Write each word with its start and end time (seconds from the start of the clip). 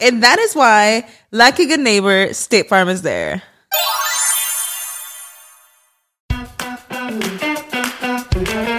And 0.00 0.22
that 0.22 0.38
is 0.38 0.54
why, 0.54 1.06
like 1.32 1.58
a 1.58 1.66
good 1.66 1.80
neighbor, 1.80 2.32
State 2.32 2.68
Farm 2.68 2.88
is 2.88 3.02
there. 3.02 3.42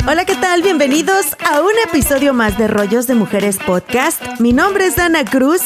Hola, 0.08 0.26
¿qué 0.26 0.36
tal? 0.36 0.64
Bienvenidos 0.64 1.36
a 1.46 1.62
un 1.62 1.74
episodio 1.88 2.34
más 2.34 2.58
de 2.58 2.68
Rollos 2.68 3.06
de 3.06 3.16
Mujeres 3.16 3.58
Podcast. 3.58 4.22
Mi 4.40 4.54
nombre 4.54 4.88
es 4.88 4.98
Ana 4.98 5.26
Cruz, 5.26 5.62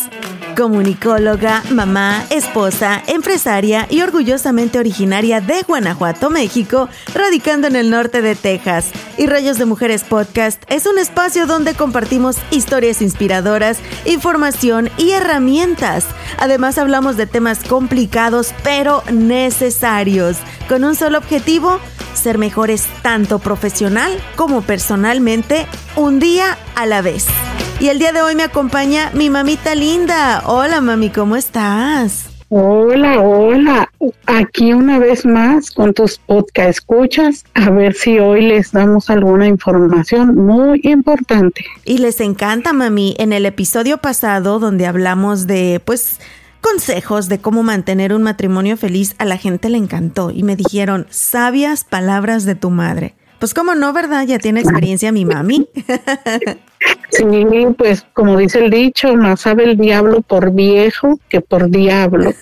comunicóloga, 0.55 1.63
mamá, 1.71 2.23
esposa, 2.29 3.03
empresaria 3.07 3.87
y 3.89 4.01
orgullosamente 4.01 4.79
originaria 4.79 5.41
de 5.41 5.63
Guanajuato, 5.63 6.29
México, 6.29 6.89
radicando 7.13 7.67
en 7.67 7.75
el 7.75 7.89
norte 7.89 8.21
de 8.21 8.35
Texas. 8.35 8.91
Y 9.17 9.27
Rollos 9.27 9.57
de 9.57 9.65
Mujeres 9.65 10.03
Podcast 10.03 10.63
es 10.69 10.85
un 10.85 10.97
espacio 10.97 11.45
donde 11.45 11.73
compartimos 11.73 12.37
historias 12.51 13.01
inspiradoras, 13.01 13.79
información 14.05 14.89
y 14.97 15.11
herramientas. 15.11 16.05
Además 16.37 16.77
hablamos 16.77 17.17
de 17.17 17.27
temas 17.27 17.63
complicados 17.63 18.53
pero 18.63 19.03
necesarios, 19.11 20.37
con 20.67 20.83
un 20.83 20.95
solo 20.95 21.17
objetivo, 21.17 21.79
ser 22.13 22.37
mejores 22.37 22.87
tanto 23.01 23.39
profesional 23.39 24.11
como 24.35 24.61
personalmente, 24.61 25.67
un 25.95 26.19
día 26.19 26.57
a 26.75 26.85
la 26.85 27.01
vez. 27.01 27.27
Y 27.79 27.89
el 27.89 27.99
día 27.99 28.13
de 28.13 28.21
hoy 28.21 28.35
me 28.35 28.43
acompaña 28.43 29.11
mi 29.13 29.29
mamita 29.29 29.75
linda. 29.75 30.43
Hola 30.45 30.79
mami, 30.79 31.09
¿cómo 31.09 31.35
estás? 31.35 32.29
Hola, 32.49 33.19
hola. 33.19 33.91
Aquí 34.27 34.73
una 34.73 34.99
vez 34.99 35.25
más 35.25 35.71
con 35.71 35.93
tus 35.93 36.19
podcast 36.19 36.69
escuchas, 36.69 37.43
a 37.55 37.71
ver 37.71 37.95
si 37.95 38.19
hoy 38.19 38.43
les 38.43 38.71
damos 38.71 39.09
alguna 39.09 39.47
información 39.47 40.35
muy 40.35 40.79
importante. 40.83 41.65
Y 41.83 41.97
les 41.97 42.21
encanta, 42.21 42.71
mami. 42.71 43.15
En 43.17 43.33
el 43.33 43.45
episodio 43.45 43.97
pasado 43.97 44.59
donde 44.59 44.85
hablamos 44.85 45.47
de, 45.47 45.81
pues, 45.83 46.19
consejos 46.61 47.27
de 47.27 47.39
cómo 47.39 47.63
mantener 47.63 48.13
un 48.13 48.23
matrimonio 48.23 48.77
feliz, 48.77 49.15
a 49.17 49.25
la 49.25 49.37
gente 49.37 49.69
le 49.69 49.77
encantó 49.77 50.29
y 50.31 50.43
me 50.43 50.55
dijeron, 50.55 51.07
sabias 51.09 51.83
palabras 51.83 52.45
de 52.45 52.53
tu 52.55 52.69
madre. 52.69 53.15
Pues 53.43 53.53
cómo 53.53 53.75
no, 53.75 53.91
¿verdad? 53.91 54.25
Ya 54.25 54.39
tiene 54.39 54.61
experiencia 54.61 55.11
mi 55.11 55.25
mami. 55.25 55.67
Sí, 57.09 57.25
pues 57.77 58.05
como 58.13 58.37
dice 58.37 58.63
el 58.63 58.71
dicho, 58.71 59.13
más 59.17 59.41
sabe 59.41 59.65
el 59.65 59.77
diablo 59.77 60.21
por 60.21 60.53
viejo 60.53 61.19
que 61.27 61.41
por 61.41 61.69
diablo. 61.69 62.33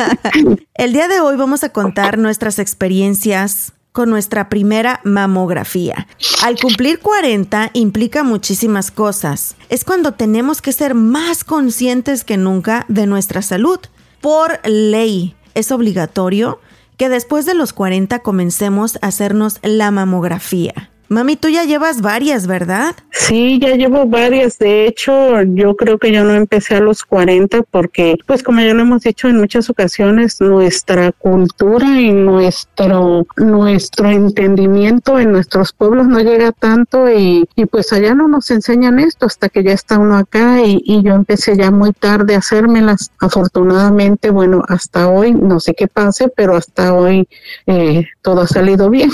el 0.74 0.92
día 0.94 1.08
de 1.08 1.20
hoy 1.20 1.36
vamos 1.36 1.62
a 1.62 1.68
contar 1.68 2.16
nuestras 2.16 2.58
experiencias 2.58 3.74
con 3.92 4.08
nuestra 4.08 4.48
primera 4.48 5.00
mamografía. 5.04 6.06
Al 6.42 6.58
cumplir 6.58 7.00
40 7.00 7.72
implica 7.74 8.22
muchísimas 8.22 8.90
cosas. 8.90 9.56
Es 9.68 9.84
cuando 9.84 10.12
tenemos 10.12 10.62
que 10.62 10.72
ser 10.72 10.94
más 10.94 11.44
conscientes 11.44 12.24
que 12.24 12.38
nunca 12.38 12.86
de 12.88 13.06
nuestra 13.06 13.42
salud. 13.42 13.78
Por 14.22 14.58
ley, 14.66 15.36
es 15.54 15.70
obligatorio 15.70 16.60
que 17.00 17.08
después 17.08 17.46
de 17.46 17.54
los 17.54 17.72
40 17.72 18.18
comencemos 18.18 18.98
a 19.00 19.06
hacernos 19.06 19.58
la 19.62 19.90
mamografía. 19.90 20.89
Mami, 21.12 21.34
tú 21.34 21.48
ya 21.48 21.64
llevas 21.64 22.02
varias, 22.02 22.46
¿verdad? 22.46 22.94
Sí, 23.10 23.58
ya 23.60 23.74
llevo 23.74 24.06
varias. 24.06 24.58
De 24.58 24.86
hecho, 24.86 25.42
yo 25.42 25.74
creo 25.74 25.98
que 25.98 26.12
yo 26.12 26.22
no 26.22 26.36
empecé 26.36 26.76
a 26.76 26.80
los 26.80 27.02
40 27.02 27.62
porque, 27.64 28.16
pues 28.28 28.44
como 28.44 28.60
ya 28.60 28.74
lo 28.74 28.82
hemos 28.82 29.02
dicho 29.02 29.26
en 29.26 29.36
muchas 29.38 29.68
ocasiones, 29.68 30.40
nuestra 30.40 31.10
cultura 31.10 32.00
y 32.00 32.12
nuestro, 32.12 33.26
nuestro 33.36 34.08
entendimiento 34.08 35.18
en 35.18 35.32
nuestros 35.32 35.72
pueblos 35.72 36.06
no 36.06 36.20
llega 36.20 36.52
tanto 36.52 37.10
y, 37.10 37.44
y 37.56 37.64
pues 37.66 37.92
allá 37.92 38.14
no 38.14 38.28
nos 38.28 38.48
enseñan 38.52 39.00
esto 39.00 39.26
hasta 39.26 39.48
que 39.48 39.64
ya 39.64 39.72
está 39.72 39.98
uno 39.98 40.16
acá 40.16 40.62
y, 40.62 40.80
y 40.84 41.02
yo 41.02 41.14
empecé 41.14 41.56
ya 41.56 41.72
muy 41.72 41.92
tarde 41.92 42.36
a 42.36 42.38
hacérmelas. 42.38 43.10
Afortunadamente, 43.18 44.30
bueno, 44.30 44.62
hasta 44.68 45.08
hoy, 45.08 45.34
no 45.34 45.58
sé 45.58 45.74
qué 45.74 45.88
pase, 45.88 46.28
pero 46.28 46.54
hasta 46.54 46.94
hoy 46.94 47.26
eh, 47.66 48.06
todo 48.22 48.42
ha 48.42 48.46
salido 48.46 48.90
bien. 48.90 49.10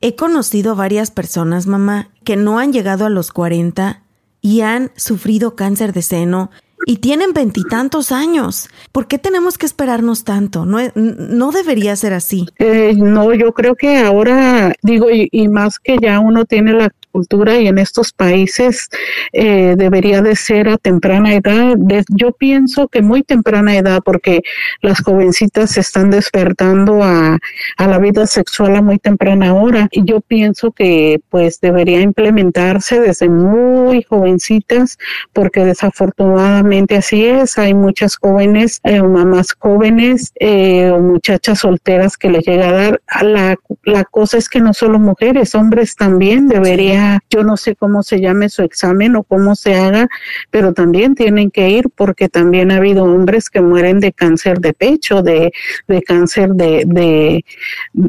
He 0.00 0.16
conocido 0.16 0.74
varias 0.76 1.10
personas, 1.10 1.19
mamá, 1.66 2.10
que 2.24 2.36
no 2.36 2.58
han 2.58 2.72
llegado 2.72 3.06
a 3.06 3.10
los 3.10 3.32
40 3.32 4.02
y 4.40 4.62
han 4.62 4.90
sufrido 4.96 5.54
cáncer 5.56 5.92
de 5.92 6.02
seno 6.02 6.50
y 6.86 6.96
tienen 6.96 7.32
veintitantos 7.32 8.12
años. 8.12 8.68
¿Por 8.92 9.06
qué 9.06 9.18
tenemos 9.18 9.58
que 9.58 9.66
esperarnos 9.66 10.24
tanto? 10.24 10.64
No, 10.64 10.78
no 10.94 11.52
debería 11.52 11.94
ser 11.96 12.12
así. 12.12 12.46
Eh, 12.58 12.94
no, 12.96 13.32
yo 13.34 13.52
creo 13.52 13.74
que 13.74 13.98
ahora, 13.98 14.72
digo, 14.82 15.08
y, 15.10 15.48
más 15.48 15.78
que 15.78 15.98
ya 16.00 16.20
uno 16.20 16.44
tiene 16.44 16.72
la 16.72 16.90
cultura 17.10 17.58
y 17.58 17.68
en 17.68 17.78
estos 17.78 18.12
países 18.12 18.88
eh, 19.32 19.74
debería 19.76 20.22
de 20.22 20.36
ser 20.36 20.68
a 20.68 20.78
temprana 20.78 21.34
edad. 21.34 21.74
De, 21.76 22.04
yo 22.08 22.32
pienso 22.32 22.88
que 22.88 23.02
muy 23.02 23.22
temprana 23.22 23.76
edad 23.76 24.00
porque 24.04 24.42
las 24.80 25.02
jovencitas 25.02 25.72
se 25.72 25.80
están 25.80 26.10
despertando 26.10 27.02
a, 27.02 27.38
a 27.76 27.86
la 27.86 27.98
vida 27.98 28.26
sexual 28.26 28.76
a 28.76 28.82
muy 28.82 28.98
temprana 28.98 29.54
hora 29.54 29.88
y 29.90 30.04
yo 30.04 30.20
pienso 30.20 30.72
que 30.72 31.20
pues 31.28 31.60
debería 31.60 32.00
implementarse 32.00 33.00
desde 33.00 33.28
muy 33.28 34.02
jovencitas 34.02 34.98
porque 35.32 35.64
desafortunadamente 35.64 36.96
así 36.96 37.26
es. 37.26 37.58
Hay 37.58 37.74
muchas 37.74 38.16
jóvenes, 38.16 38.80
eh, 38.84 39.02
mamás 39.02 39.48
jóvenes 39.58 40.32
eh, 40.40 40.90
o 40.90 41.00
muchachas 41.00 41.60
solteras 41.60 42.16
que 42.16 42.30
les 42.30 42.44
llega 42.44 42.68
a 42.68 42.72
dar. 42.72 43.02
La, 43.22 43.56
la 43.84 44.04
cosa 44.04 44.38
es 44.38 44.48
que 44.48 44.60
no 44.60 44.72
solo 44.74 44.98
mujeres, 44.98 45.54
hombres 45.54 45.96
también 45.96 46.48
deberían 46.48 46.99
yo 47.28 47.42
no 47.44 47.56
sé 47.56 47.76
cómo 47.76 48.02
se 48.02 48.20
llame 48.20 48.48
su 48.48 48.62
examen 48.62 49.16
o 49.16 49.22
cómo 49.22 49.54
se 49.54 49.74
haga, 49.74 50.08
pero 50.50 50.72
también 50.72 51.14
tienen 51.14 51.50
que 51.50 51.70
ir 51.70 51.90
porque 51.94 52.28
también 52.28 52.70
ha 52.70 52.76
habido 52.76 53.04
hombres 53.04 53.50
que 53.50 53.60
mueren 53.60 54.00
de 54.00 54.12
cáncer 54.12 54.60
de 54.60 54.72
pecho, 54.72 55.22
de, 55.22 55.52
de 55.88 56.02
cáncer 56.02 56.50
de, 56.50 56.84
de, 56.86 57.44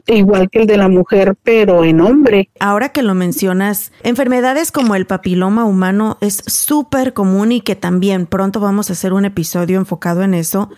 igual 0.08 0.50
que 0.50 0.60
el 0.60 0.68
de 0.68 0.78
la 0.78 0.88
mujer, 0.88 1.36
pero 1.44 1.84
en 1.84 2.02
hombre. 2.02 2.50
Ahora 2.60 2.90
que 2.90 3.04
lo 3.04 3.14
mencionas, 3.14 3.92
enfermedades 4.04 4.72
como 4.72 4.96
el 4.96 5.06
papiloma 5.06 5.66
humano 5.66 6.18
es 6.22 6.44
súper 6.46 7.14
común 7.14 7.52
y 7.52 7.62
que 7.62 7.76
también 7.76 8.26
pronto 8.26 8.60
vamos 8.60 8.90
a 8.90 8.94
hacer 8.94 9.14
un 9.14 9.26
episodio 9.26 9.78
enfocado 9.78 10.24
en 10.24 10.34
eso. 10.34 10.70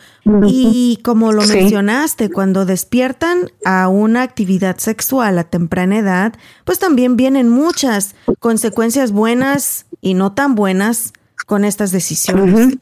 Y 0.48 1.00
como 1.04 1.32
lo 1.32 1.42
sí. 1.42 1.58
mencionaste, 1.58 2.30
cuando 2.30 2.66
despiertan 2.66 3.52
a 3.66 3.88
una 3.88 4.22
actividad 4.22 4.78
sexual 4.78 5.38
a 5.38 5.44
temprana 5.44 5.98
edad, 5.98 6.34
pues 6.66 6.80
también 6.80 7.18
vienen 7.18 7.50
muchas 7.50 8.03
consecuencias 8.40 9.12
buenas 9.12 9.86
y 10.02 10.14
no 10.14 10.34
tan 10.34 10.56
buenas 10.56 11.14
con 11.46 11.66
estas 11.66 11.92
decisiones. 11.92 12.78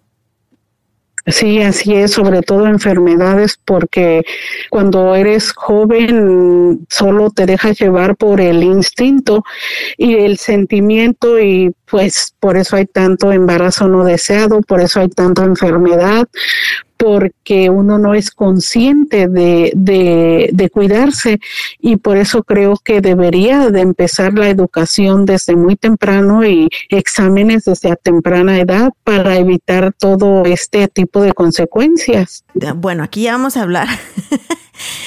Sí, 1.27 1.61
así 1.61 1.93
es, 1.93 2.11
sobre 2.11 2.41
todo 2.41 2.65
enfermedades, 2.65 3.59
porque 3.63 4.23
cuando 4.71 5.13
eres 5.13 5.51
joven 5.51 6.87
solo 6.89 7.29
te 7.29 7.45
dejas 7.45 7.79
llevar 7.79 8.15
por 8.15 8.41
el 8.41 8.63
instinto 8.63 9.43
y 9.97 10.15
el 10.15 10.37
sentimiento 10.39 11.39
y 11.39 11.73
pues 11.85 12.33
por 12.39 12.57
eso 12.57 12.75
hay 12.75 12.87
tanto 12.87 13.31
embarazo 13.31 13.87
no 13.87 14.03
deseado, 14.03 14.61
por 14.61 14.81
eso 14.81 14.99
hay 14.99 15.09
tanta 15.09 15.43
enfermedad, 15.43 16.27
porque 17.01 17.71
uno 17.71 17.97
no 17.97 18.13
es 18.13 18.29
consciente 18.29 19.27
de, 19.27 19.71
de, 19.73 20.69
cuidarse 20.69 21.39
y 21.79 21.95
por 21.97 22.17
eso 22.17 22.43
creo 22.43 22.77
que 22.77 23.01
debería 23.01 23.71
de 23.71 23.81
empezar 23.81 24.33
la 24.35 24.49
educación 24.49 25.25
desde 25.25 25.55
muy 25.55 25.75
temprano 25.75 26.45
y 26.45 26.69
exámenes 26.89 27.65
desde 27.65 27.91
a 27.91 27.95
temprana 27.95 28.59
edad 28.59 28.91
para 29.03 29.35
evitar 29.37 29.93
todo 29.93 30.45
este 30.45 30.87
tipo 30.87 31.23
de 31.23 31.33
consecuencias. 31.33 32.45
Bueno, 32.75 33.03
aquí 33.03 33.23
ya 33.23 33.31
vamos 33.31 33.57
a 33.57 33.63
hablar 33.63 33.87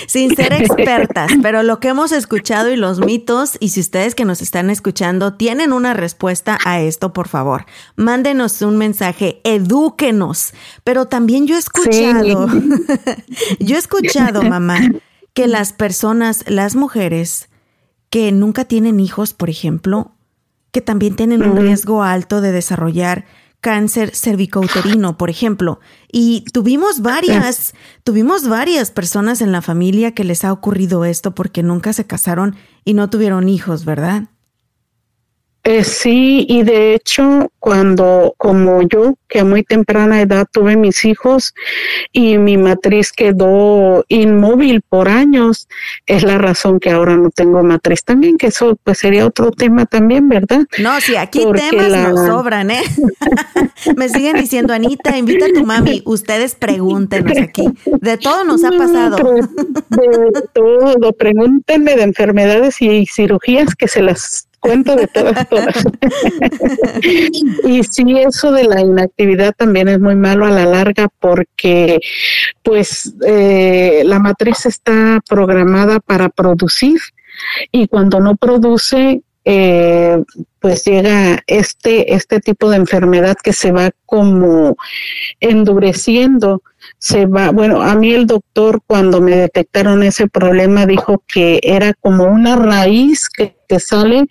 sin 0.07 0.35
ser 0.35 0.53
expertas, 0.61 1.33
pero 1.43 1.63
lo 1.63 1.81
que 1.81 1.89
hemos 1.89 2.13
escuchado 2.13 2.71
y 2.71 2.77
los 2.77 3.01
mitos, 3.01 3.57
y 3.61 3.71
si 3.71 3.81
ustedes 3.81 4.15
que 4.15 4.25
nos 4.25 4.43
están 4.43 4.71
escuchando 4.71 5.35
tienen 5.35 5.73
una 5.73 5.95
respuesta 5.95 6.59
a 6.65 6.81
esto, 6.81 7.13
por 7.13 7.29
favor, 7.29 7.67
mándenos 7.97 8.63
un 8.63 8.77
mensaje, 8.77 9.41
edúquenos. 9.45 10.53
Pero 10.85 11.07
también 11.07 11.47
yo 11.47 11.57
he 11.57 11.59
escuchado, 11.59 12.49
yo 13.59 13.77
he 13.77 13.79
escuchado, 13.79 14.43
mamá, 14.43 14.79
que 15.33 15.47
las 15.47 15.73
personas, 15.73 16.45
las 16.47 16.77
mujeres 16.77 17.49
que 18.11 18.31
nunca 18.33 18.65
tienen 18.65 19.01
hijos, 19.01 19.35
por 19.35 19.51
ejemplo, 19.51 20.13
que 20.71 20.81
también 20.81 21.17
tienen 21.17 21.43
un 21.43 21.57
riesgo 21.57 22.03
alto 22.03 22.41
de 22.41 22.53
desarrollar 22.53 23.25
cáncer 23.65 24.15
cervicouterino, 24.15 25.17
por 25.17 25.31
ejemplo. 25.31 25.81
Y 26.13 26.45
tuvimos 26.53 27.01
varias, 27.01 27.73
tuvimos 28.05 28.47
varias 28.47 28.91
personas 28.91 29.41
en 29.41 29.53
la 29.53 29.63
familia 29.63 30.13
que 30.13 30.23
les 30.23 30.45
ha 30.45 30.53
ocurrido 30.53 31.07
esto 31.07 31.35
porque 31.35 31.63
nunca 31.63 31.95
se 31.95 32.07
casaron 32.07 32.57
y 32.85 32.93
no 32.93 33.09
tuvieron 33.09 33.49
hijos, 33.49 33.87
¿verdad? 33.87 34.25
Eh, 35.67 35.83
sí, 35.83 36.45
y 36.47 36.63
de 36.63 36.95
hecho, 36.95 37.51
cuando 37.59 38.35
como 38.37 38.83
yo, 38.83 39.15
que 39.29 39.41
a 39.41 39.45
muy 39.47 39.63
temprana 39.63 40.21
edad 40.21 40.47
tuve 40.53 40.77
mis 40.77 41.07
hijos 41.07 41.55
y 42.13 42.37
mi 42.37 42.59
matriz 42.59 43.13
quedó 43.13 44.05
inmóvil 44.09 44.83
por 44.83 45.09
años, 45.09 45.67
es 46.05 46.23
la 46.23 46.37
razón 46.37 46.81
que 46.81 46.91
ahora 46.91 47.17
no 47.17 47.31
tengo 47.31 47.63
matriz 47.63 48.05
también, 48.05 48.37
que 48.37 48.49
eso 48.49 48.79
pues 48.85 48.99
sería 48.99 49.27
otro 49.27 49.53
tema 49.53 49.87
también, 49.87 50.29
¿verdad? 50.29 50.67
No, 50.79 51.01
sí, 51.01 51.17
aquí 51.17 51.41
temas 51.41 52.11
nos 52.11 52.27
sobran, 52.27 52.71
¿eh? 52.71 52.83
Me 53.97 54.11
siguen 54.11 54.37
diciendo, 54.37 54.75
Anita, 54.75 55.17
invita 55.17 55.47
a 55.47 55.49
tu 55.49 55.65
mami, 55.65 56.03
ustedes 56.05 56.57
pregúntenos 56.57 57.39
aquí, 57.39 57.65
de 57.85 58.19
todo 58.19 58.45
nos 58.45 58.63
ha 58.65 58.71
pasado. 58.71 59.17
De 59.89 60.43
todo, 60.53 61.13
pregúntenme 61.15 61.97
de 61.97 62.03
enfermedades 62.03 62.83
y 62.83 63.07
cirugías 63.07 63.75
que 63.75 63.89
se 63.89 64.03
las 64.03 64.47
cuento 64.65 64.97
de 64.97 65.07
todas, 65.07 65.49
todas. 65.51 65.85
y 67.65 67.83
sí, 67.85 68.17
eso 68.19 68.51
de 68.51 68.65
la 68.65 68.81
inactividad 68.81 69.53
también 69.55 69.89
es 69.89 70.01
muy 70.01 70.17
malo 70.17 70.47
a 70.47 70.51
la 70.51 70.65
larga 70.65 71.09
porque 71.21 72.01
pues 72.63 73.15
eh, 73.27 74.03
la 74.07 74.19
matriz 74.19 74.65
está 74.65 75.21
programada 75.29 76.01
para 76.01 76.31
producir 76.31 76.99
y 77.71 77.89
cuando 77.89 78.21
no 78.21 78.37
produce 78.37 79.21
eh, 79.45 80.25
pues 80.59 80.85
llega 80.87 81.43
este, 81.47 82.15
este 82.15 82.41
tipo 82.41 82.71
de 82.71 82.79
enfermedad 82.79 83.37
que 83.43 83.53
se 83.53 83.71
va 83.71 83.91
como 84.07 84.79
endureciendo, 85.41 86.63
se 86.99 87.27
va, 87.27 87.51
bueno, 87.51 87.83
a 87.83 87.95
mí 87.95 88.13
el 88.13 88.27
doctor 88.27 88.81
cuando 88.87 89.21
me 89.21 89.37
detectaron 89.37 90.03
ese 90.03 90.29
problema 90.29 90.87
dijo 90.87 91.23
que 91.27 91.61
era 91.63 91.93
como 91.95 92.25
una 92.25 92.57
raíz 92.57 93.29
que 93.29 93.57
te 93.67 93.81
sale 93.81 94.27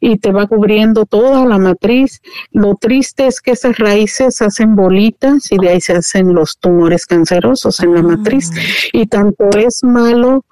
y 0.00 0.18
te 0.18 0.32
va 0.32 0.46
cubriendo 0.46 1.06
toda 1.06 1.44
la 1.46 1.58
matriz. 1.58 2.20
Lo 2.50 2.74
triste 2.74 3.26
es 3.26 3.40
que 3.40 3.52
esas 3.52 3.78
raíces 3.78 4.40
hacen 4.42 4.74
bolitas 4.74 5.50
y 5.50 5.58
de 5.58 5.70
ahí 5.70 5.80
se 5.80 5.94
hacen 5.94 6.34
los 6.34 6.58
tumores 6.58 7.06
cancerosos 7.06 7.80
en 7.80 7.94
la 7.94 8.02
matriz. 8.02 8.50
Ah. 8.52 8.60
Y 8.92 9.06
tanto 9.06 9.50
es 9.56 9.82
malo 9.82 10.44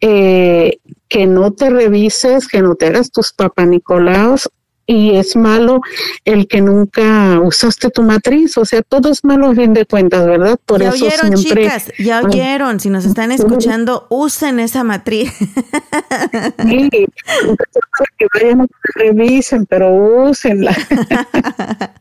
eh, 0.00 0.78
que 1.08 1.26
no 1.26 1.52
te 1.52 1.70
revises, 1.70 2.48
que 2.48 2.62
no 2.62 2.74
te 2.74 2.86
hagas 2.86 3.10
tus 3.10 3.32
papanicolaos 3.32 4.50
y 4.86 5.16
es 5.16 5.34
malo 5.34 5.80
el 6.24 6.46
que 6.46 6.60
nunca 6.60 7.40
usaste 7.40 7.90
tu 7.90 8.02
matriz, 8.02 8.56
o 8.56 8.64
sea, 8.64 8.82
todo 8.82 9.10
es 9.10 9.24
malo 9.24 9.48
a 9.48 9.54
fin 9.54 9.74
de 9.74 9.84
cuentas, 9.84 10.24
¿verdad? 10.24 10.58
Por 10.64 10.80
ya 10.80 10.90
eso 10.90 11.06
oyeron, 11.06 11.34
chicas, 11.34 11.92
ya 11.98 12.22
oyeron, 12.22 12.78
si 12.78 12.90
nos 12.90 13.04
están 13.04 13.32
escuchando, 13.32 14.06
usen 14.10 14.60
esa 14.60 14.84
matriz. 14.84 15.32
Sí, 16.66 16.88
que 16.90 18.26
vayan 18.34 18.68
revisen, 18.94 19.66
pero 19.66 19.94
úsenla. 19.94 20.76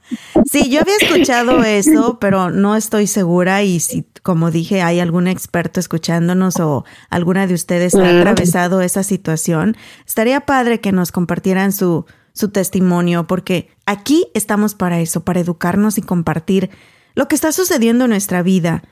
Sí, 0.51 0.69
yo 0.69 0.81
había 0.81 0.95
escuchado 0.97 1.63
eso, 1.63 2.19
pero 2.19 2.51
no 2.51 2.75
estoy 2.75 3.07
segura 3.07 3.63
y 3.63 3.79
si, 3.79 4.05
como 4.21 4.51
dije, 4.51 4.83
hay 4.83 4.99
algún 4.99 5.27
experto 5.27 5.79
escuchándonos 5.79 6.59
o 6.59 6.85
alguna 7.09 7.47
de 7.47 7.55
ustedes 7.55 7.95
ha 7.95 8.19
atravesado 8.19 8.81
esa 8.81 9.01
situación, 9.01 9.75
estaría 10.05 10.41
padre 10.41 10.79
que 10.79 10.91
nos 10.91 11.11
compartieran 11.11 11.71
su 11.71 12.05
su 12.35 12.49
testimonio, 12.49 13.25
porque 13.25 13.69
aquí 13.85 14.27
estamos 14.33 14.75
para 14.75 14.99
eso, 14.99 15.23
para 15.23 15.39
educarnos 15.39 15.97
y 15.97 16.01
compartir 16.01 16.69
lo 17.15 17.27
que 17.27 17.35
está 17.35 17.51
sucediendo 17.51 18.05
en 18.05 18.11
nuestra 18.11 18.43
vida, 18.43 18.83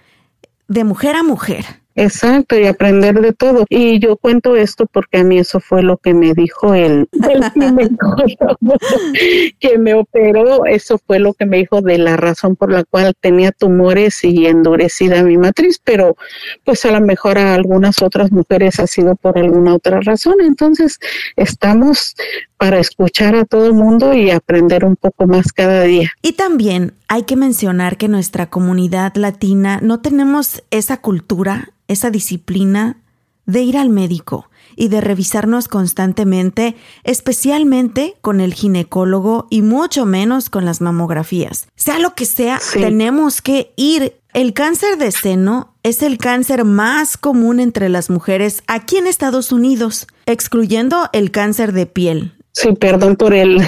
de 0.68 0.86
mujer 0.86 1.16
a 1.16 1.24
mujer. 1.24 1.84
Exacto, 1.96 2.58
y 2.58 2.66
aprender 2.66 3.22
de 3.22 3.34
todo. 3.34 3.66
Y 3.70 4.00
yo 4.00 4.18
cuento 4.18 4.56
esto 4.56 4.88
porque 4.88 5.20
a 5.20 5.24
mí 5.24 5.38
eso 5.38 5.60
fue 5.60 5.84
lo 5.84 5.98
que 5.98 6.16
me 6.16 6.34
dijo 6.34 6.74
el, 6.74 7.08
que 9.60 9.78
me 9.78 9.94
operó. 9.94 10.66
Eso 10.66 10.98
fue 10.98 11.20
lo 11.20 11.34
que 11.34 11.46
me 11.46 11.58
dijo 11.58 11.82
de 11.82 12.00
la 12.00 12.18
razón 12.18 12.56
por 12.56 12.72
la 12.72 12.84
cual 12.84 13.14
tenía 13.20 13.52
tumores 13.52 14.24
y 14.24 14.48
endurecida 14.48 15.22
mi 15.22 15.38
matriz, 15.38 15.80
pero 15.84 16.16
pues 16.64 16.84
a 16.86 16.92
lo 16.92 17.02
mejor 17.02 17.38
a 17.38 17.54
algunas 17.54 18.02
otras 18.02 18.32
mujeres 18.32 18.80
ha 18.80 18.88
sido 18.88 19.16
por 19.16 19.38
alguna 19.38 19.76
otra 19.76 20.02
razón. 20.02 20.36
Entonces, 20.42 20.98
estamos 21.36 22.16
para 22.64 22.80
escuchar 22.80 23.36
a 23.36 23.44
todo 23.44 23.66
el 23.66 23.74
mundo 23.74 24.14
y 24.14 24.32
aprender 24.32 24.86
un 24.86 24.96
poco 24.96 25.28
más 25.28 25.52
cada 25.52 25.82
día. 25.82 26.14
Y 26.22 26.32
también 26.32 26.94
hay 27.10 27.24
que 27.24 27.36
mencionar 27.36 27.98
que 27.98 28.08
nuestra 28.08 28.50
comunidad 28.50 29.14
latina 29.16 29.80
no 29.82 30.00
tenemos 30.00 30.64
esa 30.72 31.02
cultura 31.02 31.74
esa 31.90 32.10
disciplina 32.10 33.02
de 33.46 33.64
ir 33.64 33.78
al 33.78 33.90
médico 33.90 34.50
y 34.78 34.88
de 34.88 35.02
revisarnos 35.02 35.68
constantemente, 35.68 36.78
especialmente 37.04 38.16
con 38.22 38.40
el 38.40 38.54
ginecólogo 38.54 39.48
y 39.50 39.62
mucho 39.62 40.06
menos 40.06 40.50
con 40.50 40.64
las 40.64 40.80
mamografías. 40.80 41.68
Sea 41.76 42.00
lo 42.00 42.16
que 42.16 42.26
sea, 42.26 42.62
tenemos 42.72 43.42
que 43.42 43.74
ir. 43.76 44.16
El 44.34 44.54
cáncer 44.54 44.98
de 44.98 45.12
seno 45.12 45.76
es 45.84 46.02
el 46.02 46.18
cáncer 46.18 46.64
más 46.64 47.18
común 47.18 47.60
entre 47.60 47.90
las 47.90 48.10
mujeres 48.10 48.64
aquí 48.68 48.96
en 48.96 49.06
Estados 49.06 49.52
Unidos, 49.52 50.08
excluyendo 50.26 51.10
el 51.12 51.30
cáncer 51.30 51.74
de 51.74 51.86
piel, 51.86 52.34
Sí, 52.56 52.72
perdón 52.74 53.16
por 53.16 53.34
el, 53.34 53.62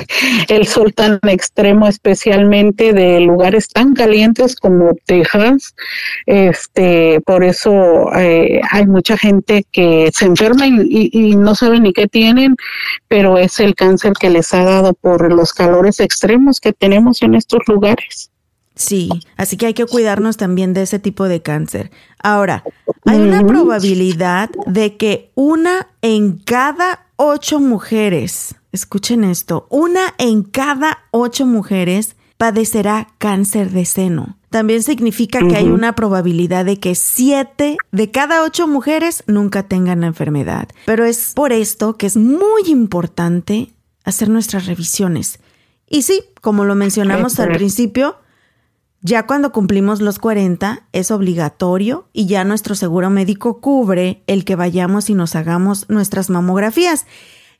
el 0.47 0.67
sol 0.67 0.93
tan 0.93 1.19
extremo, 1.23 1.87
especialmente 1.87 2.93
de 2.93 3.19
lugares 3.19 3.67
tan 3.67 3.95
calientes 3.95 4.55
como 4.55 4.93
Texas. 5.05 5.73
Este, 6.27 7.19
por 7.21 7.43
eso 7.43 8.15
eh, 8.15 8.61
hay 8.69 8.85
mucha 8.85 9.17
gente 9.17 9.65
que 9.71 10.11
se 10.13 10.25
enferma 10.25 10.67
y, 10.67 11.09
y, 11.11 11.35
no 11.35 11.55
saben 11.55 11.81
ni 11.83 11.93
qué 11.93 12.07
tienen, 12.07 12.55
pero 13.07 13.39
es 13.39 13.59
el 13.59 13.73
cáncer 13.73 14.13
que 14.13 14.29
les 14.29 14.53
ha 14.53 14.63
dado 14.63 14.93
por 14.93 15.33
los 15.33 15.51
calores 15.51 15.99
extremos 15.99 16.59
que 16.59 16.71
tenemos 16.71 17.23
en 17.23 17.33
estos 17.33 17.61
lugares. 17.67 18.29
Sí, 18.75 19.09
así 19.35 19.57
que 19.57 19.67
hay 19.67 19.73
que 19.73 19.85
cuidarnos 19.85 20.37
también 20.37 20.73
de 20.73 20.83
ese 20.83 20.99
tipo 20.99 21.23
de 21.23 21.41
cáncer. 21.41 21.89
Ahora, 22.21 22.63
hay 23.05 23.19
una 23.19 23.45
probabilidad 23.45 24.51
de 24.67 24.97
que 24.97 25.31
una 25.33 25.87
en 26.01 26.37
cada 26.37 27.04
ocho 27.17 27.59
mujeres 27.59 28.55
escuchen 28.71 29.23
esto, 29.23 29.67
una 29.69 30.13
en 30.17 30.43
cada 30.43 31.05
ocho 31.11 31.45
mujeres 31.45 32.15
padecerá 32.37 33.07
cáncer 33.17 33.71
de 33.71 33.85
seno. 33.85 34.37
También 34.49 34.83
significa 34.83 35.39
que 35.39 35.57
hay 35.57 35.67
una 35.67 35.95
probabilidad 35.95 36.63
de 36.63 36.79
que 36.79 36.95
siete 36.95 37.77
de 37.91 38.11
cada 38.11 38.43
ocho 38.43 38.67
mujeres 38.67 39.23
nunca 39.27 39.63
tengan 39.63 40.01
la 40.01 40.07
enfermedad. 40.07 40.69
Pero 40.85 41.03
es 41.03 41.33
por 41.33 41.51
esto 41.51 41.97
que 41.97 42.05
es 42.05 42.15
muy 42.15 42.63
importante 42.67 43.73
hacer 44.05 44.29
nuestras 44.29 44.65
revisiones. 44.65 45.39
Y 45.89 46.03
sí, 46.03 46.23
como 46.41 46.63
lo 46.63 46.75
mencionamos 46.75 47.39
al 47.39 47.51
principio, 47.51 48.17
ya 49.05 49.27
cuando 49.27 49.51
cumplimos 49.51 50.01
los 50.01 50.17
40 50.17 50.87
es 50.91 51.11
obligatorio 51.11 52.09
y 52.11 52.25
ya 52.25 52.43
nuestro 52.43 52.73
seguro 52.73 53.11
médico 53.11 53.61
cubre 53.61 54.23
el 54.25 54.45
que 54.45 54.55
vayamos 54.55 55.11
y 55.11 55.13
nos 55.13 55.35
hagamos 55.35 55.87
nuestras 55.89 56.31
mamografías. 56.31 57.05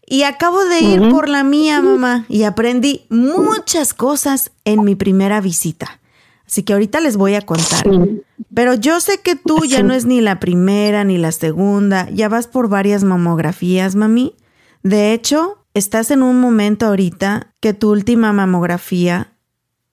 Y 0.07 0.23
acabo 0.23 0.65
de 0.65 0.79
ir 0.79 1.09
por 1.09 1.29
la 1.29 1.43
mía, 1.43 1.83
mamá, 1.83 2.25
y 2.29 2.43
aprendí 2.43 3.05
muchas 3.09 3.93
cosas 3.93 4.51
en 4.63 4.83
mi 4.83 4.95
primera 4.95 5.39
visita. 5.39 5.99
Así 6.47 6.63
que 6.63 6.73
ahorita 6.73 6.99
les 6.99 7.15
voy 7.15 7.35
a 7.35 7.41
contar. 7.41 7.85
Pero 8.55 8.73
yo 8.73 8.99
sé 8.99 9.19
que 9.19 9.35
tú 9.35 9.65
ya 9.65 9.83
no 9.83 9.93
es 9.93 10.05
ni 10.05 10.21
la 10.21 10.39
primera 10.39 11.03
ni 11.03 11.19
la 11.19 11.31
segunda, 11.31 12.09
ya 12.09 12.27
vas 12.27 12.47
por 12.47 12.69
varias 12.69 13.03
mamografías, 13.03 13.93
mami. 13.95 14.35
De 14.81 15.13
hecho, 15.13 15.63
estás 15.75 16.09
en 16.09 16.23
un 16.23 16.39
momento 16.39 16.87
ahorita 16.87 17.53
que 17.59 17.75
tu 17.75 17.91
última 17.91 18.33
mamografía 18.33 19.34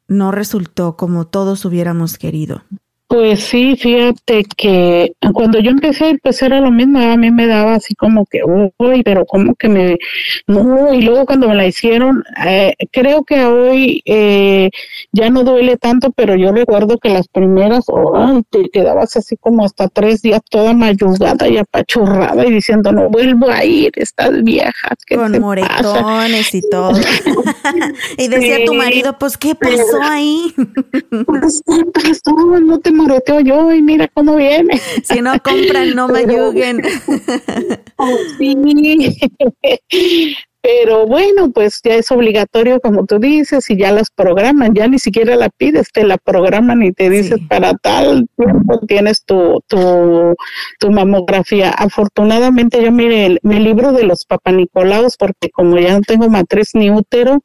no 0.09 0.33
resultó 0.33 0.97
como 0.97 1.27
todos 1.27 1.65
hubiéramos 1.65 2.19
querido. 2.19 2.63
Pues 3.13 3.45
sí, 3.45 3.77
fíjate 3.77 4.43
que 4.57 5.13
cuando 5.35 5.59
yo 5.59 5.71
empecé, 5.71 6.19
pues 6.23 6.41
era 6.41 6.63
lo 6.63 6.71
mismo, 6.71 6.99
a 6.99 7.15
mí 7.19 7.31
me 7.31 7.47
daba 7.47 7.75
así 7.75 7.95
como 7.95 8.25
que, 8.25 8.41
uy, 8.43 9.03
pero 9.03 9.27
como 9.27 9.55
que 9.55 9.69
me, 9.69 9.99
no, 10.47 10.95
y 10.95 11.03
luego 11.03 11.27
cuando 11.27 11.47
me 11.47 11.55
la 11.55 11.67
hicieron, 11.67 12.25
eh, 12.43 12.73
creo 12.91 13.23
que 13.25 13.45
hoy 13.45 14.01
eh, 14.07 14.71
ya 15.13 15.29
no 15.29 15.45
duele 15.45 15.77
tanto, 15.77 16.11
pero 16.13 16.37
yo 16.37 16.53
recuerdo 16.53 16.97
que 16.97 17.11
las 17.11 17.29
primeras, 17.29 17.85
ay, 18.15 18.45
te 18.49 18.71
quedabas 18.71 19.15
así 19.15 19.37
como 19.37 19.67
hasta 19.67 19.89
tres 19.89 20.23
días 20.23 20.41
toda 20.49 20.73
mayugada 20.73 21.47
y 21.49 21.59
apachurrada 21.59 22.47
y 22.47 22.51
diciendo, 22.51 22.93
no 22.93 23.11
vuelvo 23.11 23.51
a 23.51 23.63
ir, 23.63 23.93
estás 23.97 24.43
vieja. 24.43 24.97
Con 25.15 25.39
moretones 25.39 26.55
y 26.55 26.63
todo. 26.71 26.93
y 28.17 28.29
decía 28.29 28.65
tu 28.65 28.73
marido, 28.73 29.19
pues, 29.19 29.37
¿qué 29.37 29.55
pasó 29.55 30.01
ahí? 30.01 30.55
pues, 31.27 31.63
no 31.67 32.79
te 32.79 33.02
moreteo 33.03 33.41
yo 33.41 33.73
y 33.73 33.83
mira 33.83 34.09
cómo 34.09 34.37
viene. 34.37 34.81
Si 35.05 35.21
no 35.21 35.33
compran, 35.43 35.95
no 35.95 36.09
me 36.09 36.21
ayuden. 36.21 36.83
sí. 38.39 40.37
Pero 40.63 41.07
bueno, 41.07 41.51
pues 41.51 41.81
ya 41.83 41.97
es 41.97 42.13
obligatorio, 42.13 42.81
como 42.81 43.05
tú 43.05 43.19
dices, 43.19 43.69
y 43.69 43.77
ya 43.77 43.91
las 43.91 44.11
programan, 44.11 44.73
ya 44.75 44.87
ni 44.87 45.01
siquiera 45.01 45.35
la 45.35 45.51
pides, 45.51 45.91
te 45.93 46.05
la 46.05 46.19
programan 46.19 46.85
y 46.85 46.93
te 46.93 47.11
dices 47.11 47.41
para 47.49 47.75
tal 47.75 48.29
tiempo 48.37 48.79
tienes 48.87 49.25
tu, 49.25 49.61
tu, 49.67 50.37
tu 50.79 50.91
mamografía. 50.93 51.71
Afortunadamente 51.71 52.81
yo 52.81 52.93
mire, 52.93 53.39
mi 53.43 53.59
libro 53.59 53.93
de 53.93 54.05
los 54.05 54.25
papanicolaos, 54.25 55.17
porque 55.17 55.51
como 55.51 55.79
ya 55.79 55.95
no 55.95 56.01
tengo 56.03 56.29
matriz 56.29 56.77
ni 56.77 56.91
útero, 56.91 57.43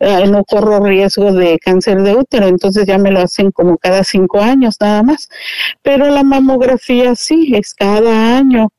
eh, 0.00 0.26
no 0.26 0.42
corro 0.44 0.80
riesgo 0.80 1.32
de 1.32 1.60
cáncer 1.60 2.02
de 2.02 2.16
útero, 2.16 2.48
entonces 2.48 2.84
ya 2.84 2.98
me 2.98 3.12
lo 3.12 3.20
hacen 3.20 3.52
como 3.52 3.78
cada 3.78 4.02
cinco 4.02 4.40
años 4.40 4.74
nada 4.80 5.04
más. 5.04 5.28
Pero 5.82 6.10
la 6.10 6.24
mamografía 6.24 7.14
sí, 7.14 7.52
es 7.54 7.74
cada 7.74 8.38
año. 8.38 8.70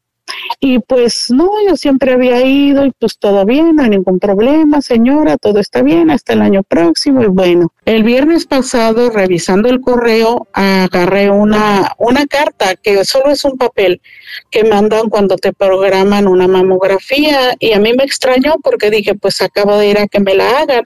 Y 0.60 0.80
pues 0.80 1.30
no, 1.30 1.52
yo 1.68 1.76
siempre 1.76 2.14
había 2.14 2.42
ido 2.46 2.86
y 2.86 2.92
pues 2.92 3.18
todo 3.18 3.46
bien, 3.46 3.76
no 3.76 3.84
hay 3.84 3.90
ningún 3.90 4.20
problema, 4.20 4.82
señora, 4.82 5.38
todo 5.38 5.60
está 5.60 5.82
bien 5.82 6.10
hasta 6.10 6.34
el 6.34 6.42
año 6.42 6.64
próximo. 6.64 7.24
Y 7.24 7.28
bueno, 7.28 7.74
el 7.86 8.04
viernes 8.04 8.46
pasado, 8.46 9.10
revisando 9.10 9.70
el 9.70 9.82
correo, 9.82 10.48
agarré 10.54 11.30
una, 11.30 11.94
una 11.98 12.26
carta 12.26 12.76
que 12.76 13.04
solo 13.06 13.32
es 13.32 13.44
un 13.44 13.58
papel 13.58 14.02
que 14.50 14.64
mandan 14.64 15.10
cuando 15.10 15.38
te 15.38 15.54
programan 15.54 16.28
una 16.28 16.48
mamografía 16.48 17.56
y 17.60 17.74
a 17.74 17.80
mí 17.80 17.94
me 17.94 18.04
extrañó 18.04 18.56
porque 18.64 18.90
dije, 18.90 19.16
pues 19.16 19.42
acabo 19.42 19.78
de 19.78 19.88
ir 19.90 19.98
a 20.00 20.08
que 20.08 20.20
me 20.20 20.36
la 20.36 20.60
hagan. 20.60 20.86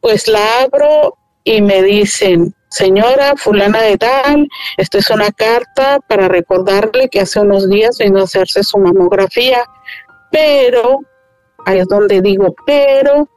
Pues 0.00 0.28
la 0.28 0.62
abro 0.62 1.16
y 1.44 1.62
me 1.62 1.82
dicen, 1.82 2.55
señora 2.76 3.34
fulana 3.36 3.80
de 3.82 3.96
tal, 3.96 4.48
esta 4.76 4.98
es 4.98 5.08
una 5.10 5.30
carta 5.30 5.98
para 6.06 6.28
recordarle 6.28 7.08
que 7.08 7.20
hace 7.20 7.40
unos 7.40 7.68
días 7.70 7.98
vino 7.98 8.20
a 8.20 8.24
hacerse 8.24 8.62
su 8.62 8.76
mamografía, 8.78 9.64
pero, 10.30 11.00
ahí 11.64 11.78
es 11.78 11.88
donde 11.88 12.20
digo, 12.20 12.54
pero 12.66 13.28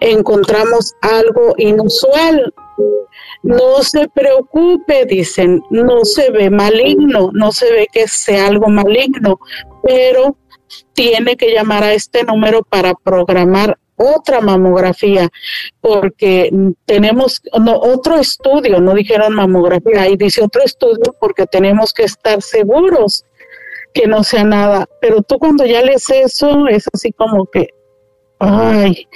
encontramos 0.00 0.94
algo 1.00 1.54
inusual. 1.56 2.52
No 3.44 3.82
se 3.82 4.08
preocupe, 4.08 5.04
dicen, 5.06 5.62
no 5.70 6.04
se 6.04 6.30
ve 6.30 6.50
maligno, 6.50 7.30
no 7.32 7.52
se 7.52 7.70
ve 7.70 7.86
que 7.92 8.08
sea 8.08 8.48
algo 8.48 8.68
maligno, 8.68 9.38
pero 9.84 10.36
tiene 10.94 11.36
que 11.36 11.52
llamar 11.52 11.84
a 11.84 11.92
este 11.92 12.24
número 12.24 12.62
para 12.62 12.94
programar 12.94 13.78
otra 13.96 14.40
mamografía, 14.40 15.28
porque 15.80 16.50
tenemos 16.84 17.42
no, 17.58 17.76
otro 17.76 18.16
estudio, 18.16 18.80
no 18.80 18.94
dijeron 18.94 19.34
mamografía, 19.34 20.02
ahí 20.02 20.16
dice 20.16 20.42
otro 20.42 20.62
estudio 20.62 21.14
porque 21.18 21.46
tenemos 21.46 21.92
que 21.92 22.04
estar 22.04 22.42
seguros 22.42 23.24
que 23.92 24.06
no 24.06 24.24
sea 24.24 24.44
nada. 24.44 24.88
Pero 25.00 25.22
tú 25.22 25.38
cuando 25.38 25.64
ya 25.64 25.82
lees 25.82 26.10
eso, 26.10 26.66
es 26.68 26.84
así 26.92 27.12
como 27.12 27.46
que, 27.46 27.68
ay, 28.40 29.06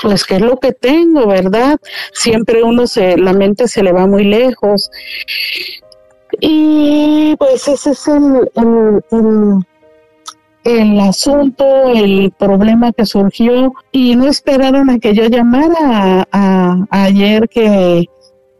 pues 0.00 0.24
qué 0.24 0.36
es 0.36 0.42
lo 0.42 0.58
que 0.58 0.72
tengo, 0.72 1.26
¿verdad? 1.26 1.78
Siempre 2.12 2.62
uno 2.62 2.86
se, 2.86 3.16
la 3.16 3.32
mente 3.32 3.66
se 3.68 3.82
le 3.82 3.92
va 3.92 4.06
muy 4.06 4.24
lejos. 4.24 4.90
Y 6.40 7.34
pues 7.38 7.66
ese 7.68 7.92
es 7.92 8.08
el, 8.08 8.50
el 8.56 9.02
el 9.10 9.64
asunto, 11.00 11.92
el 11.94 12.32
problema 12.36 12.92
que 12.92 13.06
surgió 13.06 13.72
y 13.92 14.16
no 14.16 14.26
esperaron 14.26 14.90
a 14.90 14.98
que 14.98 15.14
yo 15.14 15.26
llamara 15.26 16.26
ayer 16.90 17.48
que, 17.48 18.06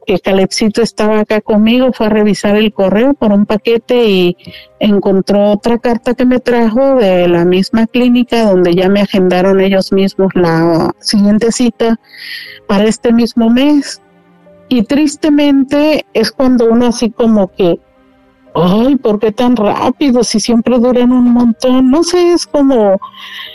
que 0.06 0.20
Calepsito 0.20 0.82
estaba 0.82 1.20
acá 1.20 1.40
conmigo, 1.40 1.92
fue 1.92 2.06
a 2.06 2.10
revisar 2.10 2.56
el 2.56 2.72
correo 2.72 3.14
por 3.14 3.32
un 3.32 3.44
paquete 3.44 4.04
y 4.08 4.36
encontró 4.78 5.50
otra 5.50 5.78
carta 5.78 6.14
que 6.14 6.24
me 6.24 6.38
trajo 6.38 6.94
de 6.94 7.26
la 7.26 7.44
misma 7.44 7.86
clínica 7.86 8.44
donde 8.44 8.74
ya 8.74 8.88
me 8.88 9.00
agendaron 9.00 9.60
ellos 9.60 9.92
mismos 9.92 10.32
la 10.34 10.92
siguiente 11.00 11.50
cita 11.50 11.98
para 12.68 12.84
este 12.84 13.12
mismo 13.12 13.50
mes. 13.50 14.00
Y 14.68 14.82
tristemente 14.82 16.06
es 16.12 16.32
cuando 16.32 16.66
uno 16.66 16.86
así 16.86 17.10
como 17.10 17.48
que 17.48 17.80
ay, 18.56 18.96
¿por 18.96 19.18
qué 19.18 19.32
tan 19.32 19.56
rápido? 19.56 20.24
Si 20.24 20.40
siempre 20.40 20.78
duran 20.78 21.12
un 21.12 21.32
montón. 21.32 21.90
No 21.90 22.02
sé, 22.02 22.32
es 22.32 22.46
como 22.46 23.00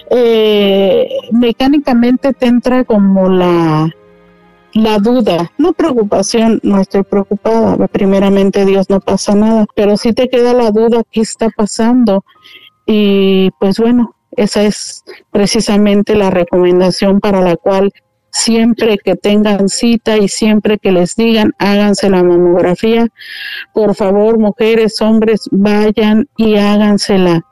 eh, 0.09 1.09
mecánicamente 1.31 2.33
te 2.33 2.47
entra 2.47 2.83
como 2.83 3.29
la, 3.29 3.89
la 4.73 4.99
duda, 4.99 5.51
no 5.57 5.73
preocupación, 5.73 6.59
no 6.63 6.81
estoy 6.81 7.03
preocupada, 7.03 7.87
primeramente 7.87 8.65
Dios 8.65 8.89
no 8.89 8.99
pasa 8.99 9.35
nada, 9.35 9.65
pero 9.75 9.97
sí 9.97 10.13
te 10.13 10.29
queda 10.29 10.53
la 10.53 10.71
duda, 10.71 11.03
¿qué 11.11 11.21
está 11.21 11.49
pasando? 11.49 12.23
Y 12.85 13.51
pues 13.59 13.79
bueno, 13.79 14.15
esa 14.31 14.63
es 14.63 15.03
precisamente 15.31 16.15
la 16.15 16.29
recomendación 16.29 17.19
para 17.19 17.41
la 17.41 17.57
cual 17.57 17.91
siempre 18.31 18.97
que 18.97 19.15
tengan 19.15 19.69
cita 19.69 20.17
y 20.17 20.27
siempre 20.27 20.77
que 20.77 20.91
les 20.91 21.15
digan 21.15 21.53
háganse 21.59 22.09
la 22.09 22.23
mamografía, 22.23 23.07
por 23.73 23.95
favor 23.95 24.39
mujeres, 24.39 25.01
hombres, 25.01 25.47
vayan 25.51 26.27
y 26.37 26.55
hágansela, 26.55 27.45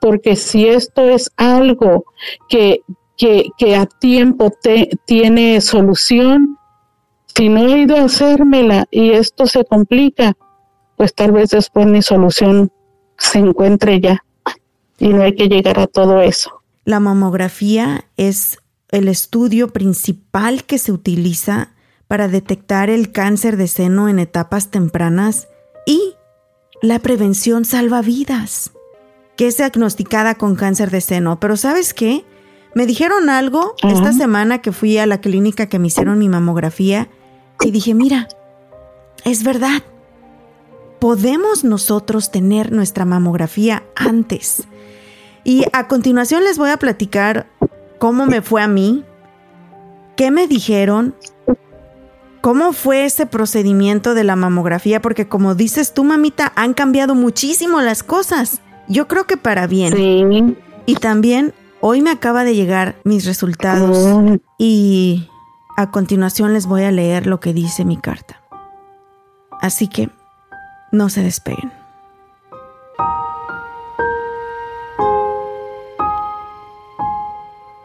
porque 0.00 0.36
si 0.36 0.68
esto 0.68 1.08
es 1.08 1.30
algo 1.36 2.04
que, 2.48 2.82
que, 3.16 3.48
que 3.58 3.76
a 3.76 3.86
tiempo 3.86 4.52
te, 4.62 4.90
tiene 5.06 5.60
solución, 5.60 6.58
si 7.34 7.48
no 7.48 7.66
he 7.66 7.80
ido 7.80 7.96
a 7.96 8.04
hacérmela 8.04 8.86
y 8.90 9.10
esto 9.10 9.46
se 9.46 9.64
complica, 9.64 10.34
pues 10.96 11.14
tal 11.14 11.32
vez 11.32 11.50
después 11.50 11.86
mi 11.86 12.00
solución 12.02 12.72
se 13.18 13.38
encuentre 13.38 14.00
ya. 14.00 14.24
Y 14.98 15.08
no 15.08 15.22
hay 15.22 15.34
que 15.34 15.48
llegar 15.48 15.78
a 15.78 15.86
todo 15.86 16.22
eso. 16.22 16.62
La 16.84 17.00
mamografía 17.00 18.06
es 18.16 18.58
el 18.96 19.08
estudio 19.08 19.74
principal 19.74 20.64
que 20.64 20.78
se 20.78 20.90
utiliza 20.90 21.74
para 22.08 22.28
detectar 22.28 22.88
el 22.88 23.12
cáncer 23.12 23.58
de 23.58 23.68
seno 23.68 24.08
en 24.08 24.18
etapas 24.18 24.70
tempranas 24.70 25.48
y 25.84 26.14
la 26.80 26.98
prevención 27.00 27.66
salva 27.66 28.00
vidas, 28.00 28.70
que 29.36 29.48
es 29.48 29.58
diagnosticada 29.58 30.36
con 30.36 30.56
cáncer 30.56 30.90
de 30.90 31.02
seno. 31.02 31.38
Pero 31.40 31.58
¿sabes 31.58 31.92
qué? 31.92 32.24
Me 32.74 32.86
dijeron 32.86 33.28
algo 33.28 33.74
esta 33.82 34.14
semana 34.14 34.62
que 34.62 34.72
fui 34.72 34.96
a 34.96 35.04
la 35.04 35.20
clínica 35.20 35.66
que 35.66 35.78
me 35.78 35.88
hicieron 35.88 36.18
mi 36.18 36.30
mamografía 36.30 37.10
y 37.60 37.72
dije, 37.72 37.92
mira, 37.92 38.28
es 39.26 39.44
verdad, 39.44 39.82
podemos 41.00 41.64
nosotros 41.64 42.30
tener 42.30 42.72
nuestra 42.72 43.04
mamografía 43.04 43.84
antes. 43.94 44.66
Y 45.44 45.64
a 45.74 45.86
continuación 45.86 46.44
les 46.44 46.56
voy 46.56 46.70
a 46.70 46.78
platicar 46.78 47.46
cómo 47.98 48.26
me 48.26 48.42
fue 48.42 48.62
a 48.62 48.68
mí, 48.68 49.04
qué 50.16 50.30
me 50.30 50.46
dijeron, 50.46 51.14
cómo 52.40 52.72
fue 52.72 53.04
ese 53.04 53.26
procedimiento 53.26 54.14
de 54.14 54.24
la 54.24 54.36
mamografía, 54.36 55.02
porque 55.02 55.28
como 55.28 55.54
dices 55.54 55.94
tú, 55.94 56.04
mamita, 56.04 56.52
han 56.54 56.74
cambiado 56.74 57.14
muchísimo 57.14 57.80
las 57.80 58.02
cosas. 58.02 58.60
Yo 58.88 59.08
creo 59.08 59.26
que 59.26 59.36
para 59.36 59.66
bien. 59.66 59.92
Sí. 59.94 60.56
Y 60.86 60.94
también 60.94 61.52
hoy 61.80 62.02
me 62.02 62.10
acaba 62.10 62.44
de 62.44 62.54
llegar 62.54 62.96
mis 63.04 63.26
resultados 63.26 63.96
oh. 63.98 64.36
y 64.58 65.28
a 65.76 65.90
continuación 65.90 66.52
les 66.52 66.66
voy 66.66 66.84
a 66.84 66.92
leer 66.92 67.26
lo 67.26 67.40
que 67.40 67.52
dice 67.52 67.84
mi 67.84 67.96
carta. 67.96 68.40
Así 69.60 69.88
que 69.88 70.10
no 70.92 71.08
se 71.08 71.22
despeguen. 71.22 71.72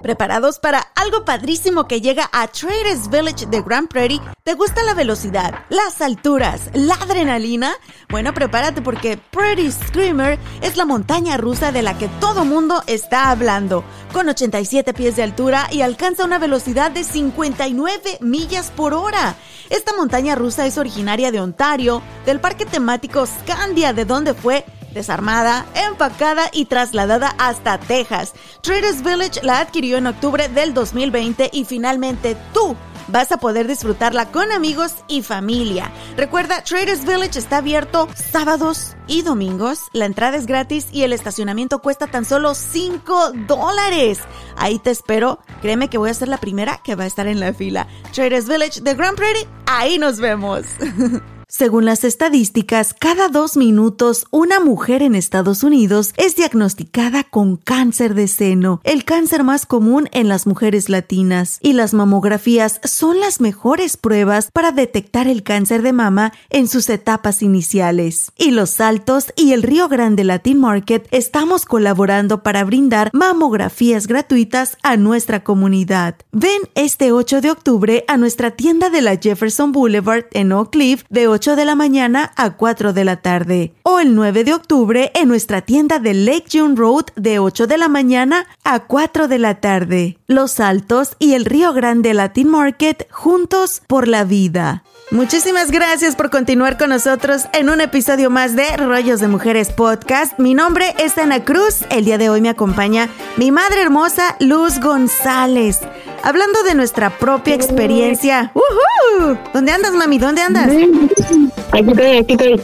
¿Preparados 0.02 0.58
para 0.58 0.80
algo 0.96 1.26
padrísimo 1.26 1.88
que 1.88 2.02
llega 2.02 2.28
a 2.34 2.48
Traders 2.48 3.10
Village 3.10 3.46
de 3.46 3.62
Grand 3.62 3.88
Prairie? 3.88 4.20
¿Te 4.44 4.56
gusta 4.56 4.82
la 4.82 4.96
velocidad, 4.96 5.66
las 5.70 6.02
alturas, 6.02 6.72
la 6.74 6.96
adrenalina? 6.96 7.76
Bueno, 8.10 8.34
prepárate 8.34 8.82
porque 8.82 9.18
Pretty 9.18 9.72
Screamer 9.72 10.40
es 10.62 10.76
la 10.76 10.86
montaña 10.86 11.38
rusa 11.38 11.72
de 11.72 11.84
la 11.84 12.00
que 12.00 12.08
todo 12.20 12.46
mundo 12.46 12.82
está 12.88 13.30
hablando, 13.30 13.84
con 14.12 14.28
87 14.28 14.92
pies 14.96 15.16
de 15.18 15.24
altura 15.24 15.68
y 15.72 15.82
alcanza 15.82 16.26
una 16.26 16.40
velocidad 16.40 16.90
de 16.90 17.04
59 17.04 18.18
millas 18.22 18.72
por 18.72 18.96
hora. 18.96 19.36
Esta 19.70 19.94
montaña 19.94 20.34
rusa 20.34 20.66
es 20.66 20.80
originaria 20.80 21.32
de 21.32 21.42
Ontario, 21.42 22.02
del 22.26 22.40
parque 22.40 22.66
temático 22.66 23.26
Scandia, 23.28 23.94
de 23.94 24.06
donde 24.06 24.34
fue 24.34 24.66
desarmada, 24.94 25.66
empacada 25.76 26.50
y 26.52 26.66
trasladada 26.66 27.36
hasta 27.38 27.78
Texas. 27.78 28.34
Traders 28.62 29.04
Village 29.04 29.42
la 29.44 29.60
adquirió 29.60 29.98
en 29.98 30.08
octubre 30.08 30.48
del 30.50 30.74
2020 30.74 31.50
y 31.54 31.66
finalmente 31.66 32.38
tú 32.54 32.76
vas 33.08 33.32
a 33.32 33.38
poder 33.38 33.68
disfrutarla 33.68 34.32
con 34.32 34.52
amigos 34.52 34.94
y 35.08 35.22
familia. 35.22 35.92
Recuerda, 36.16 36.64
Traders 36.64 37.06
Village 37.06 37.38
está 37.38 37.58
abierto 37.58 38.08
sábados 38.16 38.96
y 39.08 39.22
domingos. 39.22 39.82
La 39.94 40.06
entrada 40.06 40.38
es 40.38 40.46
gratis 40.46 40.88
y 40.92 41.04
el 41.04 41.14
estacionamiento 41.14 41.80
cuesta 41.80 42.08
tan 42.08 42.26
solo 42.26 42.54
5 42.56 43.32
dólares. 43.48 44.20
Ahí 44.56 44.80
te 44.80 44.92
espero. 44.92 45.40
Créeme 45.62 45.90
que 45.90 45.98
voy 45.98 46.10
a 46.10 46.14
ser 46.14 46.28
la 46.28 46.38
primera 46.38 46.80
que 46.84 46.96
va 46.96 47.04
a 47.04 47.08
estar 47.08 47.28
en 47.28 47.40
la 47.40 47.54
fila. 47.54 47.88
Traders 48.14 48.48
Village 48.48 48.82
de 48.82 48.94
Grand 48.96 49.18
Prairie, 49.18 49.48
ahí 49.66 49.98
nos 49.98 50.20
vemos. 50.20 50.66
Según 51.54 51.84
las 51.84 52.06
estadísticas, 52.06 52.96
cada 52.98 53.28
dos 53.28 53.58
minutos 53.58 54.26
una 54.32 54.62
mujer 54.62 55.02
en 55.02 55.16
Estados 55.16 55.64
Unidos 55.64 56.14
es 56.16 56.38
diagnosticada 56.38 57.26
con 57.26 57.58
cáncer 57.58 58.16
de 58.16 58.30
seno, 58.30 58.80
el 58.86 59.04
cáncer 59.04 59.44
más 59.44 59.66
común 59.66 60.08
en 60.14 60.30
las 60.30 60.48
mujeres 60.48 60.88
latinas, 60.88 61.60
y 61.62 61.74
las 61.74 61.94
mamografías 61.94 62.80
son 62.86 63.20
las 63.20 63.42
mejores 63.42 63.98
pruebas 63.98 64.50
para 64.50 64.72
detectar 64.72 65.28
el 65.28 65.44
cáncer 65.44 65.82
de 65.82 65.92
mama 65.92 66.32
en 66.50 66.70
sus 66.70 66.90
etapas 66.90 67.42
iniciales. 67.42 68.32
Y 68.38 68.52
Los 68.52 68.80
Altos 68.80 69.34
y 69.36 69.52
el 69.52 69.62
Río 69.62 69.90
Grande 69.90 70.24
Latin 70.24 70.58
Market 70.58 71.06
estamos 71.12 71.66
colaborando 71.66 72.44
para 72.44 72.64
brindar 72.64 73.10
mamografías 73.12 74.08
gratuitas 74.08 74.78
a 74.84 74.96
nuestra 74.96 75.44
comunidad. 75.44 76.16
Ven 76.32 76.62
este 76.76 77.12
8 77.12 77.42
de 77.42 77.52
octubre 77.52 78.06
a 78.08 78.16
nuestra 78.16 78.52
tienda 78.52 78.90
de 78.90 79.02
la 79.02 79.18
Jefferson 79.18 79.74
Boulevard 79.74 80.28
en 80.32 80.54
Oak 80.54 80.72
Cliff 80.72 81.04
de 81.10 81.28
8 81.28 81.41
de 81.42 81.66
la 81.66 81.74
mañana 81.74 82.32
a 82.36 82.52
4 82.52 82.94
de 82.94 83.04
la 83.04 83.18
tarde. 83.18 83.74
O 83.82 84.00
el 84.00 84.14
9 84.14 84.44
de 84.44 84.54
octubre 84.54 85.12
en 85.16 85.28
nuestra 85.28 85.62
tienda 85.62 85.98
de 85.98 86.14
Lake 86.14 86.46
June 86.52 86.76
Road 86.76 87.06
de 87.16 87.40
8 87.40 87.66
de 87.66 87.80
la 87.80 87.88
mañana 87.88 88.46
a 88.64 88.82
4 88.82 89.28
de 89.28 89.40
la 89.40 89.56
tarde. 89.56 90.20
Los 90.28 90.60
Altos 90.60 91.16
y 91.18 91.34
el 91.34 91.46
Río 91.46 91.74
Grande 91.74 92.14
Latin 92.14 92.48
Market 92.48 93.08
juntos 93.12 93.82
por 93.88 94.08
la 94.08 94.24
vida. 94.24 94.84
Muchísimas 95.12 95.72
gracias 95.72 96.16
por 96.16 96.30
continuar 96.30 96.78
con 96.78 96.90
nosotros 96.90 97.48
en 97.52 97.70
un 97.70 97.82
episodio 97.82 98.30
más 98.30 98.56
de 98.56 98.78
Rollos 98.78 99.20
de 99.20 99.28
Mujeres 99.28 99.70
Podcast. 99.70 100.40
Mi 100.40 100.54
nombre 100.54 100.96
es 101.00 101.18
Ana 101.18 101.44
Cruz. 101.44 101.84
El 101.90 102.06
día 102.06 102.18
de 102.18 102.30
hoy 102.30 102.40
me 102.40 102.48
acompaña 102.48 103.10
mi 103.36 103.52
madre 103.52 103.82
hermosa 103.82 104.38
Luz 104.40 104.80
González. 104.80 105.80
Hablando 106.24 106.64
de 106.64 106.76
nuestra 106.76 107.10
propia 107.10 107.56
experiencia. 107.56 108.54
¡Uhú! 108.54 109.38
¿Dónde 109.54 109.74
andas, 109.74 109.92
mami? 109.92 110.18
¿Dónde 110.18 110.44
andas? 110.44 110.70
Aquí 110.70 111.90
estoy, 111.90 112.18
aquí 112.18 112.34
estoy. 112.34 112.62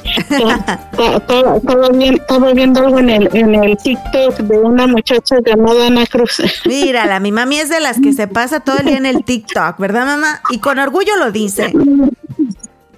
Estaba 2.16 2.54
viendo 2.54 2.80
algo 2.80 3.00
en 3.00 3.10
el, 3.10 3.30
en 3.34 3.56
el 3.56 3.76
TikTok 3.76 4.38
de 4.38 4.58
una 4.58 4.88
muchacha 4.88 5.36
llamada 5.46 5.88
Ana 5.88 6.06
Cruz. 6.06 6.42
Mírala, 6.66 7.20
mi 7.20 7.34
mami 7.34 7.60
es 7.60 7.68
de 7.68 7.82
las 7.82 8.00
que 8.00 8.14
se 8.14 8.30
pasa 8.30 8.62
todo 8.62 8.78
el 8.78 8.86
día 8.86 8.98
en 8.98 9.06
el 9.06 9.24
TikTok, 9.26 9.78
¿verdad, 9.80 10.06
mamá? 10.06 10.42
Y 10.50 10.60
con 10.60 10.80
orgullo 10.80 11.18
lo 11.18 11.34
dice. 11.34 11.74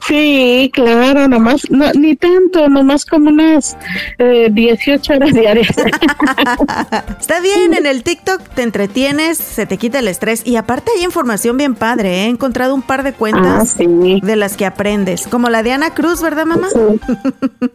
Sí, 0.08 0.72
claro, 0.74 1.28
nomás, 1.28 1.70
no, 1.70 1.92
ni 1.94 2.16
tanto, 2.16 2.68
nomás 2.70 3.06
como 3.06 3.30
unas 3.30 3.78
eh, 4.18 4.48
18 4.52 5.14
horas 5.14 5.34
diarias. 5.34 5.68
Está 7.20 7.40
bien, 7.42 7.74
en 7.74 7.86
el 7.86 8.04
TikTok 8.04 8.42
te 8.56 8.64
entretienes, 8.64 9.38
se 9.38 9.66
te 9.66 9.78
quita 9.78 10.00
el 10.00 10.08
estrés 10.08 10.42
y 10.46 10.56
aparte 10.56 10.92
hay 10.98 11.04
información 11.04 11.58
bien 11.58 11.76
padre, 11.76 12.24
¿eh? 12.24 12.26
he 12.26 12.30
encontrado 12.30 12.74
un 12.74 12.82
par 12.82 13.04
de 13.04 13.14
cuentas 13.14 13.40
Ah, 13.46 13.66
sí. 13.66 14.20
de 14.24 14.36
las 14.36 14.58
que 14.58 14.66
aprendes, 14.66 15.28
como 15.28 15.50
la 15.50 15.64
de 15.64 15.74
Ana 15.74 15.94
Cruz, 15.94 16.22
¿verdad, 16.22 16.46
mamá? 16.46 16.68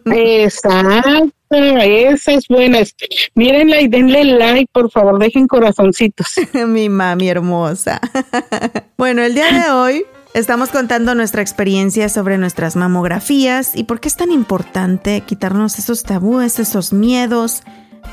Exacto, 0.05 1.29
esas 1.49 2.47
buenas. 2.49 2.95
Mírenla 3.35 3.81
y 3.81 3.87
denle 3.87 4.23
like, 4.25 4.69
por 4.73 4.91
favor, 4.91 5.19
dejen 5.19 5.47
corazoncitos. 5.47 6.27
Mi 6.67 6.89
mami 6.89 7.29
hermosa. 7.29 8.01
bueno, 8.97 9.21
el 9.23 9.35
día 9.35 9.51
de 9.51 9.71
hoy 9.71 10.05
estamos 10.35 10.69
contando 10.69 11.15
nuestra 11.15 11.41
experiencia 11.41 12.09
sobre 12.09 12.37
nuestras 12.37 12.75
mamografías 12.75 13.73
y 13.73 13.85
por 13.85 14.01
qué 14.01 14.09
es 14.09 14.17
tan 14.17 14.31
importante 14.31 15.21
quitarnos 15.21 15.79
esos 15.79 16.03
tabúes, 16.03 16.59
esos 16.59 16.91
miedos 16.91 17.63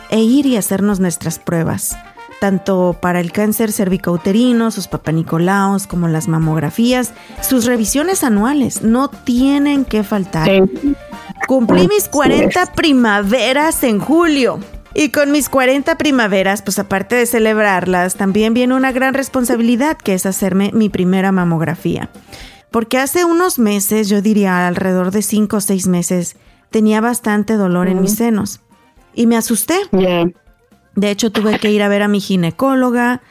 e 0.09 0.21
ir 0.21 0.47
y 0.47 0.57
hacernos 0.57 1.01
nuestras 1.01 1.41
pruebas. 1.41 1.97
Tanto 2.41 2.97
para 3.01 3.21
el 3.21 3.33
cáncer 3.33 3.73
cervicouterino, 3.73 4.71
sus 4.71 4.89
papanicolaos, 4.89 5.87
como 5.87 6.09
las 6.09 6.29
mamografías, 6.29 7.13
sus 7.41 7.67
revisiones 7.67 8.25
anuales 8.25 8.83
no 8.83 9.09
tienen 9.09 9.85
que 9.85 10.05
faltar. 10.05 10.49
Sí. 10.49 10.95
Cumplí 11.49 11.89
mis 11.89 12.05
Así 12.05 12.11
40 12.11 12.63
es. 12.63 12.71
primaveras 12.71 13.83
en 13.83 13.99
julio. 13.99 14.61
Y 14.95 15.09
con 15.11 15.33
mis 15.33 15.49
40 15.49 15.97
primaveras, 15.97 16.63
pues 16.63 16.79
aparte 16.79 17.17
de 17.17 17.27
celebrarlas, 17.27 18.17
también 18.17 18.53
viene 18.53 18.75
una 18.75 18.93
gran 18.93 19.15
responsabilidad 19.15 19.97
que 19.97 20.15
es 20.15 20.27
hacerme 20.27 20.71
mi 20.75 20.89
primera 20.89 21.33
mamografía. 21.33 22.11
Porque 22.71 22.99
hace 22.99 23.25
unos 23.25 23.59
meses, 23.59 24.09
yo 24.09 24.23
diría 24.23 24.67
alrededor 24.67 25.11
de 25.11 25.23
5 25.23 25.57
o 25.57 25.61
6 25.61 25.89
meses, 25.89 26.37
tenía 26.71 27.01
bastante 27.01 27.57
dolor 27.57 27.89
en 27.89 28.01
mis 28.01 28.15
senos. 28.17 28.61
Y 29.15 29.27
me 29.27 29.37
asusté. 29.37 29.77
De 30.95 31.11
hecho, 31.11 31.33
tuve 31.33 31.59
que 31.59 31.71
ir 31.71 31.83
a 31.83 31.89
ver 31.89 32.03
a 32.03 32.09
mi 32.09 32.21
ginecóloga 32.21 33.23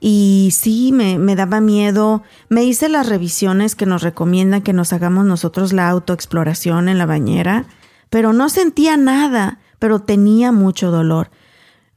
y 0.00 0.50
sí, 0.52 0.92
me, 0.92 1.18
me 1.18 1.36
daba 1.36 1.60
miedo. 1.60 2.22
Me 2.48 2.64
hice 2.64 2.88
las 2.88 3.08
revisiones 3.08 3.74
que 3.74 3.86
nos 3.86 4.02
recomiendan 4.02 4.62
que 4.62 4.72
nos 4.72 4.92
hagamos 4.92 5.26
nosotros 5.26 5.72
la 5.72 5.88
autoexploración 5.88 6.88
en 6.88 6.98
la 6.98 7.06
bañera, 7.06 7.66
pero 8.08 8.32
no 8.32 8.48
sentía 8.48 8.96
nada, 8.96 9.58
pero 9.80 9.98
tenía 9.98 10.52
mucho 10.52 10.92
dolor. 10.92 11.30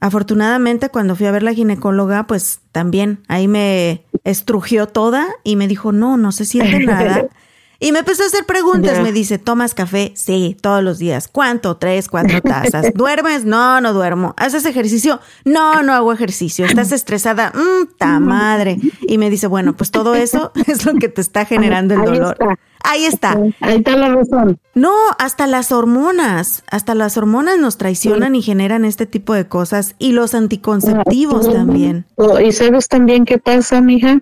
Afortunadamente, 0.00 0.90
cuando 0.90 1.14
fui 1.16 1.26
a 1.26 1.30
ver 1.30 1.42
la 1.44 1.54
ginecóloga, 1.54 2.26
pues 2.26 2.60
también 2.72 3.22
ahí 3.28 3.48
me 3.48 4.04
estrugió 4.24 4.86
toda 4.86 5.26
y 5.44 5.56
me 5.56 5.68
dijo, 5.68 5.92
no, 5.92 6.16
no 6.16 6.32
se 6.32 6.44
siente 6.44 6.78
nada. 6.84 7.26
Y 7.80 7.92
me 7.92 8.00
empezó 8.00 8.22
a 8.22 8.26
hacer 8.26 8.44
preguntas. 8.44 9.00
Me 9.00 9.12
dice, 9.12 9.38
¿tomas 9.38 9.74
café? 9.74 10.12
Sí, 10.14 10.56
todos 10.60 10.82
los 10.82 10.98
días. 10.98 11.28
¿Cuánto? 11.28 11.76
Tres, 11.76 12.08
cuatro 12.08 12.40
tazas. 12.40 12.92
¿Duermes? 12.94 13.44
No, 13.44 13.80
no 13.80 13.92
duermo. 13.92 14.34
¿Haces 14.36 14.64
ejercicio? 14.64 15.20
No, 15.44 15.82
no 15.82 15.92
hago 15.92 16.12
ejercicio. 16.12 16.66
¿Estás 16.66 16.92
estresada? 16.92 17.52
Mmm, 17.54 17.86
ta 17.98 18.20
madre. 18.20 18.78
Y 19.02 19.18
me 19.18 19.28
dice, 19.28 19.46
bueno, 19.46 19.74
pues 19.76 19.90
todo 19.90 20.14
eso 20.14 20.52
es 20.66 20.84
lo 20.86 20.94
que 20.94 21.08
te 21.08 21.20
está 21.20 21.44
generando 21.46 21.94
el 21.94 22.00
Ahí 22.00 22.06
dolor. 22.06 22.36
está. 22.40 22.58
Ahí 22.86 23.06
está. 23.06 23.38
Ahí 23.60 23.78
está 23.78 23.96
la 23.96 24.10
razón. 24.14 24.58
No, 24.74 24.92
hasta 25.18 25.46
las 25.46 25.72
hormonas, 25.72 26.62
hasta 26.70 26.94
las 26.94 27.16
hormonas 27.16 27.58
nos 27.58 27.78
traicionan 27.78 28.34
y 28.34 28.42
generan 28.42 28.84
este 28.84 29.06
tipo 29.06 29.32
de 29.34 29.46
cosas 29.48 29.94
y 29.98 30.12
los 30.12 30.34
anticonceptivos 30.34 31.50
también. 31.50 32.04
Oh, 32.16 32.38
Y 32.38 32.52
sabes 32.52 32.88
también 32.88 33.24
qué 33.24 33.38
pasa, 33.38 33.80
mija. 33.80 34.18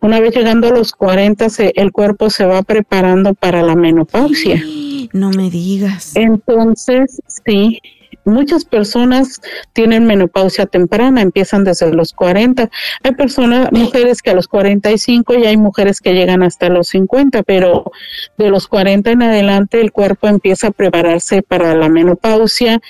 Una 0.00 0.20
vez 0.20 0.34
llegando 0.34 0.68
a 0.68 0.70
los 0.70 0.92
40, 0.92 1.50
se- 1.50 1.72
el 1.76 1.92
cuerpo 1.92 2.30
se 2.30 2.46
va 2.46 2.62
preparando 2.62 3.34
para 3.34 3.62
la 3.62 3.76
menopausia. 3.76 4.60
No 5.12 5.28
me 5.30 5.50
digas. 5.50 6.12
Entonces, 6.14 7.20
sí, 7.44 7.80
muchas 8.24 8.64
personas 8.64 9.40
tienen 9.72 10.06
menopausia 10.06 10.66
temprana, 10.66 11.20
empiezan 11.20 11.64
desde 11.64 11.92
los 11.92 12.12
40. 12.12 12.70
Hay 13.02 13.12
personas, 13.12 13.70
mujeres 13.72 14.22
que 14.22 14.30
a 14.30 14.34
los 14.34 14.48
45 14.48 15.34
y 15.34 15.46
hay 15.46 15.56
mujeres 15.56 16.00
que 16.00 16.12
llegan 16.12 16.42
hasta 16.42 16.68
los 16.68 16.88
50, 16.88 17.42
pero 17.42 17.92
de 18.38 18.50
los 18.50 18.68
40 18.68 19.10
en 19.10 19.22
adelante 19.22 19.80
el 19.80 19.92
cuerpo 19.92 20.28
empieza 20.28 20.68
a 20.68 20.70
prepararse 20.70 21.42
para 21.42 21.74
la 21.74 21.88
menopausia 21.88 22.80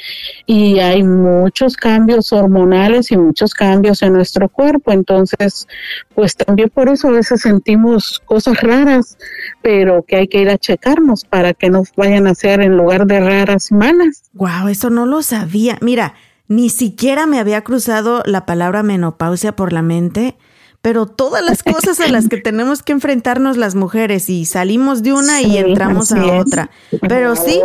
y 0.46 0.78
hay 0.80 1.02
muchos 1.02 1.76
cambios 1.76 2.32
hormonales 2.32 3.10
y 3.12 3.16
muchos 3.16 3.54
cambios 3.54 4.02
en 4.02 4.12
nuestro 4.12 4.48
cuerpo. 4.48 4.92
Entonces, 4.92 5.66
pues 6.14 6.36
también 6.36 6.70
por 6.70 6.88
eso 6.88 7.08
a 7.08 7.12
veces 7.12 7.42
sentimos 7.42 8.20
cosas 8.24 8.60
raras, 8.60 9.18
pero 9.62 10.02
que 10.02 10.16
hay 10.16 10.28
que 10.28 10.40
ir 10.40 10.50
a 10.50 10.58
checarnos 10.58 11.24
para 11.24 11.54
que 11.54 11.70
no 11.70 11.84
vayan 11.96 12.26
a 12.26 12.34
ser 12.34 12.60
en 12.60 12.76
lugar 12.76 13.06
de 13.06 13.20
raras 13.20 13.72
malas. 13.72 14.30
Wow, 14.34 14.68
eso 14.68 14.90
no 14.90 15.06
lo 15.06 15.21
sabía. 15.22 15.78
Mira, 15.80 16.14
ni 16.48 16.68
siquiera 16.70 17.26
me 17.26 17.38
había 17.38 17.62
cruzado 17.62 18.22
la 18.26 18.46
palabra 18.46 18.82
menopausia 18.82 19.56
por 19.56 19.72
la 19.72 19.82
mente, 19.82 20.36
pero 20.82 21.06
todas 21.06 21.44
las 21.44 21.62
cosas 21.62 22.00
a 22.00 22.08
las 22.08 22.28
que 22.28 22.36
tenemos 22.42 22.82
que 22.82 22.92
enfrentarnos 22.92 23.56
las 23.56 23.74
mujeres 23.74 24.28
y 24.28 24.44
salimos 24.44 25.02
de 25.02 25.12
una 25.12 25.40
y 25.40 25.56
entramos 25.56 26.12
a 26.12 26.38
otra. 26.38 26.70
Pero 27.08 27.36
sí. 27.36 27.60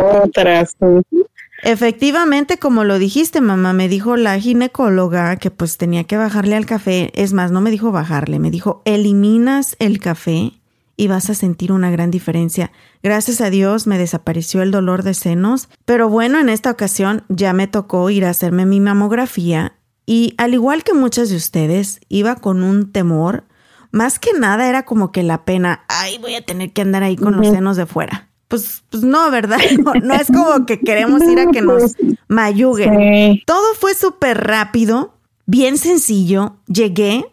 Efectivamente, 1.64 2.58
como 2.58 2.84
lo 2.84 3.00
dijiste, 3.00 3.40
mamá, 3.40 3.72
me 3.72 3.88
dijo 3.88 4.16
la 4.16 4.38
ginecóloga 4.38 5.36
que 5.36 5.50
pues 5.50 5.76
tenía 5.76 6.04
que 6.04 6.16
bajarle 6.16 6.54
al 6.54 6.66
café. 6.66 7.10
Es 7.14 7.32
más, 7.32 7.50
no 7.50 7.60
me 7.60 7.72
dijo 7.72 7.90
bajarle, 7.90 8.38
me 8.38 8.50
dijo 8.52 8.80
eliminas 8.84 9.74
el 9.80 9.98
café 9.98 10.52
y 10.98 11.06
vas 11.06 11.30
a 11.30 11.34
sentir 11.34 11.72
una 11.72 11.90
gran 11.90 12.10
diferencia. 12.10 12.72
Gracias 13.02 13.40
a 13.40 13.48
Dios 13.48 13.86
me 13.86 13.96
desapareció 13.96 14.62
el 14.62 14.72
dolor 14.72 15.04
de 15.04 15.14
senos, 15.14 15.68
pero 15.86 16.10
bueno, 16.10 16.40
en 16.40 16.48
esta 16.48 16.72
ocasión 16.72 17.24
ya 17.28 17.52
me 17.54 17.68
tocó 17.68 18.10
ir 18.10 18.26
a 18.26 18.30
hacerme 18.30 18.66
mi 18.66 18.80
mamografía 18.80 19.76
y 20.04 20.34
al 20.38 20.54
igual 20.54 20.82
que 20.82 20.94
muchas 20.94 21.30
de 21.30 21.36
ustedes, 21.36 22.00
iba 22.08 22.34
con 22.34 22.64
un 22.64 22.90
temor. 22.90 23.44
Más 23.92 24.18
que 24.18 24.32
nada 24.32 24.68
era 24.68 24.84
como 24.84 25.12
que 25.12 25.22
la 25.22 25.44
pena, 25.44 25.84
ay, 25.88 26.18
voy 26.18 26.34
a 26.34 26.44
tener 26.44 26.72
que 26.72 26.82
andar 26.82 27.04
ahí 27.04 27.16
con 27.16 27.36
los 27.36 27.46
senos 27.46 27.76
de 27.76 27.86
fuera. 27.86 28.28
Pues, 28.48 28.82
pues 28.90 29.04
no, 29.04 29.30
¿verdad? 29.30 29.60
No, 30.02 30.14
es 30.14 30.26
como 30.26 30.66
que 30.66 30.80
queremos 30.80 31.22
ir 31.22 31.38
a 31.38 31.50
que 31.52 31.62
nos 31.62 31.94
mayuguen. 32.28 33.40
Todo 33.46 33.74
fue 33.74 33.94
súper 33.94 34.44
rápido, 34.46 35.14
bien 35.46 35.78
sencillo. 35.78 36.56
Llegué, 36.66 37.24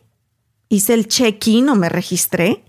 hice 0.69 0.93
el 0.93 1.07
check-in 1.07 1.67
o 1.69 1.75
me 1.75 1.89
registré 1.89 2.64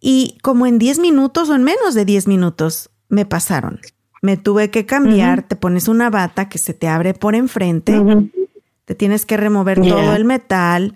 y 0.00 0.38
como 0.42 0.66
en 0.66 0.78
10 0.78 0.98
minutos 0.98 1.48
o 1.50 1.54
en 1.54 1.64
menos 1.64 1.94
de 1.94 2.04
10 2.04 2.28
minutos 2.28 2.90
me 3.08 3.24
pasaron. 3.24 3.80
Me 4.22 4.36
tuve 4.36 4.70
que 4.70 4.86
cambiar, 4.86 5.42
te 5.42 5.56
pones 5.56 5.88
una 5.88 6.10
bata 6.10 6.48
que 6.48 6.58
se 6.58 6.74
te 6.74 6.88
abre 6.88 7.14
por 7.14 7.34
enfrente, 7.34 8.02
te 8.84 8.94
tienes 8.94 9.26
que 9.26 9.36
remover 9.36 9.80
todo 9.80 10.14
el 10.14 10.24
metal 10.24 10.94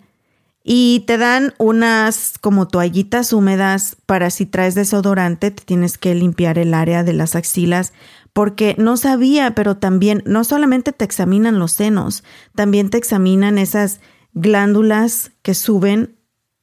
y 0.62 1.04
te 1.06 1.16
dan 1.16 1.54
unas 1.58 2.34
como 2.40 2.68
toallitas 2.68 3.32
húmedas 3.32 3.96
para 4.06 4.30
si 4.30 4.46
traes 4.46 4.74
desodorante, 4.74 5.50
te 5.50 5.64
tienes 5.64 5.96
que 5.96 6.14
limpiar 6.14 6.58
el 6.58 6.74
área 6.74 7.02
de 7.02 7.12
las 7.12 7.36
axilas 7.36 7.92
porque 8.32 8.74
no 8.78 8.96
sabía, 8.96 9.54
pero 9.54 9.76
también 9.76 10.22
no 10.26 10.44
solamente 10.44 10.92
te 10.92 11.04
examinan 11.04 11.58
los 11.58 11.72
senos, 11.72 12.24
también 12.54 12.90
te 12.90 12.98
examinan 12.98 13.58
esas 13.58 14.00
glándulas 14.34 15.32
que 15.42 15.54
suben 15.54 16.16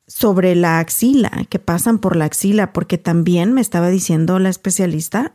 sobre 0.07 0.55
la 0.55 0.79
axila, 0.79 1.45
que 1.49 1.59
pasan 1.59 1.99
por 1.99 2.15
la 2.15 2.25
axila, 2.25 2.73
porque 2.73 2.97
también 2.97 3.53
me 3.53 3.61
estaba 3.61 3.89
diciendo 3.89 4.39
la 4.39 4.49
especialista 4.49 5.33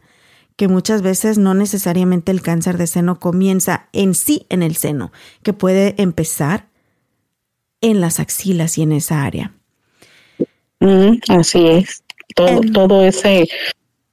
que 0.56 0.68
muchas 0.68 1.02
veces 1.02 1.38
no 1.38 1.54
necesariamente 1.54 2.32
el 2.32 2.42
cáncer 2.42 2.78
de 2.78 2.86
seno 2.86 3.20
comienza 3.20 3.88
en 3.92 4.14
sí 4.14 4.46
en 4.48 4.62
el 4.62 4.76
seno, 4.76 5.12
que 5.42 5.52
puede 5.52 5.94
empezar 5.98 6.68
en 7.80 8.00
las 8.00 8.20
axilas 8.20 8.78
y 8.78 8.82
en 8.82 8.92
esa 8.92 9.24
área. 9.24 9.52
Mm, 10.80 11.18
así 11.28 11.66
es. 11.68 12.02
Todo, 12.34 12.60
todo 12.72 13.04
ese 13.04 13.48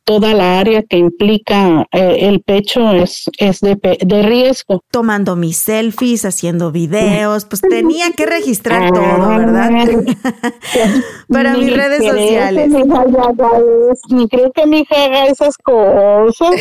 toda 0.10 0.34
la 0.34 0.60
área 0.60 0.82
que 0.82 0.98
implica 0.98 1.86
eh, 1.92 2.18
el 2.22 2.42
pecho 2.42 2.94
es, 2.94 3.30
es 3.38 3.60
de, 3.60 3.78
de, 4.04 4.24
riesgo. 4.24 4.84
Tomando 4.90 5.36
mis 5.36 5.58
selfies, 5.58 6.26
haciendo 6.26 6.72
videos, 6.72 7.46
pues 7.46 7.62
tenía 7.62 8.10
que 8.14 8.26
registrar 8.26 8.86
ah, 8.86 8.92
todo, 8.92 9.30
¿verdad? 9.30 9.70
Para 11.30 11.54
mis 11.54 11.72
redes 11.72 12.04
sociales. 12.04 12.72
ni 14.10 14.28
creo 14.28 14.52
que 14.52 14.66
mi 14.66 14.80
hija 14.80 14.96
haga 15.06 15.28
esas 15.28 15.56
cosas. 15.60 16.56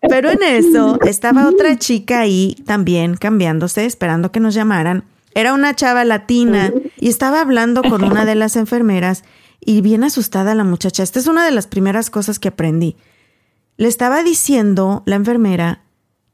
Pero 0.08 0.30
en 0.32 0.42
eso 0.42 0.98
estaba 1.06 1.48
otra 1.48 1.78
chica 1.78 2.18
ahí 2.18 2.56
también 2.66 3.14
cambiándose, 3.14 3.84
esperando 3.84 4.32
que 4.32 4.40
nos 4.40 4.54
llamaran. 4.54 5.04
Era 5.36 5.54
una 5.54 5.76
chava 5.76 6.04
latina 6.04 6.72
y 6.98 7.10
estaba 7.10 7.40
hablando 7.40 7.82
con 7.82 8.02
una 8.02 8.24
de 8.24 8.34
las 8.34 8.56
enfermeras 8.56 9.22
y 9.60 9.80
bien 9.80 10.04
asustada 10.04 10.54
la 10.54 10.64
muchacha. 10.64 11.02
Esta 11.02 11.18
es 11.18 11.26
una 11.26 11.44
de 11.44 11.52
las 11.52 11.66
primeras 11.66 12.10
cosas 12.10 12.38
que 12.38 12.48
aprendí. 12.48 12.96
Le 13.76 13.88
estaba 13.88 14.22
diciendo 14.22 15.02
la 15.06 15.16
enfermera 15.16 15.82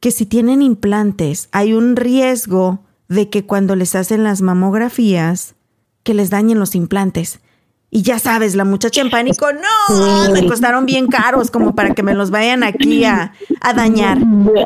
que 0.00 0.10
si 0.10 0.26
tienen 0.26 0.62
implantes 0.62 1.48
hay 1.52 1.72
un 1.72 1.96
riesgo 1.96 2.84
de 3.08 3.28
que 3.28 3.46
cuando 3.46 3.76
les 3.76 3.94
hacen 3.94 4.24
las 4.24 4.42
mamografías 4.42 5.54
que 6.02 6.14
les 6.14 6.30
dañen 6.30 6.58
los 6.58 6.74
implantes. 6.74 7.40
Y 7.90 8.02
ya 8.02 8.18
sabes, 8.18 8.54
la 8.56 8.64
muchacha 8.64 9.00
en 9.00 9.10
pánico, 9.10 9.46
no, 9.52 10.32
me 10.32 10.46
costaron 10.46 10.86
bien 10.86 11.06
caros 11.06 11.50
como 11.50 11.74
para 11.74 11.94
que 11.94 12.02
me 12.02 12.14
los 12.14 12.30
vayan 12.30 12.62
aquí 12.62 13.04
a, 13.04 13.32
a 13.60 13.74
dañar. 13.74 14.18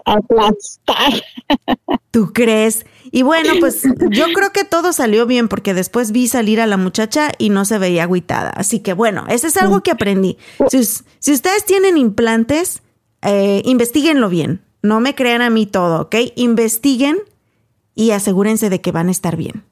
Aplastar. 0.05 1.23
¿Tú 2.11 2.33
crees? 2.33 2.87
Y 3.13 3.23
bueno, 3.23 3.53
pues 3.61 3.83
yo 4.11 4.27
creo 4.33 4.53
que 4.53 4.65
todo 4.65 4.93
salió 4.93 5.27
bien 5.27 5.49
porque 5.49 5.75
después 5.75 6.13
vi 6.13 6.29
salir 6.29 6.61
a 6.61 6.67
la 6.67 6.77
muchacha 6.77 7.33
y 7.39 7.51
no 7.51 7.65
se 7.65 7.79
veía 7.79 8.05
agüitada. 8.05 8.51
Así 8.51 8.81
que 8.81 8.93
bueno, 8.93 9.25
eso 9.29 9.47
es 9.47 9.57
algo 9.57 9.83
que 9.83 9.91
aprendí. 9.91 10.39
Si, 10.69 11.33
ustedes 11.33 11.65
tienen 11.67 11.99
implantes, 11.99 12.83
eh, 13.23 13.63
investiguenlo 13.65 14.29
bien. 14.29 14.63
No 14.83 15.01
me 15.01 15.15
crean 15.15 15.43
a 15.43 15.51
mí 15.51 15.67
todo, 15.67 16.03
¿ok? 16.03 16.17
Investiguen 16.37 17.19
y 17.95 18.13
asegúrense 18.13 18.71
de 18.71 18.81
que 18.81 18.93
van 18.93 19.09
a 19.09 19.13
estar 19.13 19.37
bien. 19.37 19.65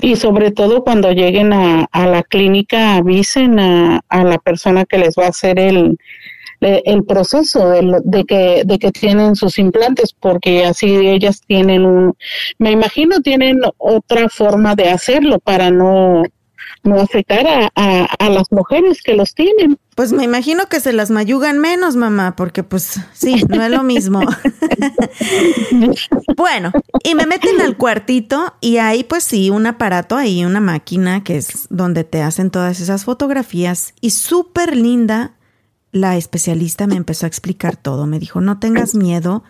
Y 0.00 0.16
sobre 0.16 0.50
todo 0.50 0.82
cuando 0.82 1.12
lleguen 1.12 1.52
a, 1.52 1.88
la 1.92 2.22
clínica, 2.22 2.96
avisen 2.96 3.58
a, 3.58 4.00
a 4.08 4.24
la 4.24 4.38
persona 4.38 4.84
que 4.84 4.98
les 4.98 5.14
va 5.16 5.26
a 5.26 5.28
hacer 5.28 5.58
el, 5.58 5.96
el 6.60 7.04
proceso 7.04 7.70
de, 7.70 8.24
que, 8.24 8.62
de 8.64 8.78
que 8.78 8.90
tienen 8.90 9.36
sus 9.36 9.58
implantes, 9.58 10.12
porque 10.12 10.64
así 10.64 10.96
ellas 10.96 11.42
tienen 11.46 11.84
un, 11.84 12.16
me 12.58 12.72
imagino 12.72 13.20
tienen 13.20 13.60
otra 13.76 14.28
forma 14.28 14.74
de 14.74 14.90
hacerlo 14.90 15.38
para 15.38 15.70
no, 15.70 16.24
no 16.82 17.00
afectar 17.00 17.46
a, 17.46 18.04
a, 18.04 18.28
las 18.30 18.50
mujeres 18.50 19.02
que 19.02 19.14
los 19.14 19.34
tienen. 19.34 19.78
Pues 19.94 20.12
me 20.12 20.24
imagino 20.24 20.66
que 20.66 20.80
se 20.80 20.92
las 20.92 21.10
mayugan 21.10 21.58
menos, 21.58 21.96
mamá, 21.96 22.36
porque 22.36 22.62
pues 22.62 23.00
sí, 23.12 23.42
no 23.48 23.62
es 23.62 23.70
lo 23.70 23.82
mismo. 23.82 24.20
bueno, 26.36 26.72
y 27.02 27.14
me 27.14 27.26
meten 27.26 27.60
al 27.60 27.76
cuartito 27.76 28.54
y 28.60 28.76
hay 28.76 29.04
pues 29.04 29.24
sí 29.24 29.50
un 29.50 29.66
aparato 29.66 30.16
ahí, 30.16 30.44
una 30.44 30.60
máquina 30.60 31.24
que 31.24 31.36
es 31.36 31.66
donde 31.70 32.04
te 32.04 32.22
hacen 32.22 32.50
todas 32.50 32.80
esas 32.80 33.04
fotografías 33.04 33.94
y 34.00 34.10
súper 34.10 34.76
linda 34.76 35.34
la 35.92 36.16
especialista 36.16 36.86
me 36.86 36.96
empezó 36.96 37.26
a 37.26 37.28
explicar 37.28 37.76
todo. 37.76 38.06
Me 38.06 38.18
dijo, 38.18 38.40
no 38.40 38.58
tengas 38.58 38.94
miedo, 38.94 39.42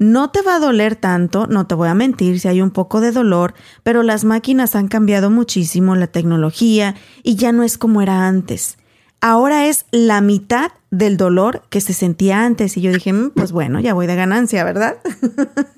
no 0.00 0.30
te 0.30 0.40
va 0.40 0.56
a 0.56 0.58
doler 0.60 0.96
tanto, 0.96 1.46
no 1.46 1.66
te 1.66 1.74
voy 1.74 1.88
a 1.88 1.94
mentir 1.94 2.40
si 2.40 2.48
hay 2.48 2.62
un 2.62 2.70
poco 2.70 3.02
de 3.02 3.12
dolor, 3.12 3.52
pero 3.82 4.02
las 4.02 4.24
máquinas 4.24 4.74
han 4.74 4.88
cambiado 4.88 5.30
muchísimo, 5.30 5.94
la 5.94 6.06
tecnología, 6.06 6.96
y 7.22 7.36
ya 7.36 7.52
no 7.52 7.62
es 7.62 7.76
como 7.76 8.00
era 8.00 8.26
antes. 8.26 8.78
Ahora 9.20 9.66
es 9.66 9.84
la 9.90 10.22
mitad 10.22 10.72
del 10.90 11.18
dolor 11.18 11.62
que 11.68 11.82
se 11.82 11.92
sentía 11.92 12.46
antes. 12.46 12.78
Y 12.78 12.80
yo 12.80 12.92
dije, 12.92 13.12
mm, 13.12 13.32
pues 13.32 13.52
bueno, 13.52 13.78
ya 13.78 13.92
voy 13.92 14.06
de 14.06 14.16
ganancia, 14.16 14.64
¿verdad? 14.64 14.96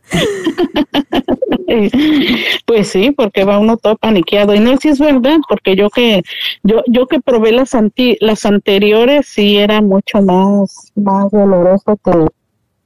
Pues 2.66 2.88
sí, 2.88 3.12
porque 3.12 3.44
va 3.44 3.58
uno 3.58 3.78
todo 3.78 3.96
paniqueado. 3.96 4.54
Y 4.54 4.60
no, 4.60 4.76
si 4.76 4.88
es 4.90 4.98
verdad, 4.98 5.38
porque 5.48 5.74
yo 5.74 5.88
que, 5.88 6.22
yo, 6.62 6.82
yo 6.86 7.06
que 7.06 7.18
probé 7.18 7.52
las 7.52 7.72
las 8.20 8.44
anteriores, 8.44 9.26
sí 9.26 9.56
era 9.56 9.80
mucho 9.80 10.20
más, 10.20 10.92
más 10.94 11.30
doloroso 11.30 11.98
que, 12.04 12.26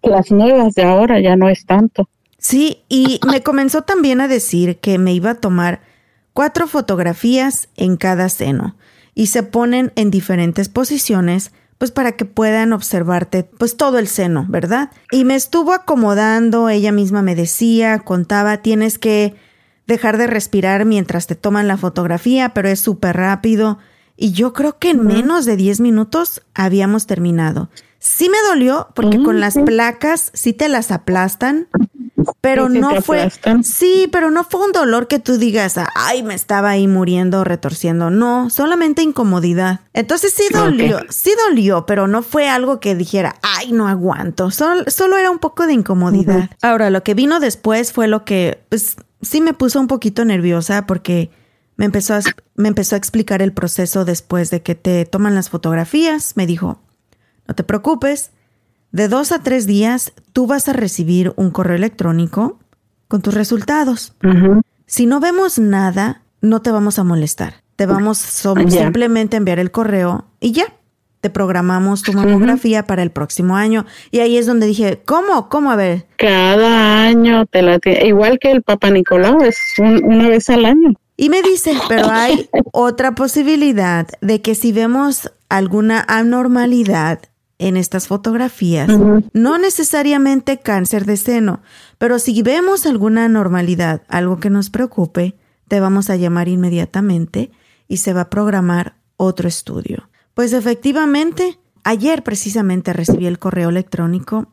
las 0.02 0.30
nuevas 0.30 0.74
de 0.74 0.84
ahora, 0.84 1.20
ya 1.20 1.36
no 1.36 1.48
es 1.48 1.66
tanto. 1.66 2.08
Sí, 2.38 2.82
y 2.88 3.20
me 3.30 3.42
comenzó 3.42 3.82
también 3.82 4.20
a 4.20 4.28
decir 4.28 4.78
que 4.78 4.98
me 4.98 5.12
iba 5.12 5.30
a 5.30 5.40
tomar 5.40 5.80
cuatro 6.32 6.66
fotografías 6.66 7.68
en 7.76 7.96
cada 7.96 8.28
seno 8.28 8.76
y 9.14 9.28
se 9.28 9.42
ponen 9.42 9.92
en 9.96 10.10
diferentes 10.10 10.68
posiciones 10.68 11.52
pues 11.78 11.90
para 11.90 12.12
que 12.12 12.24
puedan 12.24 12.72
observarte 12.72 13.44
pues 13.44 13.76
todo 13.76 13.98
el 13.98 14.08
seno, 14.08 14.46
¿verdad? 14.48 14.90
Y 15.10 15.24
me 15.24 15.34
estuvo 15.34 15.72
acomodando, 15.72 16.68
ella 16.68 16.92
misma 16.92 17.22
me 17.22 17.34
decía, 17.34 17.98
contaba, 17.98 18.58
tienes 18.58 18.98
que 18.98 19.34
dejar 19.86 20.16
de 20.16 20.26
respirar 20.26 20.84
mientras 20.84 21.26
te 21.26 21.34
toman 21.34 21.68
la 21.68 21.76
fotografía, 21.76 22.54
pero 22.54 22.68
es 22.68 22.80
súper 22.80 23.16
rápido. 23.16 23.78
Y 24.16 24.32
yo 24.32 24.52
creo 24.54 24.78
que 24.78 24.90
en 24.90 25.04
menos 25.04 25.44
de 25.44 25.56
10 25.56 25.80
minutos 25.80 26.42
habíamos 26.54 27.06
terminado. 27.06 27.68
Sí 28.06 28.28
me 28.28 28.38
dolió 28.48 28.86
porque 28.94 29.20
con 29.20 29.40
las 29.40 29.58
placas 29.58 30.30
sí 30.32 30.52
te 30.52 30.68
las 30.68 30.92
aplastan, 30.92 31.66
pero 32.40 32.68
no 32.68 33.02
fue 33.02 33.32
Sí, 33.64 34.08
pero 34.12 34.30
no 34.30 34.44
fue 34.44 34.64
un 34.64 34.70
dolor 34.70 35.08
que 35.08 35.18
tú 35.18 35.38
digas, 35.38 35.74
"Ay, 35.96 36.22
me 36.22 36.34
estaba 36.34 36.70
ahí 36.70 36.86
muriendo, 36.86 37.42
retorciendo." 37.42 38.10
No, 38.10 38.48
solamente 38.48 39.02
incomodidad. 39.02 39.80
Entonces 39.92 40.32
sí 40.32 40.44
dolió, 40.52 41.00
sí 41.08 41.32
dolió, 41.48 41.84
pero 41.84 42.06
no 42.06 42.22
fue 42.22 42.48
algo 42.48 42.78
que 42.78 42.94
dijera, 42.94 43.34
"Ay, 43.42 43.72
no 43.72 43.88
aguanto." 43.88 44.52
Solo, 44.52 44.84
era 45.18 45.32
un 45.32 45.40
poco 45.40 45.66
de 45.66 45.72
incomodidad. 45.72 46.50
Ahora, 46.62 46.90
lo 46.90 47.02
que 47.02 47.14
vino 47.14 47.40
después 47.40 47.92
fue 47.92 48.06
lo 48.06 48.24
que 48.24 48.62
pues 48.68 48.94
sí 49.20 49.40
me 49.40 49.52
puso 49.52 49.80
un 49.80 49.88
poquito 49.88 50.24
nerviosa 50.24 50.86
porque 50.86 51.30
me 51.76 51.86
empezó 51.86 52.14
a, 52.14 52.20
me 52.54 52.68
empezó 52.68 52.94
a 52.94 52.98
explicar 52.98 53.42
el 53.42 53.52
proceso 53.52 54.04
después 54.04 54.50
de 54.50 54.62
que 54.62 54.76
te 54.76 55.06
toman 55.06 55.34
las 55.34 55.50
fotografías. 55.50 56.34
Me 56.36 56.46
dijo, 56.46 56.80
no 57.48 57.54
te 57.54 57.64
preocupes, 57.64 58.30
de 58.92 59.08
dos 59.08 59.32
a 59.32 59.42
tres 59.42 59.66
días 59.66 60.12
tú 60.32 60.46
vas 60.46 60.68
a 60.68 60.72
recibir 60.72 61.32
un 61.36 61.50
correo 61.50 61.76
electrónico 61.76 62.58
con 63.08 63.22
tus 63.22 63.34
resultados. 63.34 64.14
Si 64.86 65.06
no 65.06 65.20
vemos 65.20 65.58
nada, 65.58 66.22
no 66.40 66.62
te 66.62 66.70
vamos 66.70 66.98
a 66.98 67.04
molestar. 67.04 67.62
Te 67.76 67.86
vamos 67.86 68.18
simplemente 68.18 69.36
a 69.36 69.38
enviar 69.38 69.58
el 69.58 69.70
correo 69.70 70.24
y 70.40 70.52
ya. 70.52 70.72
te 71.20 71.30
programamos 71.30 72.02
tu 72.02 72.12
mamografía 72.12 72.84
para 72.86 73.02
el 73.02 73.10
próximo 73.10 73.56
año. 73.56 73.84
Y 74.10 74.20
ahí 74.20 74.36
es 74.36 74.46
donde 74.46 74.66
dije, 74.66 75.02
¿cómo? 75.04 75.48
¿Cómo? 75.48 75.70
A 75.72 75.76
ver. 75.76 76.06
Cada 76.16 77.02
año 77.04 77.46
te 77.46 77.62
la 77.62 77.80
igual 78.04 78.38
que 78.38 78.52
el 78.52 78.62
Papa 78.62 78.90
Nicolau, 78.90 79.42
es 79.42 79.58
una 79.78 80.28
vez 80.28 80.48
al 80.50 80.64
año. 80.64 80.94
Y 81.16 81.28
me 81.28 81.42
dice, 81.42 81.72
pero 81.88 82.10
hay 82.10 82.48
otra 82.72 83.14
posibilidad 83.14 84.06
de 84.20 84.40
que 84.40 84.54
si 84.54 84.72
vemos 84.72 85.32
alguna 85.48 86.04
anormalidad 86.06 87.20
en 87.58 87.76
estas 87.76 88.06
fotografías, 88.06 88.88
no 89.32 89.58
necesariamente 89.58 90.58
cáncer 90.58 91.06
de 91.06 91.16
seno, 91.16 91.62
pero 91.98 92.18
si 92.18 92.42
vemos 92.42 92.84
alguna 92.84 93.24
anormalidad, 93.24 94.02
algo 94.08 94.38
que 94.38 94.50
nos 94.50 94.70
preocupe, 94.70 95.36
te 95.68 95.80
vamos 95.80 96.10
a 96.10 96.16
llamar 96.16 96.48
inmediatamente 96.48 97.50
y 97.88 97.98
se 97.98 98.12
va 98.12 98.22
a 98.22 98.30
programar 98.30 98.96
otro 99.16 99.48
estudio. 99.48 100.08
Pues 100.34 100.52
efectivamente, 100.52 101.58
ayer 101.82 102.22
precisamente 102.22 102.92
recibí 102.92 103.26
el 103.26 103.38
correo 103.38 103.70
electrónico. 103.70 104.52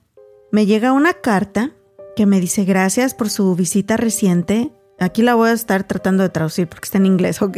Me 0.52 0.66
llega 0.66 0.94
una 0.94 1.14
carta 1.14 1.72
que 2.16 2.26
me 2.26 2.40
dice 2.40 2.64
gracias 2.64 3.14
por 3.14 3.30
su 3.30 3.54
visita 3.56 3.98
reciente. 3.98 4.72
Aquí 5.00 5.24
la 5.24 5.36
voy 5.36 5.50
a 5.50 5.54
estar 5.54 5.84
tratando 5.84 6.24
de 6.24 6.30
traducir 6.30 6.68
porque 6.68 6.86
está 6.86 7.00
en 7.00 7.08
inglés, 7.08 7.42
¿ok? 7.42 7.58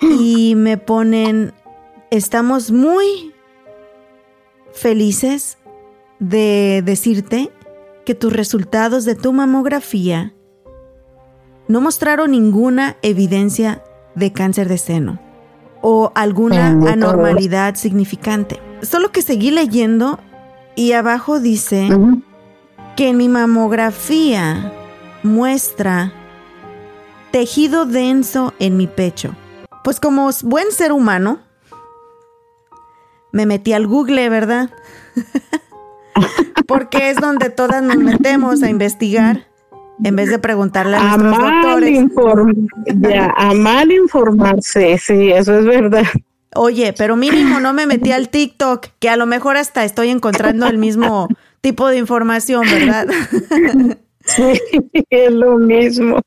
y 0.00 0.54
me 0.54 0.76
ponen, 0.76 1.52
estamos 2.10 2.70
muy 2.72 3.32
felices 4.72 5.58
de 6.18 6.82
decirte 6.84 7.50
que 8.04 8.14
tus 8.14 8.32
resultados 8.32 9.04
de 9.04 9.14
tu 9.14 9.32
mamografía 9.32 10.34
no 11.68 11.80
mostraron 11.80 12.32
ninguna 12.32 12.96
evidencia 13.02 13.82
de 14.16 14.32
cáncer 14.32 14.68
de 14.68 14.78
seno 14.78 15.20
o 15.82 16.12
alguna 16.14 16.70
anormalidad 16.90 17.76
significante. 17.76 18.60
Solo 18.82 19.12
que 19.12 19.22
seguí 19.22 19.50
leyendo 19.50 20.18
y 20.74 20.92
abajo 20.92 21.40
dice 21.40 21.88
que 22.96 23.08
en 23.08 23.16
mi 23.16 23.28
mamografía 23.28 24.72
muestra 25.22 26.12
tejido 27.30 27.86
denso 27.86 28.52
en 28.58 28.76
mi 28.76 28.88
pecho. 28.88 29.34
Pues 29.84 30.00
como 30.00 30.28
buen 30.42 30.72
ser 30.72 30.92
humano, 30.92 31.38
me 33.32 33.46
metí 33.46 33.72
al 33.72 33.86
Google, 33.86 34.28
¿verdad? 34.28 34.70
Porque 36.66 37.10
es 37.10 37.16
donde 37.16 37.50
todas 37.50 37.82
nos 37.82 37.96
metemos 37.96 38.62
a 38.62 38.70
investigar 38.70 39.46
en 40.02 40.16
vez 40.16 40.30
de 40.30 40.38
preguntarle 40.38 40.96
a, 40.96 41.16
nuestros 41.16 41.50
doctores. 41.50 42.04
a 43.36 43.54
mal 43.54 43.92
informarse, 43.92 44.98
sí, 44.98 45.30
eso 45.30 45.58
es 45.58 45.64
verdad. 45.64 46.06
Oye, 46.54 46.92
pero 46.96 47.16
mínimo 47.16 47.60
no 47.60 47.72
me 47.72 47.86
metí 47.86 48.10
al 48.12 48.28
TikTok, 48.28 48.86
que 48.98 49.08
a 49.08 49.16
lo 49.16 49.26
mejor 49.26 49.56
hasta 49.56 49.84
estoy 49.84 50.08
encontrando 50.08 50.66
el 50.66 50.78
mismo 50.78 51.28
tipo 51.60 51.88
de 51.88 51.98
información, 51.98 52.62
¿verdad? 52.62 53.06
Sí, 54.22 54.60
es 55.08 55.32
lo 55.32 55.56
mismo. 55.56 56.20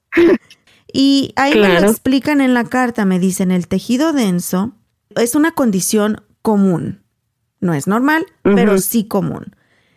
Y 0.92 1.32
ahí 1.36 1.54
me 1.54 1.80
lo 1.80 1.88
explican 1.88 2.42
en 2.42 2.54
la 2.54 2.66
carta, 2.66 3.06
me 3.06 3.20
dicen, 3.20 3.52
el 3.52 3.68
tejido 3.68 4.14
denso 4.14 4.74
es 5.16 5.36
una 5.36 5.52
condición 5.52 6.22
común. 6.44 7.02
No 7.60 7.74
es 7.74 7.88
normal, 7.88 8.28
pero 8.44 8.78
sí 8.78 9.08
común. 9.08 9.56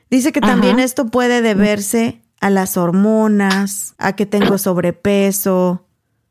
Dice 0.08 0.32
que 0.32 0.40
también 0.40 0.78
esto 0.78 1.08
puede 1.08 1.42
deberse 1.42 2.22
a 2.40 2.48
las 2.48 2.76
hormonas, 2.76 3.94
a 3.98 4.14
que 4.14 4.24
tengo 4.24 4.56
sobrepeso 4.56 5.86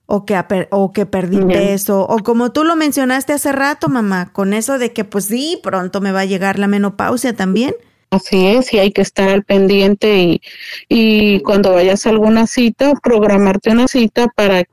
o 0.07 0.25
que, 0.25 0.41
o 0.71 0.93
que 0.93 1.05
perdí 1.05 1.43
peso, 1.45 2.05
o 2.07 2.19
como 2.19 2.51
tú 2.51 2.63
lo 2.63 2.75
mencionaste 2.75 3.33
hace 3.33 3.51
rato, 3.51 3.89
mamá, 3.89 4.31
con 4.31 4.53
eso 4.53 4.77
de 4.77 4.93
que 4.93 5.03
pues 5.03 5.25
sí, 5.25 5.59
pronto 5.61 5.99
me 5.99 6.11
va 6.11 6.21
a 6.21 6.25
llegar 6.25 6.57
la 6.59 6.67
menopausia 6.67 7.35
también. 7.35 7.75
Así 8.11 8.47
es, 8.47 8.71
y 8.71 8.79
hay 8.79 8.91
que 8.91 9.01
estar 9.01 9.27
al 9.27 9.43
pendiente 9.43 10.17
y, 10.17 10.41
y 10.87 11.41
cuando 11.41 11.73
vayas 11.73 12.05
a 12.05 12.11
alguna 12.11 12.47
cita, 12.47 12.93
programarte 13.01 13.71
una 13.71 13.87
cita 13.87 14.27
para 14.27 14.63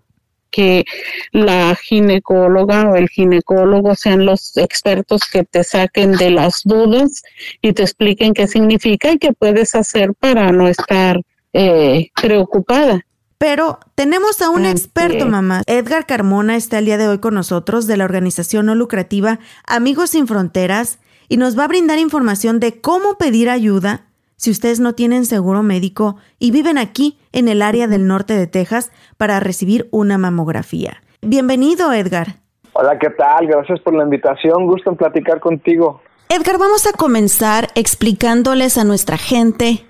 que 0.53 0.85
la 1.33 1.75
ginecóloga 1.75 2.89
o 2.89 2.95
el 2.95 3.09
ginecólogo 3.09 3.97
sean 3.97 4.25
los 4.25 4.57
expertos 4.57 5.23
que 5.33 5.43
te 5.43 5.65
saquen 5.65 6.13
de 6.13 6.31
las 6.31 6.61
dudas 6.65 7.23
y 7.61 7.73
te 7.73 7.83
expliquen 7.83 8.35
qué 8.35 8.47
significa 8.47 9.11
y 9.11 9.19
qué 9.19 9.33
puedes 9.33 9.75
hacer 9.75 10.15
para 10.15 10.53
no 10.53 10.69
estar 10.69 11.21
eh, 11.53 12.11
preocupada. 12.21 13.05
Pero 13.39 13.81
tenemos 13.97 14.41
a 14.41 14.51
un 14.51 14.67
experto, 14.67 15.27
mamá. 15.27 15.63
Edgar 15.67 16.07
Carmona 16.07 16.55
está 16.55 16.79
el 16.79 16.85
día 16.85 16.97
de 16.97 17.09
hoy 17.09 17.19
con 17.19 17.35
nosotros 17.35 17.89
de 17.89 17.97
la 17.97 18.05
organización 18.05 18.67
no 18.67 18.77
lucrativa 18.77 19.41
Amigos 19.67 20.11
Sin 20.11 20.29
Fronteras 20.29 21.01
y 21.29 21.39
nos 21.39 21.59
va 21.59 21.65
a 21.65 21.69
brindar 21.69 21.99
información 21.99 22.61
de 22.61 22.81
cómo 22.81 23.19
pedir 23.19 23.51
ayuda 23.51 24.07
si 24.43 24.51
ustedes 24.51 24.81
no 24.81 24.95
tienen 24.95 25.25
seguro 25.25 25.63
médico 25.63 26.17
y 26.41 26.51
viven 26.51 26.77
aquí 26.77 27.17
en 27.31 27.47
el 27.47 27.63
área 27.63 27.87
del 27.87 28.09
norte 28.09 28.35
de 28.35 28.49
Texas 28.49 28.91
para 29.17 29.39
recibir 29.39 29.87
una 29.93 30.19
mamografía. 30.19 30.95
Bienvenido, 31.21 31.93
Edgar. 31.93 32.27
Hola, 32.73 32.99
¿qué 32.99 33.11
tal? 33.11 33.47
Gracias 33.47 33.79
por 33.83 33.95
la 33.95 34.03
invitación. 34.03 34.67
Gusto 34.67 34.91
en 34.91 34.97
platicar 34.97 35.39
contigo. 35.39 36.01
Edgar, 36.29 36.59
vamos 36.59 36.89
a 36.89 36.99
comenzar 36.99 37.69
explicándoles 37.77 38.79
a 38.79 38.85
nuestra 38.85 39.17
gente 39.17 39.87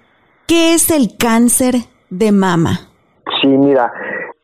qué 0.47 0.75
es 0.75 0.91
el 0.91 1.17
cáncer 1.17 1.77
de 2.11 2.31
mama. 2.31 2.91
Sí, 3.41 3.49
mira, 3.49 3.91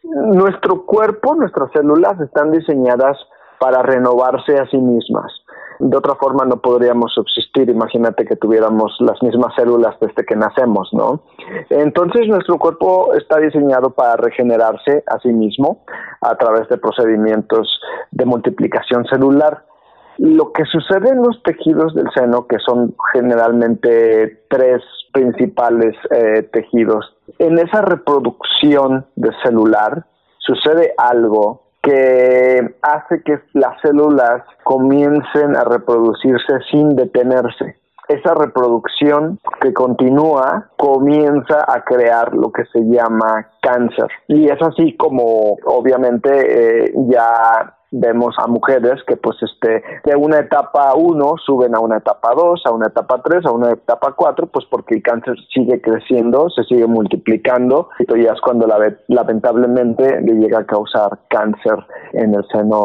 nuestro 0.02 0.86
cuerpo, 0.86 1.34
nuestras 1.34 1.70
células 1.72 2.18
están 2.18 2.50
diseñadas 2.50 3.18
para 3.60 3.82
renovarse 3.82 4.56
a 4.56 4.64
sí 4.70 4.78
mismas 4.78 5.30
de 5.78 5.96
otra 5.96 6.14
forma 6.16 6.44
no 6.44 6.60
podríamos 6.60 7.12
subsistir. 7.14 7.70
Imagínate 7.70 8.24
que 8.24 8.36
tuviéramos 8.36 8.96
las 9.00 9.22
mismas 9.22 9.54
células 9.54 9.94
desde 10.00 10.24
que 10.24 10.36
nacemos, 10.36 10.88
¿no? 10.92 11.22
Entonces 11.70 12.26
nuestro 12.28 12.58
cuerpo 12.58 13.14
está 13.14 13.38
diseñado 13.38 13.90
para 13.90 14.16
regenerarse 14.16 15.04
a 15.06 15.18
sí 15.20 15.28
mismo 15.28 15.84
a 16.20 16.36
través 16.36 16.68
de 16.68 16.78
procedimientos 16.78 17.80
de 18.10 18.24
multiplicación 18.24 19.04
celular. 19.06 19.64
Lo 20.18 20.52
que 20.52 20.64
sucede 20.64 21.10
en 21.10 21.22
los 21.22 21.40
tejidos 21.44 21.94
del 21.94 22.10
seno, 22.12 22.46
que 22.48 22.58
son 22.58 22.94
generalmente 23.12 24.42
tres 24.50 24.82
principales 25.12 25.94
eh, 26.10 26.42
tejidos, 26.52 27.16
en 27.38 27.58
esa 27.58 27.82
reproducción 27.82 29.06
de 29.14 29.30
celular 29.44 30.06
sucede 30.38 30.94
algo 30.96 31.67
que 31.82 32.74
hace 32.82 33.22
que 33.22 33.38
las 33.54 33.80
células 33.80 34.42
comiencen 34.64 35.56
a 35.56 35.64
reproducirse 35.64 36.58
sin 36.70 36.96
detenerse. 36.96 37.76
Esa 38.08 38.34
reproducción 38.34 39.38
que 39.60 39.74
continúa 39.74 40.70
comienza 40.78 41.64
a 41.68 41.84
crear 41.84 42.34
lo 42.34 42.50
que 42.50 42.64
se 42.72 42.80
llama 42.80 43.48
cáncer. 43.60 44.08
Y 44.28 44.48
es 44.48 44.60
así 44.62 44.96
como 44.96 45.58
obviamente 45.66 46.86
eh, 46.86 46.92
ya 47.10 47.77
vemos 47.90 48.34
a 48.38 48.46
mujeres 48.46 49.02
que 49.06 49.16
pues 49.16 49.36
este 49.42 49.82
de 50.04 50.16
una 50.16 50.38
etapa 50.40 50.94
1 50.94 51.34
suben 51.44 51.74
a 51.74 51.80
una 51.80 51.98
etapa 51.98 52.34
2, 52.34 52.62
a 52.66 52.70
una 52.70 52.86
etapa 52.86 53.22
3, 53.22 53.46
a 53.46 53.52
una 53.52 53.72
etapa 53.72 54.12
4, 54.12 54.46
pues 54.46 54.66
porque 54.70 54.96
el 54.96 55.02
cáncer 55.02 55.36
sigue 55.52 55.80
creciendo, 55.80 56.50
se 56.50 56.64
sigue 56.64 56.86
multiplicando 56.86 57.88
y 57.98 58.22
ya 58.22 58.32
es 58.32 58.40
cuando 58.40 58.66
la, 58.66 58.94
lamentablemente 59.08 60.20
le 60.20 60.34
llega 60.34 60.60
a 60.60 60.66
causar 60.66 61.18
cáncer 61.28 61.76
en 62.12 62.34
el 62.34 62.44
seno 62.52 62.78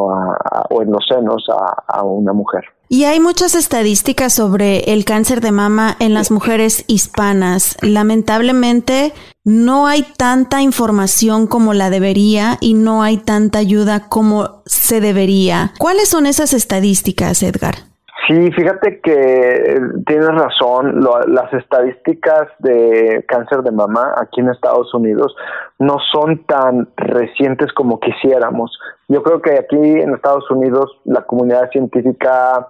o 0.69 0.81
en 0.81 0.91
los 0.91 1.05
senos 1.07 1.47
a, 1.49 1.83
a 1.87 2.03
una 2.03 2.33
mujer. 2.33 2.63
Y 2.89 3.05
hay 3.05 3.19
muchas 3.19 3.55
estadísticas 3.55 4.33
sobre 4.33 4.93
el 4.93 5.05
cáncer 5.05 5.41
de 5.41 5.51
mama 5.51 5.95
en 5.99 6.13
las 6.13 6.29
mujeres 6.29 6.85
hispanas. 6.87 7.77
Lamentablemente 7.81 9.13
no 9.43 9.87
hay 9.87 10.03
tanta 10.15 10.61
información 10.61 11.47
como 11.47 11.73
la 11.73 11.89
debería 11.89 12.57
y 12.61 12.75
no 12.75 13.01
hay 13.01 13.17
tanta 13.17 13.59
ayuda 13.59 14.07
como 14.09 14.61
se 14.65 15.01
debería. 15.01 15.73
¿Cuáles 15.79 16.09
son 16.09 16.25
esas 16.25 16.53
estadísticas, 16.53 17.41
Edgar? 17.41 17.92
Sí, 18.27 18.51
fíjate 18.51 19.01
que 19.01 19.81
tienes 20.05 20.29
razón. 20.29 21.01
las 21.27 21.53
estadísticas 21.53 22.47
de 22.59 23.25
cáncer 23.27 23.63
de 23.63 23.71
mama 23.71 24.15
aquí 24.17 24.39
en 24.39 24.49
Estados 24.49 24.93
Unidos 24.93 25.35
no 25.79 25.97
son 26.13 26.45
tan 26.45 26.87
recientes 26.95 27.73
como 27.73 27.99
quisiéramos. 27.99 28.77
Yo 29.09 29.23
creo 29.23 29.41
que 29.41 29.59
aquí 29.59 29.75
en 29.75 30.13
Estados 30.13 30.49
Unidos 30.51 31.01
la 31.03 31.23
comunidad 31.23 31.69
científica 31.71 32.69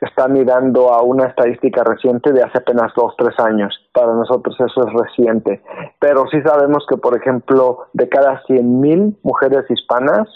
está 0.00 0.28
mirando 0.28 0.92
a 0.92 1.02
una 1.02 1.26
estadística 1.26 1.82
reciente 1.82 2.32
de 2.32 2.42
hace 2.42 2.58
apenas 2.58 2.92
dos, 2.94 3.14
tres 3.16 3.34
años. 3.38 3.74
Para 3.92 4.12
nosotros 4.12 4.54
eso 4.58 4.86
es 4.86 4.92
reciente. 4.92 5.62
Pero 5.98 6.26
sí 6.30 6.40
sabemos 6.42 6.84
que, 6.88 6.96
por 6.96 7.16
ejemplo, 7.16 7.86
de 7.92 8.08
cada 8.08 8.42
100.000 8.44 9.16
mujeres 9.22 9.64
hispanas, 9.70 10.28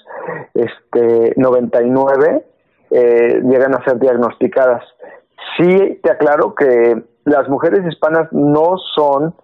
este, 0.54 1.34
99 1.36 2.44
eh, 2.90 3.40
llegan 3.44 3.74
a 3.74 3.84
ser 3.84 3.98
diagnosticadas. 3.98 4.84
Sí 5.56 6.00
te 6.02 6.10
aclaro 6.10 6.54
que 6.54 7.02
las 7.24 7.48
mujeres 7.48 7.86
hispanas 7.86 8.32
no 8.32 8.76
son 8.94 9.34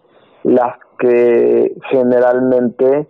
las 0.45 0.77
que 0.99 1.75
generalmente 1.91 3.09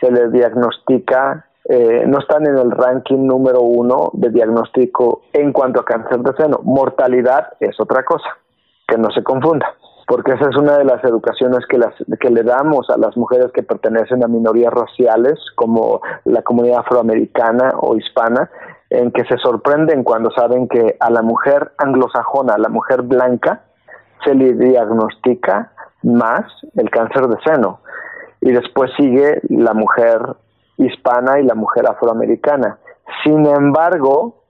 se 0.00 0.10
les 0.10 0.32
diagnostica 0.32 1.46
eh, 1.66 2.04
no 2.06 2.18
están 2.18 2.46
en 2.46 2.58
el 2.58 2.70
ranking 2.70 3.26
número 3.26 3.62
uno 3.62 4.10
de 4.12 4.28
diagnóstico 4.28 5.22
en 5.32 5.50
cuanto 5.52 5.80
a 5.80 5.84
cáncer 5.84 6.18
de 6.18 6.36
seno. 6.36 6.60
Mortalidad 6.62 7.54
es 7.58 7.80
otra 7.80 8.04
cosa, 8.04 8.36
que 8.86 8.98
no 8.98 9.10
se 9.10 9.22
confunda, 9.22 9.74
porque 10.06 10.32
esa 10.32 10.50
es 10.50 10.56
una 10.56 10.76
de 10.76 10.84
las 10.84 11.02
educaciones 11.04 11.60
que, 11.66 11.78
las, 11.78 11.94
que 12.20 12.28
le 12.28 12.42
damos 12.42 12.90
a 12.90 12.98
las 12.98 13.16
mujeres 13.16 13.50
que 13.52 13.62
pertenecen 13.62 14.22
a 14.22 14.28
minorías 14.28 14.74
raciales, 14.74 15.38
como 15.54 16.02
la 16.24 16.42
comunidad 16.42 16.80
afroamericana 16.80 17.72
o 17.80 17.96
hispana, 17.96 18.50
en 18.90 19.10
que 19.12 19.24
se 19.24 19.36
sorprenden 19.38 20.04
cuando 20.04 20.30
saben 20.30 20.68
que 20.68 20.96
a 21.00 21.10
la 21.10 21.22
mujer 21.22 21.72
anglosajona, 21.78 22.54
a 22.54 22.58
la 22.58 22.68
mujer 22.68 23.02
blanca, 23.02 23.62
se 24.24 24.34
le 24.34 24.54
diagnostica 24.54 25.72
más 26.02 26.44
el 26.76 26.90
cáncer 26.90 27.26
de 27.28 27.36
seno. 27.44 27.80
Y 28.40 28.52
después 28.52 28.90
sigue 28.96 29.40
la 29.48 29.72
mujer 29.74 30.20
hispana 30.76 31.40
y 31.40 31.44
la 31.44 31.54
mujer 31.54 31.86
afroamericana. 31.88 32.78
Sin 33.22 33.46
embargo, 33.46 34.42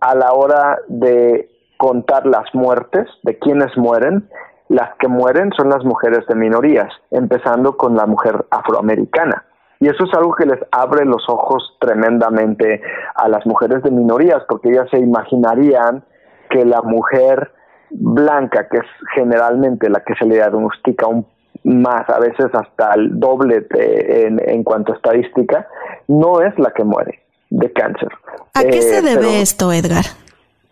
a 0.00 0.14
la 0.14 0.32
hora 0.32 0.78
de 0.88 1.50
contar 1.76 2.26
las 2.26 2.54
muertes, 2.54 3.08
de 3.22 3.38
quienes 3.38 3.76
mueren, 3.76 4.28
las 4.68 4.94
que 4.98 5.08
mueren 5.08 5.50
son 5.56 5.70
las 5.70 5.84
mujeres 5.84 6.26
de 6.26 6.34
minorías, 6.34 6.92
empezando 7.10 7.76
con 7.76 7.96
la 7.96 8.06
mujer 8.06 8.44
afroamericana. 8.50 9.44
Y 9.80 9.88
eso 9.88 10.04
es 10.04 10.14
algo 10.14 10.34
que 10.34 10.46
les 10.46 10.58
abre 10.72 11.04
los 11.04 11.28
ojos 11.28 11.76
tremendamente 11.80 12.82
a 13.14 13.28
las 13.28 13.46
mujeres 13.46 13.82
de 13.82 13.90
minorías, 13.90 14.42
porque 14.48 14.70
ellas 14.70 14.88
se 14.90 14.98
imaginarían 14.98 16.04
que 16.50 16.64
la 16.64 16.82
mujer 16.82 17.52
blanca, 17.90 18.68
que 18.68 18.78
es 18.78 18.86
generalmente 19.14 19.88
la 19.88 20.00
que 20.00 20.14
se 20.14 20.24
le 20.24 20.34
diagnostica 20.34 21.06
un 21.06 21.26
más, 21.64 22.08
a 22.08 22.18
veces 22.18 22.46
hasta 22.52 22.94
el 22.94 23.18
doble 23.18 23.66
en, 23.70 24.40
en, 24.48 24.64
cuanto 24.64 24.92
a 24.92 24.96
estadística, 24.96 25.66
no 26.06 26.40
es 26.40 26.56
la 26.58 26.70
que 26.70 26.84
muere 26.84 27.22
de 27.50 27.72
cáncer. 27.72 28.08
¿A 28.54 28.62
qué 28.62 28.80
se 28.80 28.98
eh, 28.98 29.02
debe 29.02 29.40
esto, 29.40 29.72
Edgar? 29.72 30.04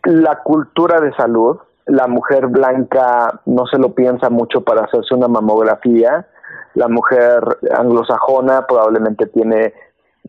La 0.05 0.43
cultura 0.43 1.01
de 1.01 1.13
salud. 1.15 1.59
La 1.87 2.09
mujer 2.09 2.49
blanca 2.49 3.41
no 3.47 3.67
se 3.67 3.79
lo 3.79 3.95
piensa 3.95 4.29
mucho 4.29 4.63
para 4.63 4.83
hacerse 4.83 5.15
una 5.15 5.29
mamografía. 5.29 6.27
La 6.77 6.89
mujer 6.89 7.43
anglosajona 7.75 8.67
probablemente 8.67 9.27
tiene 9.27 9.73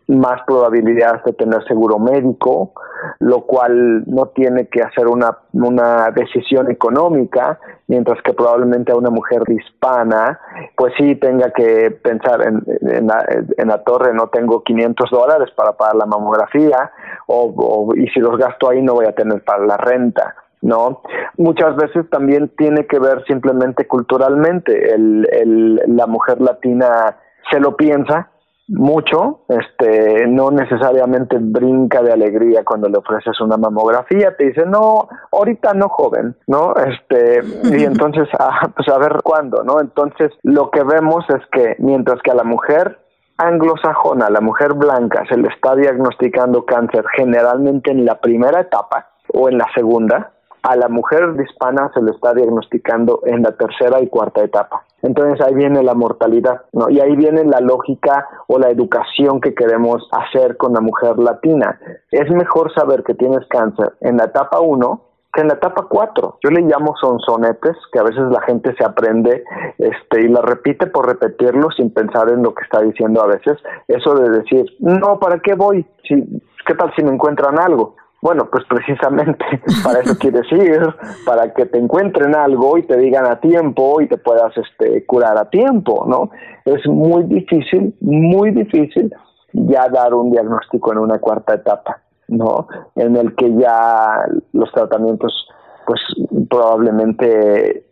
más 0.08 0.42
probabilidades 0.46 1.24
de 1.26 1.34
tener 1.34 1.62
seguro 1.68 2.00
médico, 2.00 2.72
lo 3.20 3.42
cual 3.42 4.06
no 4.06 4.28
tiene 4.28 4.68
que 4.68 4.82
hacer 4.82 5.08
una, 5.08 5.38
una 5.52 6.10
decisión 6.12 6.72
económica, 6.72 7.60
mientras 7.88 8.22
que 8.24 8.34
probablemente 8.34 8.94
a 8.94 8.96
una 8.96 9.10
mujer 9.10 9.44
hispana, 9.50 10.40
pues 10.78 10.94
sí 10.98 11.16
tenga 11.16 11.52
que 11.52 11.92
pensar 11.92 12.42
en, 12.48 12.64
en, 12.82 13.08
la, 13.08 13.26
en 13.58 13.68
la 13.68 13.84
torre, 13.84 14.14
no 14.14 14.30
tengo 14.30 14.64
500 14.64 15.10
dólares 15.12 15.50
para 15.54 15.74
pagar 15.74 15.96
la 15.96 16.06
mamografía, 16.06 16.90
o, 17.28 17.90
y 17.94 18.08
si 18.08 18.22
los 18.22 18.38
gasto 18.38 18.70
ahí 18.70 18.82
no 18.82 18.94
voy 18.94 19.06
a 19.06 19.16
tener 19.16 19.44
para 19.44 19.66
la 19.66 19.76
renta. 19.76 20.36
¿No? 20.62 21.02
Muchas 21.38 21.76
veces 21.76 22.10
también 22.10 22.52
tiene 22.58 22.86
que 22.88 23.00
ver 23.00 23.24
simplemente 23.26 23.88
culturalmente. 23.88 24.94
El, 24.94 25.28
el, 25.32 25.82
la 25.88 26.08
mujer 26.08 26.42
latina 26.42 27.18
se 27.52 27.60
lo 27.60 27.76
piensa, 27.76 28.32
mucho, 28.68 29.46
este, 29.48 30.28
no 30.28 30.52
necesariamente 30.52 31.38
brinca 31.40 32.02
de 32.02 32.12
alegría 32.12 32.66
cuando 32.66 32.90
le 32.90 32.98
ofreces 32.98 33.40
una 33.40 33.56
mamografía, 33.56 34.36
te 34.36 34.48
dice, 34.48 34.66
no, 34.66 35.08
ahorita 35.32 35.74
no 35.74 35.88
joven, 35.88 36.36
¿no? 36.48 36.74
Este, 36.76 37.42
y 37.64 37.84
entonces, 37.86 38.28
ah, 38.38 38.70
pues 38.76 38.90
a 38.90 38.98
ver 38.98 39.20
cuándo, 39.24 39.64
¿no? 39.64 39.80
Entonces, 39.80 40.32
lo 40.44 40.70
que 40.70 40.84
vemos 40.84 41.24
es 41.30 41.42
que 41.52 41.76
mientras 41.80 42.22
que 42.22 42.32
a 42.32 42.36
la 42.36 42.44
mujer 42.44 43.00
anglosajona, 43.38 44.30
la 44.30 44.42
mujer 44.42 44.74
blanca, 44.74 45.24
se 45.30 45.38
le 45.38 45.48
está 45.48 45.76
diagnosticando 45.76 46.66
cáncer 46.66 47.06
generalmente 47.16 47.92
en 47.92 48.04
la 48.04 48.20
primera 48.20 48.62
etapa 48.62 49.12
o 49.34 49.48
en 49.48 49.60
la 49.60 49.68
segunda, 49.76 50.34
a 50.68 50.76
la 50.76 50.90
mujer 50.90 51.34
hispana 51.40 51.90
se 51.94 52.02
le 52.02 52.12
está 52.12 52.34
diagnosticando 52.34 53.22
en 53.26 53.42
la 53.42 53.54
tercera 53.54 54.02
y 54.02 54.08
cuarta 54.08 54.44
etapa. 54.44 54.84
Entonces 55.02 55.40
ahí 55.46 55.54
viene 55.54 55.82
la 55.82 55.94
mortalidad, 55.94 56.64
¿no? 56.74 56.90
Y 56.90 57.00
ahí 57.00 57.16
viene 57.16 57.46
la 57.46 57.62
lógica 57.62 58.28
o 58.48 58.60
la 58.60 58.70
educación 58.70 59.40
que 59.40 59.56
queremos 59.56 60.06
hacer 60.12 60.58
con 60.58 60.74
la 60.74 60.82
mujer 60.82 61.20
latina. 61.20 61.80
Es 62.12 62.30
mejor 62.32 62.74
saber 62.74 63.04
que 63.04 63.14
tienes 63.14 63.48
cáncer 63.48 63.94
en 64.02 64.18
la 64.18 64.26
etapa 64.26 64.60
1 64.60 65.02
que 65.34 65.42
en 65.42 65.48
la 65.48 65.54
etapa 65.54 65.86
4. 65.88 66.40
Yo 66.44 66.50
le 66.50 66.62
llamo 66.62 66.96
sonsonetes, 67.00 67.78
que 67.94 68.00
a 68.00 68.04
veces 68.04 68.24
la 68.32 68.42
gente 68.42 68.74
se 68.76 68.84
aprende 68.84 69.44
este, 69.78 70.22
y 70.24 70.28
la 70.30 70.42
repite 70.42 70.88
por 70.88 71.06
repetirlo 71.06 71.70
sin 71.72 71.94
pensar 71.94 72.30
en 72.30 72.44
lo 72.44 72.54
que 72.56 72.64
está 72.64 72.82
diciendo 72.82 73.22
a 73.22 73.28
veces. 73.28 73.58
Eso 73.88 74.16
de 74.16 74.30
decir, 74.30 74.66
no, 74.80 75.20
¿para 75.20 75.40
qué 75.40 75.54
voy? 75.54 75.86
Si, 76.08 76.42
¿Qué 76.66 76.74
tal 76.74 76.92
si 76.96 77.04
me 77.04 77.14
encuentran 77.14 77.58
algo? 77.60 77.96
Bueno, 78.22 78.50
pues 78.52 78.64
precisamente 78.68 79.46
para 79.84 80.00
eso 80.00 80.18
quiere 80.18 80.42
decir, 80.42 80.82
para 81.26 81.54
que 81.54 81.66
te 81.66 81.78
encuentren 81.78 82.36
algo 82.36 82.78
y 82.78 82.84
te 82.84 82.98
digan 82.98 83.26
a 83.26 83.40
tiempo 83.40 84.02
y 84.02 84.08
te 84.08 84.18
puedas 84.18 84.56
este, 84.58 85.06
curar 85.06 85.38
a 85.38 85.50
tiempo, 85.50 86.06
¿no? 86.08 86.32
Es 86.66 86.86
muy 86.88 87.24
difícil, 87.24 87.96
muy 88.02 88.52
difícil 88.52 89.14
ya 89.54 89.88
dar 89.90 90.14
un 90.14 90.32
diagnóstico 90.32 90.92
en 90.92 91.00
una 91.00 91.20
cuarta 91.20 91.56
etapa, 91.56 92.02
¿no? 92.28 92.68
En 92.96 93.16
el 93.16 93.36
que 93.36 93.56
ya 93.56 94.26
los 94.54 94.72
tratamientos, 94.72 95.48
pues 95.86 96.02
probablemente 96.50 97.87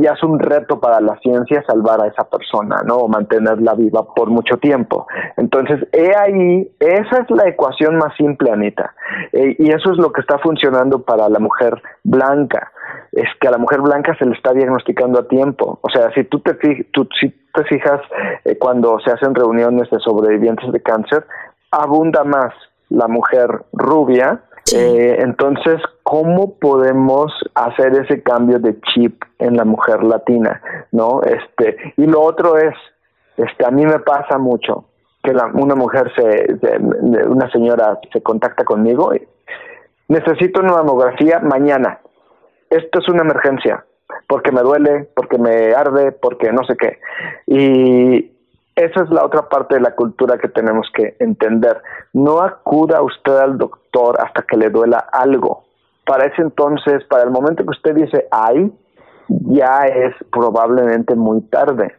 ya 0.00 0.12
es 0.12 0.22
un 0.22 0.38
reto 0.38 0.80
para 0.80 1.00
la 1.00 1.16
ciencia 1.18 1.62
salvar 1.66 2.02
a 2.02 2.08
esa 2.08 2.24
persona, 2.28 2.76
¿no? 2.84 2.96
O 2.96 3.08
mantenerla 3.08 3.74
viva 3.74 4.14
por 4.14 4.30
mucho 4.30 4.56
tiempo. 4.58 5.06
Entonces, 5.36 5.86
he 5.92 6.14
ahí, 6.16 6.70
esa 6.78 7.22
es 7.22 7.30
la 7.30 7.48
ecuación 7.48 7.96
más 7.96 8.14
simple, 8.16 8.50
Anita. 8.50 8.94
Eh, 9.32 9.56
y 9.58 9.70
eso 9.70 9.92
es 9.92 9.98
lo 9.98 10.12
que 10.12 10.20
está 10.20 10.38
funcionando 10.38 11.02
para 11.02 11.28
la 11.28 11.38
mujer 11.38 11.80
blanca. 12.04 12.72
Es 13.12 13.28
que 13.40 13.48
a 13.48 13.52
la 13.52 13.58
mujer 13.58 13.80
blanca 13.80 14.14
se 14.18 14.26
le 14.26 14.32
está 14.32 14.52
diagnosticando 14.52 15.20
a 15.20 15.28
tiempo. 15.28 15.78
O 15.82 15.88
sea, 15.90 16.12
si 16.14 16.24
tú 16.24 16.40
te, 16.40 16.54
tú, 16.92 17.08
si 17.18 17.30
te 17.54 17.64
fijas 17.64 18.00
eh, 18.44 18.56
cuando 18.58 18.98
se 19.00 19.10
hacen 19.10 19.34
reuniones 19.34 19.88
de 19.90 19.98
sobrevivientes 20.00 20.70
de 20.72 20.82
cáncer, 20.82 21.26
abunda 21.70 22.24
más 22.24 22.52
la 22.88 23.08
mujer 23.08 23.62
rubia 23.72 24.42
eh, 24.72 25.16
entonces, 25.20 25.80
¿cómo 26.02 26.58
podemos 26.58 27.32
hacer 27.54 27.92
ese 27.94 28.22
cambio 28.22 28.58
de 28.58 28.80
chip 28.80 29.22
en 29.38 29.56
la 29.56 29.64
mujer 29.64 30.02
latina? 30.04 30.60
¿No? 30.92 31.22
Este, 31.22 31.94
y 31.96 32.06
lo 32.06 32.22
otro 32.22 32.56
es, 32.56 32.74
este, 33.36 33.66
a 33.66 33.70
mí 33.70 33.84
me 33.84 33.98
pasa 34.00 34.38
mucho 34.38 34.84
que 35.22 35.32
una 35.32 35.74
mujer 35.74 36.10
se, 36.16 36.58
una 37.26 37.50
señora 37.50 37.98
se 38.12 38.22
contacta 38.22 38.64
conmigo 38.64 39.14
y 39.14 39.26
necesito 40.08 40.60
una 40.60 40.72
mamografía 40.72 41.40
mañana. 41.40 42.00
Esto 42.70 43.00
es 43.00 43.08
una 43.08 43.22
emergencia, 43.22 43.84
porque 44.28 44.52
me 44.52 44.62
duele, 44.62 45.08
porque 45.14 45.38
me 45.38 45.74
arde, 45.74 46.12
porque 46.12 46.52
no 46.52 46.64
sé 46.64 46.76
qué. 46.76 46.98
Y 47.46 48.29
esa 48.84 49.02
es 49.02 49.10
la 49.10 49.24
otra 49.24 49.48
parte 49.48 49.74
de 49.74 49.80
la 49.80 49.94
cultura 49.94 50.38
que 50.38 50.48
tenemos 50.48 50.90
que 50.94 51.16
entender. 51.18 51.82
No 52.12 52.40
acuda 52.40 53.02
usted 53.02 53.36
al 53.36 53.58
doctor 53.58 54.16
hasta 54.20 54.42
que 54.42 54.56
le 54.56 54.70
duela 54.70 54.98
algo. 55.12 55.64
Para 56.06 56.26
ese 56.26 56.42
entonces, 56.42 57.04
para 57.04 57.24
el 57.24 57.30
momento 57.30 57.62
que 57.64 57.70
usted 57.70 57.94
dice 57.94 58.26
ay, 58.30 58.72
ya 59.28 59.86
es 59.86 60.14
probablemente 60.32 61.14
muy 61.14 61.42
tarde. 61.42 61.94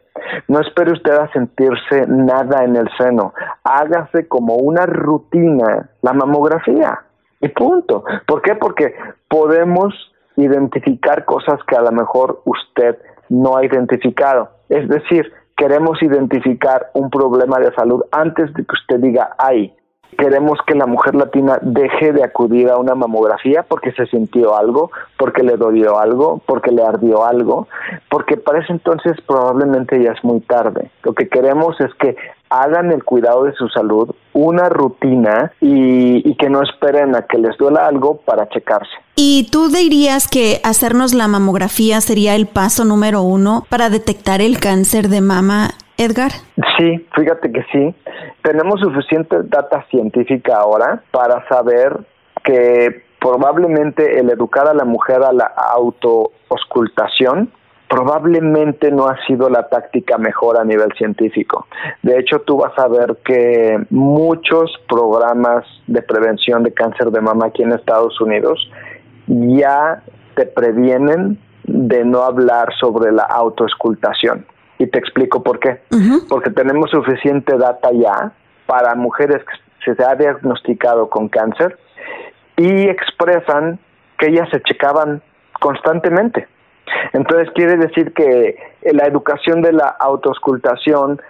No 0.48 0.60
espere 0.60 0.92
usted 0.92 1.12
a 1.12 1.30
sentirse 1.32 2.06
nada 2.06 2.64
en 2.64 2.76
el 2.76 2.88
seno. 2.98 3.32
Hágase 3.64 4.28
como 4.28 4.56
una 4.56 4.84
rutina 4.86 5.88
la 6.02 6.12
mamografía. 6.12 7.00
Y 7.40 7.48
punto. 7.48 8.04
¿Por 8.26 8.42
qué? 8.42 8.54
Porque 8.54 8.94
podemos 9.28 9.94
identificar 10.36 11.24
cosas 11.24 11.60
que 11.66 11.76
a 11.76 11.82
lo 11.82 11.92
mejor 11.92 12.42
usted 12.44 12.98
no 13.28 13.56
ha 13.56 13.64
identificado. 13.64 14.50
Es 14.68 14.88
decir, 14.88 15.32
queremos 15.56 16.02
identificar 16.02 16.90
un 16.94 17.10
problema 17.10 17.58
de 17.58 17.72
salud 17.74 18.02
antes 18.10 18.52
de 18.54 18.64
que 18.64 18.72
usted 18.72 19.00
diga, 19.00 19.34
ay, 19.38 19.74
queremos 20.18 20.58
que 20.66 20.74
la 20.74 20.86
mujer 20.86 21.14
latina 21.14 21.58
deje 21.62 22.12
de 22.12 22.22
acudir 22.22 22.70
a 22.70 22.78
una 22.78 22.94
mamografía 22.94 23.62
porque 23.62 23.92
se 23.92 24.06
sintió 24.06 24.56
algo, 24.56 24.90
porque 25.16 25.42
le 25.42 25.56
dolió 25.56 25.98
algo, 25.98 26.40
porque 26.46 26.70
le 26.70 26.82
ardió 26.82 27.24
algo, 27.24 27.68
porque 28.10 28.36
para 28.36 28.60
ese 28.60 28.72
entonces 28.72 29.12
probablemente 29.26 30.02
ya 30.02 30.12
es 30.12 30.22
muy 30.24 30.40
tarde. 30.40 30.90
Lo 31.02 31.14
que 31.14 31.28
queremos 31.28 31.80
es 31.80 31.92
que 31.94 32.16
hagan 32.60 32.92
el 32.92 33.04
cuidado 33.04 33.44
de 33.44 33.54
su 33.54 33.68
salud 33.68 34.14
una 34.34 34.68
rutina 34.68 35.52
y, 35.60 36.28
y, 36.28 36.34
que 36.36 36.48
no 36.48 36.62
esperen 36.62 37.14
a 37.14 37.22
que 37.22 37.38
les 37.38 37.56
duela 37.58 37.86
algo 37.86 38.18
para 38.18 38.48
checarse. 38.48 38.90
¿Y 39.14 39.48
tú 39.50 39.68
dirías 39.68 40.26
que 40.26 40.60
hacernos 40.64 41.12
la 41.12 41.28
mamografía 41.28 42.00
sería 42.00 42.34
el 42.34 42.46
paso 42.46 42.84
número 42.84 43.22
uno 43.22 43.64
para 43.68 43.90
detectar 43.90 44.40
el 44.40 44.58
cáncer 44.58 45.08
de 45.08 45.20
mama 45.20 45.70
Edgar? 45.98 46.32
Sí, 46.78 47.06
fíjate 47.14 47.52
que 47.52 47.62
sí. 47.72 47.94
Tenemos 48.42 48.80
suficiente 48.80 49.36
data 49.44 49.84
científica 49.90 50.56
ahora 50.56 51.02
para 51.10 51.46
saber 51.48 52.00
que 52.42 53.04
probablemente 53.20 54.18
el 54.18 54.30
educar 54.30 54.66
a 54.66 54.74
la 54.74 54.84
mujer 54.84 55.22
a 55.22 55.32
la 55.32 55.44
autooscultación 55.44 57.52
probablemente 57.92 58.90
no 58.90 59.06
ha 59.06 59.18
sido 59.26 59.50
la 59.50 59.68
táctica 59.68 60.16
mejor 60.16 60.58
a 60.58 60.64
nivel 60.64 60.90
científico. 60.96 61.66
De 62.00 62.18
hecho, 62.18 62.40
tú 62.40 62.56
vas 62.56 62.72
a 62.78 62.88
ver 62.88 63.18
que 63.22 63.84
muchos 63.90 64.72
programas 64.88 65.66
de 65.88 66.00
prevención 66.00 66.62
de 66.62 66.72
cáncer 66.72 67.10
de 67.10 67.20
mama 67.20 67.48
aquí 67.48 67.62
en 67.62 67.72
Estados 67.72 68.18
Unidos 68.18 68.66
ya 69.26 70.02
te 70.34 70.46
previenen 70.46 71.38
de 71.64 72.02
no 72.06 72.22
hablar 72.22 72.68
sobre 72.80 73.12
la 73.12 73.24
autoescultación. 73.24 74.46
Y 74.78 74.86
te 74.86 74.98
explico 74.98 75.42
por 75.42 75.60
qué. 75.60 75.82
Porque 76.30 76.48
tenemos 76.48 76.90
suficiente 76.90 77.58
data 77.58 77.90
ya 77.92 78.32
para 78.64 78.94
mujeres 78.94 79.44
que 79.84 79.94
se 79.94 80.02
ha 80.02 80.14
diagnosticado 80.14 81.10
con 81.10 81.28
cáncer 81.28 81.78
y 82.56 82.88
expresan 82.88 83.78
que 84.18 84.28
ellas 84.28 84.48
se 84.50 84.62
checaban 84.62 85.20
constantemente. 85.60 86.48
Entonces 87.12 87.48
quiere 87.54 87.76
decir 87.76 88.12
que 88.12 88.56
la 88.92 89.06
educación 89.06 89.62
de 89.62 89.72
la 89.72 89.88
autoescultación 89.88 91.20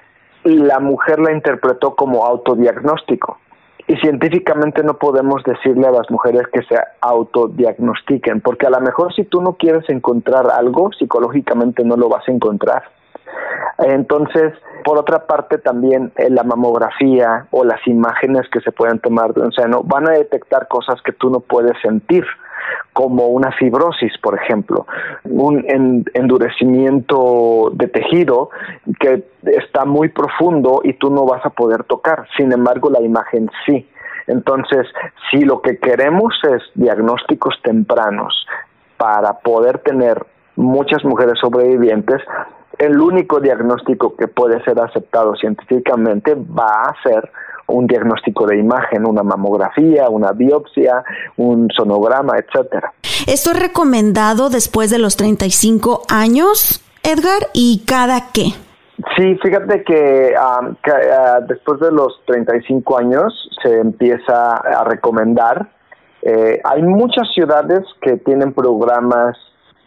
la 0.44 0.80
mujer 0.80 1.20
la 1.20 1.32
interpretó 1.32 1.94
como 1.94 2.24
autodiagnóstico. 2.24 3.38
Y 3.86 3.96
científicamente 3.96 4.82
no 4.82 4.94
podemos 4.94 5.42
decirle 5.42 5.88
a 5.88 5.90
las 5.90 6.08
mujeres 6.10 6.42
que 6.52 6.62
se 6.62 6.78
autodiagnostiquen, 7.00 8.40
porque 8.40 8.66
a 8.66 8.70
lo 8.70 8.80
mejor 8.80 9.12
si 9.14 9.24
tú 9.24 9.42
no 9.42 9.54
quieres 9.54 9.88
encontrar 9.88 10.46
algo, 10.50 10.90
psicológicamente 10.92 11.84
no 11.84 11.96
lo 11.96 12.08
vas 12.08 12.28
a 12.28 12.32
encontrar. 12.32 12.84
Entonces, 13.78 14.52
por 14.84 14.98
otra 14.98 15.26
parte, 15.26 15.58
también 15.58 16.12
eh, 16.16 16.30
la 16.30 16.44
mamografía 16.44 17.46
o 17.50 17.64
las 17.64 17.84
imágenes 17.86 18.42
que 18.52 18.60
se 18.60 18.70
pueden 18.70 19.00
tomar 19.00 19.34
de 19.34 19.42
un 19.42 19.52
seno 19.52 19.82
van 19.82 20.08
a 20.08 20.12
detectar 20.12 20.68
cosas 20.68 21.00
que 21.02 21.12
tú 21.12 21.30
no 21.30 21.40
puedes 21.40 21.72
sentir 21.82 22.24
como 22.92 23.28
una 23.28 23.52
fibrosis, 23.52 24.16
por 24.18 24.34
ejemplo, 24.38 24.86
un 25.24 25.64
endurecimiento 26.14 27.70
de 27.74 27.88
tejido 27.88 28.50
que 29.00 29.24
está 29.44 29.84
muy 29.84 30.08
profundo 30.08 30.80
y 30.84 30.94
tú 30.94 31.10
no 31.10 31.24
vas 31.24 31.44
a 31.46 31.50
poder 31.50 31.84
tocar. 31.84 32.26
Sin 32.36 32.52
embargo, 32.52 32.90
la 32.90 33.00
imagen 33.00 33.50
sí. 33.66 33.88
Entonces, 34.26 34.86
si 35.30 35.40
lo 35.40 35.62
que 35.62 35.78
queremos 35.78 36.34
es 36.44 36.62
diagnósticos 36.74 37.54
tempranos 37.62 38.46
para 38.96 39.38
poder 39.40 39.78
tener 39.78 40.24
muchas 40.56 41.04
mujeres 41.04 41.38
sobrevivientes, 41.40 42.20
el 42.78 43.00
único 43.00 43.40
diagnóstico 43.40 44.16
que 44.16 44.28
puede 44.28 44.62
ser 44.64 44.80
aceptado 44.80 45.34
científicamente 45.36 46.34
va 46.34 46.84
a 46.84 46.94
ser 47.02 47.30
un 47.72 47.86
diagnóstico 47.86 48.46
de 48.46 48.58
imagen, 48.58 49.06
una 49.06 49.22
mamografía, 49.22 50.08
una 50.08 50.32
biopsia, 50.32 51.02
un 51.36 51.68
sonograma, 51.74 52.34
etcétera. 52.38 52.92
¿Esto 53.26 53.50
es 53.50 53.58
recomendado 53.58 54.50
después 54.50 54.90
de 54.90 54.98
los 54.98 55.16
35 55.16 56.02
años, 56.08 56.82
Edgar? 57.02 57.48
¿Y 57.54 57.84
cada 57.86 58.32
qué? 58.32 58.52
Sí, 59.16 59.36
fíjate 59.42 59.82
que, 59.84 60.34
ah, 60.38 61.40
después 61.48 61.80
de 61.80 61.90
los 61.90 62.20
35 62.26 62.98
años 62.98 63.48
se 63.62 63.78
empieza 63.78 64.54
a 64.54 64.84
recomendar. 64.84 65.70
Eh, 66.22 66.60
hay 66.62 66.82
muchas 66.82 67.28
ciudades 67.34 67.84
que 68.00 68.18
tienen 68.18 68.52
programas 68.52 69.36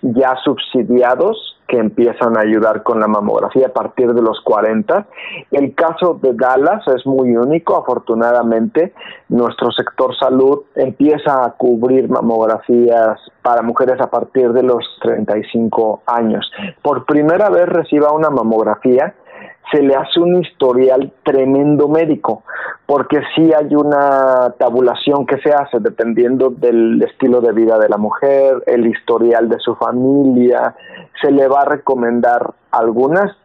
ya 0.01 0.35
subsidiados 0.43 1.54
que 1.67 1.77
empiezan 1.77 2.37
a 2.37 2.41
ayudar 2.41 2.83
con 2.83 2.99
la 2.99 3.07
mamografía 3.07 3.67
a 3.67 3.73
partir 3.73 4.13
de 4.13 4.21
los 4.21 4.39
40. 4.41 5.07
El 5.51 5.73
caso 5.73 6.19
de 6.21 6.33
Dallas 6.33 6.87
es 6.87 7.05
muy 7.05 7.35
único, 7.35 7.77
afortunadamente. 7.77 8.93
Nuestro 9.29 9.71
sector 9.71 10.15
salud 10.17 10.63
empieza 10.75 11.43
a 11.43 11.51
cubrir 11.51 12.09
mamografías 12.09 13.19
para 13.41 13.61
mujeres 13.61 13.99
a 13.99 14.09
partir 14.09 14.53
de 14.53 14.63
los 14.63 14.83
35 15.01 16.03
años. 16.05 16.51
Por 16.81 17.05
primera 17.05 17.49
vez 17.49 17.67
reciba 17.67 18.11
una 18.11 18.29
mamografía 18.29 19.13
se 19.71 19.81
le 19.81 19.95
hace 19.95 20.19
un 20.19 20.41
historial 20.41 21.11
tremendo 21.23 21.87
médico, 21.87 22.43
porque 22.85 23.21
sí 23.35 23.51
hay 23.53 23.75
una 23.75 24.53
tabulación 24.57 25.25
que 25.25 25.39
se 25.39 25.51
hace 25.51 25.79
dependiendo 25.79 26.49
del 26.49 27.01
estilo 27.01 27.41
de 27.41 27.51
vida 27.51 27.79
de 27.79 27.89
la 27.89 27.97
mujer, 27.97 28.63
el 28.67 28.85
historial 28.87 29.49
de 29.49 29.59
su 29.59 29.75
familia, 29.75 30.75
se 31.21 31.31
le 31.31 31.47
va 31.47 31.61
a 31.61 31.65
recomendar 31.65 32.53
algunas 32.71 33.35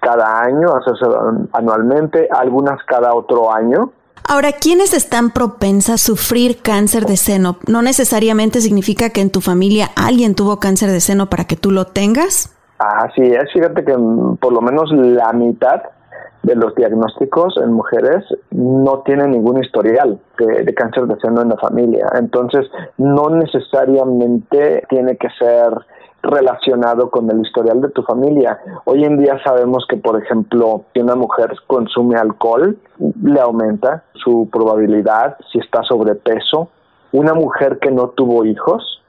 cada 0.00 0.42
año, 0.42 0.68
anualmente, 1.52 2.28
algunas 2.30 2.82
cada 2.84 3.14
otro 3.14 3.52
año. 3.52 3.90
Ahora, 4.26 4.52
¿quiénes 4.52 4.94
están 4.94 5.30
propensas 5.30 5.94
a 5.94 5.98
sufrir 5.98 6.62
cáncer 6.62 7.04
de 7.04 7.16
seno? 7.16 7.58
¿No 7.66 7.82
necesariamente 7.82 8.60
significa 8.60 9.10
que 9.10 9.20
en 9.20 9.30
tu 9.30 9.40
familia 9.40 9.90
alguien 9.96 10.34
tuvo 10.34 10.60
cáncer 10.60 10.90
de 10.90 11.00
seno 11.00 11.28
para 11.28 11.44
que 11.44 11.56
tú 11.56 11.70
lo 11.70 11.86
tengas? 11.86 12.54
Así 12.78 13.22
es, 13.22 13.52
fíjate 13.52 13.84
que 13.84 13.96
mm, 13.96 14.36
por 14.36 14.52
lo 14.52 14.60
menos 14.60 14.90
la 14.92 15.32
mitad 15.32 15.82
de 16.44 16.54
los 16.54 16.74
diagnósticos 16.74 17.56
en 17.56 17.72
mujeres 17.72 18.24
no 18.50 19.00
tienen 19.00 19.30
ningún 19.30 19.62
historial 19.64 20.20
de, 20.38 20.74
cáncer 20.74 21.06
de 21.06 21.18
seno 21.20 21.40
en 21.40 21.48
la 21.48 21.56
familia. 21.56 22.06
Entonces, 22.18 22.66
no 22.98 23.30
necesariamente 23.30 24.84
tiene 24.90 25.16
que 25.16 25.28
ser 25.38 25.72
relacionado 26.22 27.10
con 27.10 27.30
el 27.30 27.40
historial 27.40 27.80
de 27.80 27.90
tu 27.90 28.02
familia. 28.02 28.58
Hoy 28.84 29.04
en 29.04 29.18
día 29.18 29.38
sabemos 29.44 29.86
que, 29.88 29.96
por 29.96 30.22
ejemplo, 30.22 30.84
si 30.92 31.00
una 31.00 31.14
mujer 31.16 31.54
consume 31.66 32.16
alcohol, 32.16 32.78
le 33.22 33.40
aumenta 33.40 34.04
su 34.12 34.48
probabilidad 34.52 35.36
si 35.50 35.58
está 35.58 35.82
sobrepeso. 35.82 36.68
Una 37.12 37.34
mujer 37.34 37.78
que 37.78 37.90
no 37.90 38.08
tuvo 38.08 38.44
hijos, 38.44 39.02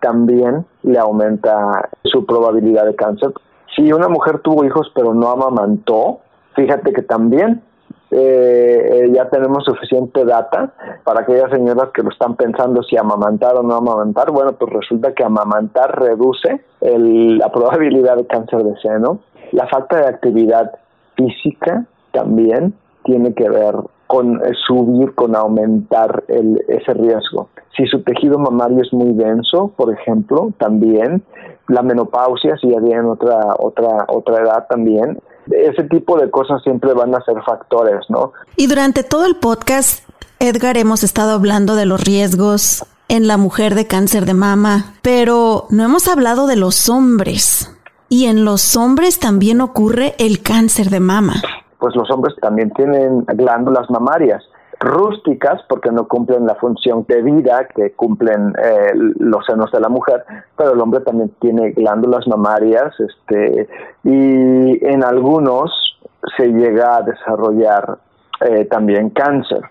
también 0.00 0.66
le 0.82 0.98
aumenta 0.98 1.88
su 2.04 2.24
probabilidad 2.26 2.86
de 2.86 2.94
cáncer. 2.94 3.32
Si 3.76 3.92
una 3.92 4.08
mujer 4.08 4.40
tuvo 4.40 4.64
hijos 4.64 4.90
pero 4.94 5.14
no 5.14 5.30
amamantó, 5.30 6.20
fíjate 6.54 6.92
que 6.92 7.02
también 7.02 7.62
eh, 8.10 8.90
eh, 8.90 9.12
ya 9.12 9.28
tenemos 9.28 9.64
suficiente 9.64 10.24
data 10.24 10.72
para 11.04 11.20
aquellas 11.20 11.50
señoras 11.50 11.90
que 11.92 12.02
lo 12.02 12.08
están 12.08 12.36
pensando 12.36 12.82
si 12.82 12.96
amamantar 12.96 13.56
o 13.56 13.62
no 13.62 13.74
amamantar. 13.74 14.30
Bueno, 14.30 14.52
pues 14.52 14.72
resulta 14.72 15.12
que 15.12 15.24
amamantar 15.24 16.00
reduce 16.00 16.64
la 16.80 17.52
probabilidad 17.52 18.16
de 18.16 18.26
cáncer 18.26 18.64
de 18.64 18.76
seno. 18.80 19.20
La 19.52 19.66
falta 19.66 19.98
de 19.98 20.06
actividad 20.06 20.72
física 21.16 21.84
también 22.12 22.74
tiene 23.04 23.34
que 23.34 23.48
ver 23.48 23.74
con 24.08 24.40
subir, 24.66 25.14
con 25.14 25.36
aumentar 25.36 26.24
el, 26.28 26.64
ese 26.66 26.94
riesgo. 26.94 27.50
Si 27.76 27.86
su 27.86 28.02
tejido 28.02 28.38
mamario 28.38 28.82
es 28.82 28.92
muy 28.92 29.12
denso, 29.12 29.70
por 29.76 29.92
ejemplo, 29.92 30.52
también 30.58 31.22
la 31.68 31.82
menopausia, 31.82 32.56
si 32.56 32.70
ya 32.70 32.80
tienen 32.80 33.04
otra, 33.04 33.54
otra, 33.58 34.06
otra 34.08 34.42
edad 34.42 34.66
también, 34.68 35.20
ese 35.50 35.84
tipo 35.84 36.18
de 36.18 36.30
cosas 36.30 36.62
siempre 36.62 36.94
van 36.94 37.14
a 37.14 37.22
ser 37.22 37.36
factores, 37.46 38.00
¿no? 38.08 38.32
Y 38.56 38.66
durante 38.66 39.04
todo 39.04 39.26
el 39.26 39.36
podcast, 39.36 40.08
Edgar, 40.40 40.78
hemos 40.78 41.04
estado 41.04 41.32
hablando 41.32 41.76
de 41.76 41.84
los 41.84 42.02
riesgos 42.02 42.86
en 43.08 43.26
la 43.26 43.36
mujer 43.36 43.74
de 43.74 43.86
cáncer 43.86 44.24
de 44.24 44.34
mama, 44.34 44.94
pero 45.02 45.66
no 45.68 45.84
hemos 45.84 46.08
hablado 46.08 46.46
de 46.46 46.56
los 46.56 46.88
hombres. 46.88 47.74
Y 48.08 48.24
en 48.24 48.46
los 48.46 48.74
hombres 48.74 49.18
también 49.18 49.60
ocurre 49.60 50.14
el 50.18 50.42
cáncer 50.42 50.88
de 50.88 51.00
mama 51.00 51.42
pues 51.78 51.94
los 51.94 52.10
hombres 52.10 52.34
también 52.40 52.70
tienen 52.72 53.24
glándulas 53.26 53.88
mamarias 53.90 54.42
rústicas 54.80 55.60
porque 55.68 55.90
no 55.90 56.06
cumplen 56.06 56.46
la 56.46 56.54
función 56.54 57.04
de 57.08 57.22
vida 57.22 57.66
que 57.74 57.92
cumplen 57.92 58.54
eh, 58.62 58.92
los 58.94 59.44
senos 59.44 59.72
de 59.72 59.80
la 59.80 59.88
mujer, 59.88 60.24
pero 60.56 60.72
el 60.72 60.80
hombre 60.80 61.00
también 61.00 61.32
tiene 61.40 61.72
glándulas 61.72 62.26
mamarias 62.28 62.94
este, 63.00 63.68
y 64.04 64.86
en 64.86 65.02
algunos 65.04 65.70
se 66.36 66.48
llega 66.48 66.96
a 66.96 67.02
desarrollar 67.02 67.98
eh, 68.40 68.66
también 68.66 69.10
cáncer. 69.10 69.62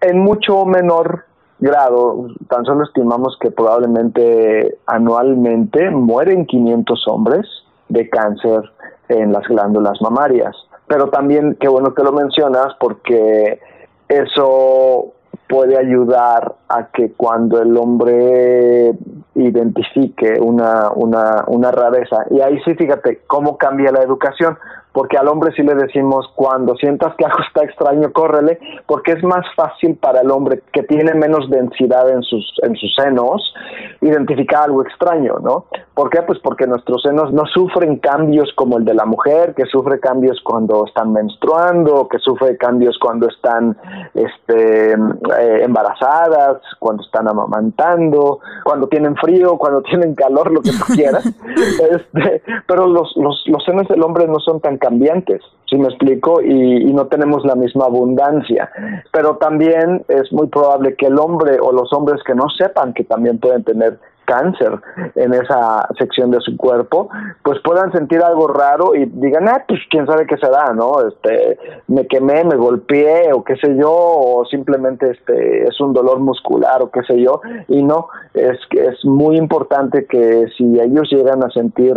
En 0.00 0.18
mucho 0.18 0.66
menor 0.66 1.24
grado, 1.58 2.28
tan 2.48 2.66
solo 2.66 2.84
estimamos 2.84 3.38
que 3.40 3.50
probablemente 3.50 4.78
anualmente 4.86 5.90
mueren 5.90 6.44
500 6.44 7.08
hombres 7.08 7.46
de 7.88 8.10
cáncer 8.10 8.60
en 9.08 9.32
las 9.32 9.46
glándulas 9.48 10.00
mamarias 10.02 10.54
pero 10.86 11.08
también 11.08 11.56
qué 11.60 11.68
bueno 11.68 11.94
que 11.94 12.02
lo 12.02 12.12
mencionas 12.12 12.74
porque 12.78 13.60
eso 14.08 15.12
puede 15.48 15.78
ayudar 15.78 16.54
a 16.68 16.88
que 16.88 17.12
cuando 17.12 17.60
el 17.60 17.76
hombre 17.76 18.92
identifique 19.34 20.38
una, 20.40 20.90
una, 20.94 21.44
una 21.46 21.70
rareza, 21.70 22.24
y 22.30 22.40
ahí 22.40 22.58
sí 22.64 22.74
fíjate 22.74 23.22
cómo 23.26 23.56
cambia 23.56 23.92
la 23.92 24.02
educación, 24.02 24.58
porque 24.96 25.18
al 25.18 25.28
hombre 25.28 25.52
sí 25.54 25.62
le 25.62 25.74
decimos 25.74 26.26
cuando 26.34 26.74
sientas 26.76 27.14
que 27.16 27.26
algo 27.26 27.40
está 27.46 27.62
extraño, 27.64 28.14
córrele, 28.14 28.58
porque 28.86 29.12
es 29.12 29.22
más 29.22 29.44
fácil 29.54 29.96
para 29.96 30.22
el 30.22 30.30
hombre 30.30 30.62
que 30.72 30.84
tiene 30.84 31.12
menos 31.12 31.50
densidad 31.50 32.08
en 32.08 32.22
sus, 32.22 32.50
en 32.62 32.74
sus 32.76 32.94
senos 32.94 33.54
identificar 34.00 34.64
algo 34.64 34.82
extraño, 34.82 35.34
¿no? 35.42 35.66
¿Por 35.92 36.08
qué? 36.08 36.22
Pues 36.22 36.38
porque 36.38 36.66
nuestros 36.66 37.02
senos 37.02 37.30
no 37.30 37.44
sufren 37.44 37.98
cambios 37.98 38.50
como 38.54 38.78
el 38.78 38.86
de 38.86 38.94
la 38.94 39.04
mujer, 39.04 39.54
que 39.54 39.66
sufre 39.66 40.00
cambios 40.00 40.40
cuando 40.42 40.86
están 40.86 41.12
menstruando, 41.12 42.08
que 42.08 42.18
sufre 42.18 42.56
cambios 42.56 42.98
cuando 42.98 43.28
están 43.28 43.76
este, 44.14 44.92
eh, 44.92 45.60
embarazadas, 45.62 46.55
cuando 46.78 47.02
están 47.02 47.28
amamantando, 47.28 48.40
cuando 48.64 48.88
tienen 48.88 49.16
frío, 49.16 49.56
cuando 49.56 49.82
tienen 49.82 50.14
calor, 50.14 50.50
lo 50.50 50.60
que 50.60 50.70
tú 50.70 50.94
quieras. 50.94 51.24
este, 51.90 52.42
pero 52.66 52.86
los, 52.86 53.12
los, 53.16 53.42
los 53.46 53.64
senos 53.64 53.88
del 53.88 54.02
hombre 54.02 54.26
no 54.26 54.38
son 54.40 54.60
tan 54.60 54.78
cambiantes, 54.78 55.42
si 55.68 55.76
me 55.76 55.88
explico, 55.88 56.40
y, 56.42 56.88
y 56.88 56.92
no 56.92 57.06
tenemos 57.06 57.44
la 57.44 57.54
misma 57.54 57.86
abundancia. 57.86 58.70
Pero 59.12 59.36
también 59.36 60.04
es 60.08 60.32
muy 60.32 60.48
probable 60.48 60.94
que 60.96 61.06
el 61.06 61.18
hombre 61.18 61.58
o 61.60 61.72
los 61.72 61.92
hombres 61.92 62.22
que 62.24 62.34
no 62.34 62.48
sepan 62.48 62.92
que 62.92 63.04
también 63.04 63.38
pueden 63.38 63.64
tener 63.64 63.98
cáncer 64.26 64.78
en 65.14 65.32
esa 65.32 65.88
sección 65.98 66.30
de 66.30 66.40
su 66.40 66.56
cuerpo, 66.56 67.08
pues 67.42 67.58
puedan 67.64 67.90
sentir 67.92 68.22
algo 68.22 68.48
raro 68.48 68.94
y 68.94 69.06
digan, 69.06 69.48
ah, 69.48 69.64
pues 69.66 69.80
quién 69.90 70.06
sabe 70.06 70.26
qué 70.26 70.36
será, 70.36 70.74
¿no? 70.74 71.00
Este, 71.08 71.58
me 71.88 72.06
quemé, 72.06 72.44
me 72.44 72.56
golpeé 72.56 73.32
o 73.32 73.42
qué 73.42 73.56
sé 73.56 73.74
yo, 73.76 73.90
o 73.90 74.44
simplemente 74.50 75.10
este 75.10 75.64
es 75.64 75.80
un 75.80 75.94
dolor 75.94 76.18
muscular 76.18 76.82
o 76.82 76.90
qué 76.90 77.02
sé 77.04 77.20
yo, 77.20 77.40
y 77.68 77.82
no, 77.82 78.08
es 78.34 78.58
que 78.68 78.86
es 78.86 79.04
muy 79.04 79.36
importante 79.36 80.06
que 80.06 80.46
si 80.56 80.78
ellos 80.78 81.08
llegan 81.10 81.42
a 81.42 81.50
sentir 81.50 81.94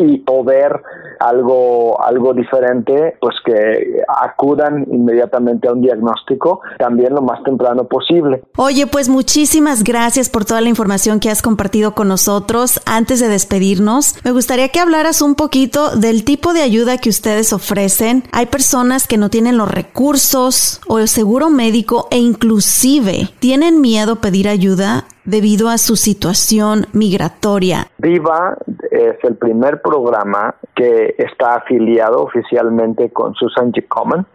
y 0.00 0.22
o 0.26 0.42
ver 0.42 0.82
algo 1.20 2.02
algo 2.02 2.32
diferente 2.32 3.16
pues 3.20 3.36
que 3.44 4.02
acudan 4.08 4.86
inmediatamente 4.90 5.68
a 5.68 5.72
un 5.72 5.82
diagnóstico 5.82 6.60
también 6.78 7.14
lo 7.14 7.22
más 7.22 7.42
temprano 7.44 7.84
posible. 7.84 8.42
Oye, 8.56 8.86
pues 8.86 9.08
muchísimas 9.08 9.84
gracias 9.84 10.30
por 10.30 10.44
toda 10.44 10.60
la 10.60 10.68
información 10.68 11.20
que 11.20 11.30
has 11.30 11.42
compartido 11.42 11.94
con 11.94 12.08
nosotros. 12.08 12.80
Antes 12.86 13.20
de 13.20 13.28
despedirnos, 13.28 14.16
me 14.24 14.32
gustaría 14.32 14.68
que 14.68 14.80
hablaras 14.80 15.20
un 15.20 15.34
poquito 15.34 15.96
del 15.96 16.24
tipo 16.24 16.52
de 16.52 16.62
ayuda 16.62 16.98
que 16.98 17.10
ustedes 17.10 17.52
ofrecen. 17.52 18.24
Hay 18.32 18.46
personas 18.46 19.06
que 19.06 19.18
no 19.18 19.28
tienen 19.28 19.58
los 19.58 19.70
recursos 19.70 20.80
o 20.88 20.98
el 20.98 21.08
seguro 21.08 21.50
médico 21.50 22.08
e 22.10 22.18
inclusive 22.18 23.28
tienen 23.38 23.80
miedo 23.80 24.14
a 24.14 24.20
pedir 24.20 24.48
ayuda 24.48 25.04
debido 25.30 25.68
a 25.68 25.78
su 25.78 25.96
situación 25.96 26.86
migratoria. 26.92 27.86
Viva 27.98 28.56
es 28.90 29.16
el 29.22 29.36
primer 29.36 29.80
programa 29.80 30.54
que 30.74 31.14
está 31.18 31.56
afiliado 31.56 32.22
oficialmente 32.22 33.10
con 33.10 33.34
Susan 33.34 33.72
G. 33.72 33.86
Komen, 33.86 34.26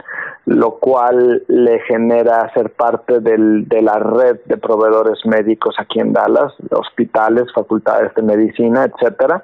lo 0.45 0.75
cual 0.79 1.43
le 1.47 1.79
genera 1.81 2.51
ser 2.53 2.71
parte 2.71 3.19
del, 3.19 3.67
de 3.67 3.81
la 3.81 3.99
red 3.99 4.37
de 4.45 4.57
proveedores 4.57 5.25
médicos 5.25 5.75
aquí 5.79 5.99
en 5.99 6.13
Dallas, 6.13 6.53
hospitales, 6.71 7.45
facultades 7.53 8.13
de 8.15 8.21
medicina, 8.21 8.85
etcétera 8.85 9.43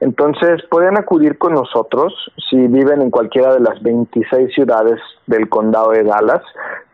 entonces 0.00 0.62
pueden 0.70 0.96
acudir 0.96 1.38
con 1.38 1.54
nosotros 1.54 2.14
si 2.48 2.56
viven 2.56 3.02
en 3.02 3.10
cualquiera 3.10 3.54
de 3.54 3.60
las 3.60 3.82
26 3.82 4.54
ciudades 4.54 5.00
del 5.26 5.48
condado 5.48 5.90
de 5.90 6.04
Dallas. 6.04 6.42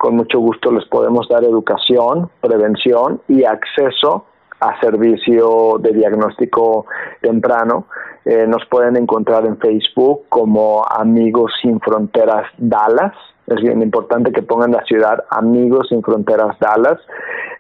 Con 0.05 0.17
mucho 0.17 0.39
gusto 0.39 0.71
les 0.71 0.85
podemos 0.85 1.27
dar 1.31 1.45
educación, 1.45 2.29
prevención 2.43 3.23
y 3.27 3.45
acceso 3.45 4.27
a 4.61 4.79
servicio 4.79 5.79
de 5.81 5.95
diagnóstico 5.95 6.85
temprano. 7.23 7.87
Eh, 8.27 8.47
nos 8.47 8.67
pueden 8.67 8.99
encontrar 8.99 9.47
en 9.47 9.57
Facebook 9.57 10.25
como 10.29 10.85
Amigos 10.87 11.53
Sin 11.63 11.81
Fronteras 11.81 12.45
Dallas 12.59 13.15
es 13.47 13.61
bien 13.61 13.83
importante 13.83 14.33
que 14.33 14.43
pongan 14.43 14.73
la 14.73 14.83
ciudad 14.85 15.25
Amigos 15.29 15.89
sin 15.91 16.03
Fronteras 16.03 16.59
Dallas, 16.59 16.99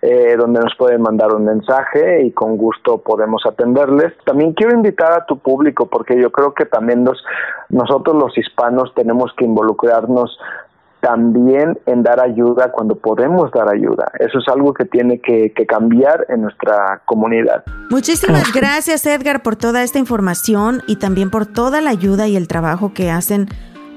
eh, 0.00 0.34
donde 0.38 0.60
nos 0.60 0.74
pueden 0.76 1.02
mandar 1.02 1.34
un 1.34 1.44
mensaje 1.44 2.24
y 2.24 2.30
con 2.30 2.56
gusto 2.56 2.98
podemos 2.98 3.44
atenderles. 3.44 4.14
También 4.24 4.54
quiero 4.54 4.74
invitar 4.74 5.12
a 5.12 5.26
tu 5.26 5.38
público 5.38 5.86
porque 5.86 6.18
yo 6.18 6.32
creo 6.32 6.54
que 6.54 6.64
también 6.64 7.04
nosotros 7.68 8.16
los 8.16 8.36
hispanos 8.38 8.94
tenemos 8.94 9.32
que 9.36 9.44
involucrarnos 9.44 10.38
también 11.04 11.78
en 11.84 12.02
dar 12.02 12.18
ayuda 12.18 12.72
cuando 12.72 12.96
podemos 12.96 13.50
dar 13.52 13.68
ayuda. 13.68 14.10
Eso 14.18 14.38
es 14.38 14.48
algo 14.48 14.72
que 14.72 14.86
tiene 14.86 15.20
que, 15.20 15.52
cambiar 15.68 16.26
en 16.30 16.42
nuestra 16.42 17.02
comunidad. 17.04 17.62
Muchísimas 17.90 18.52
gracias 18.54 19.04
Edgar 19.04 19.42
por 19.42 19.56
toda 19.56 19.82
esta 19.82 19.98
información 19.98 20.82
y 20.86 20.96
también 20.96 21.30
por 21.30 21.44
toda 21.44 21.82
la 21.82 21.90
ayuda 21.90 22.26
y 22.26 22.36
el 22.36 22.48
trabajo 22.48 22.92
que 22.94 23.10
hacen 23.10 23.48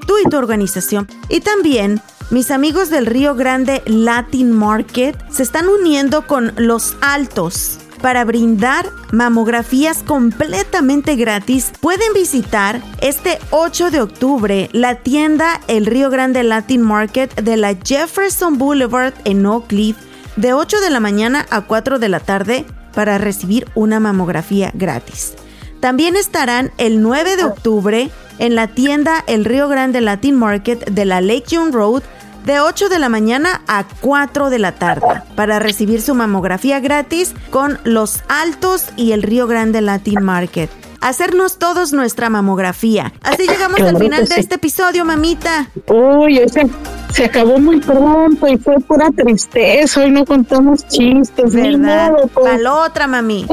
tú 0.05 0.15
y 0.23 0.29
tu 0.29 0.37
organización. 0.37 1.07
Y 1.29 1.41
también 1.41 2.01
mis 2.29 2.51
amigos 2.51 2.89
del 2.89 3.05
Río 3.05 3.35
Grande 3.35 3.81
Latin 3.85 4.51
Market 4.51 5.15
se 5.29 5.43
están 5.43 5.67
uniendo 5.69 6.27
con 6.27 6.51
Los 6.57 6.97
Altos 7.01 7.86
para 8.01 8.23
brindar 8.25 8.89
mamografías 9.11 10.03
completamente 10.03 11.15
gratis, 11.15 11.71
pueden 11.79 12.13
visitar 12.13 12.81
este 13.01 13.39
8 13.51 13.91
de 13.91 14.01
octubre 14.01 14.69
la 14.73 14.95
tienda 14.95 15.61
El 15.67 15.85
Río 15.85 16.09
Grande 16.09 16.43
Latin 16.43 16.81
Market 16.81 17.33
de 17.41 17.57
la 17.57 17.75
Jefferson 17.75 18.57
Boulevard 18.57 19.13
en 19.25 19.45
Oak 19.45 19.67
Cliff 19.67 19.97
de 20.35 20.53
8 20.53 20.79
de 20.81 20.89
la 20.89 20.99
mañana 20.99 21.45
a 21.49 21.61
4 21.61 21.99
de 21.99 22.09
la 22.09 22.19
tarde 22.19 22.65
para 22.93 23.17
recibir 23.17 23.67
una 23.75 23.99
mamografía 23.99 24.71
gratis. 24.73 25.33
También 25.79 26.15
estarán 26.15 26.71
el 26.77 27.01
9 27.01 27.37
de 27.37 27.43
octubre 27.43 28.09
en 28.39 28.55
la 28.55 28.67
tienda 28.67 29.23
El 29.27 29.45
Río 29.45 29.67
Grande 29.67 30.01
Latin 30.01 30.35
Market 30.35 30.89
de 30.89 31.05
la 31.05 31.21
Lake 31.21 31.45
Young 31.47 31.73
Road 31.73 32.03
de 32.47 32.61
8 32.61 32.87
de 32.87 32.97
la 32.97 33.09
mañana 33.09 33.61
a 33.67 33.85
4 33.99 34.49
de 34.49 34.57
la 34.57 34.71
tarde 34.71 35.21
para 35.35 35.59
recibir 35.59 36.01
su 36.01 36.15
mamografía 36.15 36.79
gratis 36.79 37.35
con 37.49 37.77
Los 37.83 38.23
Altos 38.29 38.85
y 38.95 39.11
el 39.11 39.21
Río 39.21 39.47
Grande 39.47 39.81
Latin 39.81 40.23
Market. 40.23 40.69
Hacernos 41.01 41.59
todos 41.59 41.91
nuestra 41.91 42.29
mamografía. 42.29 43.11
Así 43.21 43.45
llegamos 43.47 43.81
al 43.81 43.97
final 43.97 44.27
de 44.27 44.35
este 44.39 44.55
episodio, 44.55 45.03
mamita. 45.03 45.69
Uy, 45.87 46.37
ese 46.37 46.67
se 47.11 47.25
acabó 47.25 47.59
muy 47.59 47.81
pronto 47.81 48.47
y 48.47 48.57
fue 48.57 48.75
pura 48.79 49.09
tristeza. 49.11 50.01
Hoy 50.01 50.11
no 50.11 50.25
contamos 50.25 50.87
chistes. 50.87 51.53
¿Verdad? 51.53 52.13
Pues. 52.33 52.47
A 52.47 52.57
la 52.57 52.75
otra, 52.75 53.07
mami. 53.07 53.45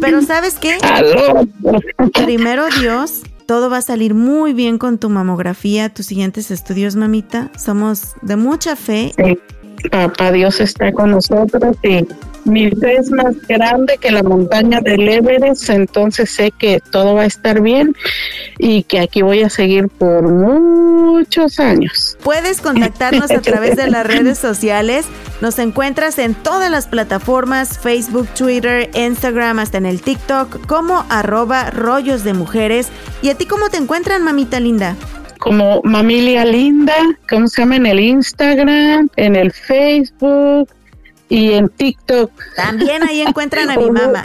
Pero 0.00 0.22
¿sabes 0.22 0.54
qué? 0.60 0.78
Primero 2.24 2.66
Dios 2.80 3.22
todo 3.48 3.70
va 3.70 3.78
a 3.78 3.82
salir 3.82 4.12
muy 4.12 4.52
bien 4.52 4.76
con 4.76 4.98
tu 4.98 5.08
mamografía, 5.08 5.88
tus 5.88 6.04
siguientes 6.04 6.50
estudios, 6.50 6.96
mamita. 6.96 7.50
Somos 7.56 8.12
de 8.20 8.36
mucha 8.36 8.76
fe. 8.76 9.14
Sí. 9.16 9.38
Papá 9.90 10.32
Dios 10.32 10.60
está 10.60 10.92
con 10.92 11.12
nosotros 11.12 11.76
y 11.82 12.06
mi 12.44 12.70
fe 12.70 12.96
es 12.96 13.10
más 13.10 13.34
grande 13.46 13.98
que 13.98 14.10
la 14.10 14.22
montaña 14.22 14.80
del 14.80 15.08
Everest, 15.08 15.68
entonces 15.70 16.30
sé 16.30 16.50
que 16.50 16.80
todo 16.90 17.14
va 17.14 17.22
a 17.22 17.26
estar 17.26 17.60
bien 17.60 17.94
y 18.58 18.84
que 18.84 19.00
aquí 19.00 19.22
voy 19.22 19.42
a 19.42 19.50
seguir 19.50 19.88
por 19.88 20.22
muchos 20.22 21.60
años. 21.60 22.16
Puedes 22.22 22.60
contactarnos 22.60 23.30
a 23.30 23.40
través 23.40 23.76
de 23.76 23.90
las 23.90 24.06
redes 24.06 24.38
sociales. 24.38 25.06
Nos 25.40 25.58
encuentras 25.58 26.18
en 26.18 26.34
todas 26.34 26.70
las 26.70 26.86
plataformas, 26.86 27.78
Facebook, 27.78 28.28
Twitter, 28.28 28.90
Instagram, 28.94 29.58
hasta 29.58 29.78
en 29.78 29.86
el 29.86 30.00
TikTok, 30.00 30.66
como 30.66 31.04
arroba 31.08 31.70
rollos 31.70 32.24
de 32.24 32.32
mujeres. 32.32 32.88
¿Y 33.22 33.30
a 33.30 33.34
ti 33.34 33.46
cómo 33.46 33.68
te 33.68 33.76
encuentran, 33.76 34.24
mamita 34.24 34.58
linda? 34.58 34.96
Como 35.38 35.80
Mamilia 35.84 36.44
Linda, 36.44 36.94
¿cómo 37.28 37.48
se 37.48 37.62
llama? 37.62 37.76
En 37.76 37.86
el 37.86 38.00
Instagram, 38.00 39.08
en 39.16 39.36
el 39.36 39.52
Facebook, 39.52 40.68
y 41.28 41.52
en 41.52 41.68
TikTok. 41.68 42.30
También 42.56 43.02
ahí 43.02 43.20
encuentran 43.20 43.70
a 43.70 43.76
mi 43.76 43.90
mamá. 43.90 44.24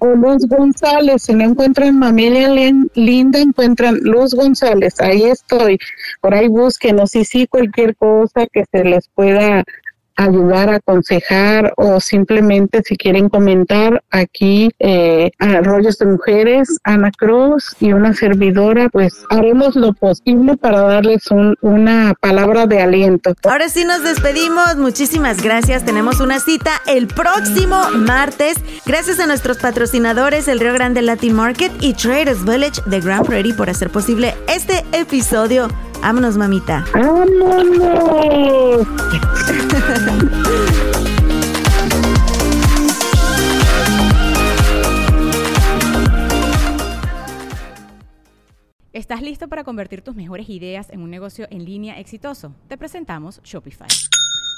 o 0.00 0.06
Luz 0.14 0.46
González, 0.48 1.22
si 1.22 1.34
no 1.34 1.44
encuentran 1.44 1.98
Mamilia 1.98 2.48
Linda, 2.94 3.40
encuentran 3.40 3.98
Luz 4.02 4.34
González, 4.34 5.00
ahí 5.00 5.24
estoy. 5.24 5.78
Por 6.20 6.34
ahí 6.34 6.48
búsquenos 6.48 7.14
y 7.16 7.24
sí 7.24 7.46
cualquier 7.46 7.96
cosa 7.96 8.46
que 8.52 8.64
se 8.70 8.84
les 8.84 9.08
pueda 9.08 9.64
ayudar, 10.16 10.70
aconsejar 10.70 11.72
o 11.76 12.00
simplemente 12.00 12.82
si 12.84 12.96
quieren 12.96 13.28
comentar 13.28 14.02
aquí 14.10 14.70
eh, 14.78 15.30
a 15.38 15.60
Rollos 15.60 15.98
de 15.98 16.06
Mujeres, 16.06 16.78
Ana 16.84 17.10
Cruz 17.10 17.76
y 17.80 17.92
una 17.92 18.14
servidora, 18.14 18.88
pues 18.88 19.24
haremos 19.30 19.76
lo 19.76 19.92
posible 19.92 20.56
para 20.56 20.80
darles 20.80 21.30
un, 21.30 21.56
una 21.60 22.14
palabra 22.20 22.66
de 22.66 22.80
aliento. 22.80 23.34
Ahora 23.44 23.68
sí 23.68 23.84
nos 23.84 24.02
despedimos, 24.02 24.76
muchísimas 24.76 25.42
gracias, 25.42 25.84
tenemos 25.84 26.20
una 26.20 26.40
cita 26.40 26.70
el 26.86 27.06
próximo 27.06 27.76
martes, 27.90 28.56
gracias 28.86 29.18
a 29.20 29.26
nuestros 29.26 29.58
patrocinadores 29.58 30.48
el 30.48 30.60
Río 30.60 30.72
Grande 30.72 31.02
Latin 31.02 31.34
Market 31.34 31.72
y 31.80 31.94
Traders 31.94 32.44
Village 32.44 32.80
de 32.86 33.00
Grand 33.00 33.26
Prairie 33.26 33.54
por 33.54 33.70
hacer 33.70 33.90
posible 33.90 34.34
este 34.48 34.84
episodio 34.92 35.68
Vámonos, 36.04 36.36
mamita. 36.36 36.84
¡Vámonos! 36.92 38.86
¿Estás 48.92 49.22
listo 49.22 49.48
para 49.48 49.64
convertir 49.64 50.02
tus 50.02 50.14
mejores 50.14 50.50
ideas 50.50 50.90
en 50.90 51.00
un 51.00 51.08
negocio 51.08 51.46
en 51.48 51.64
línea 51.64 51.98
exitoso? 51.98 52.54
Te 52.68 52.76
presentamos 52.76 53.40
Shopify. 53.42 53.88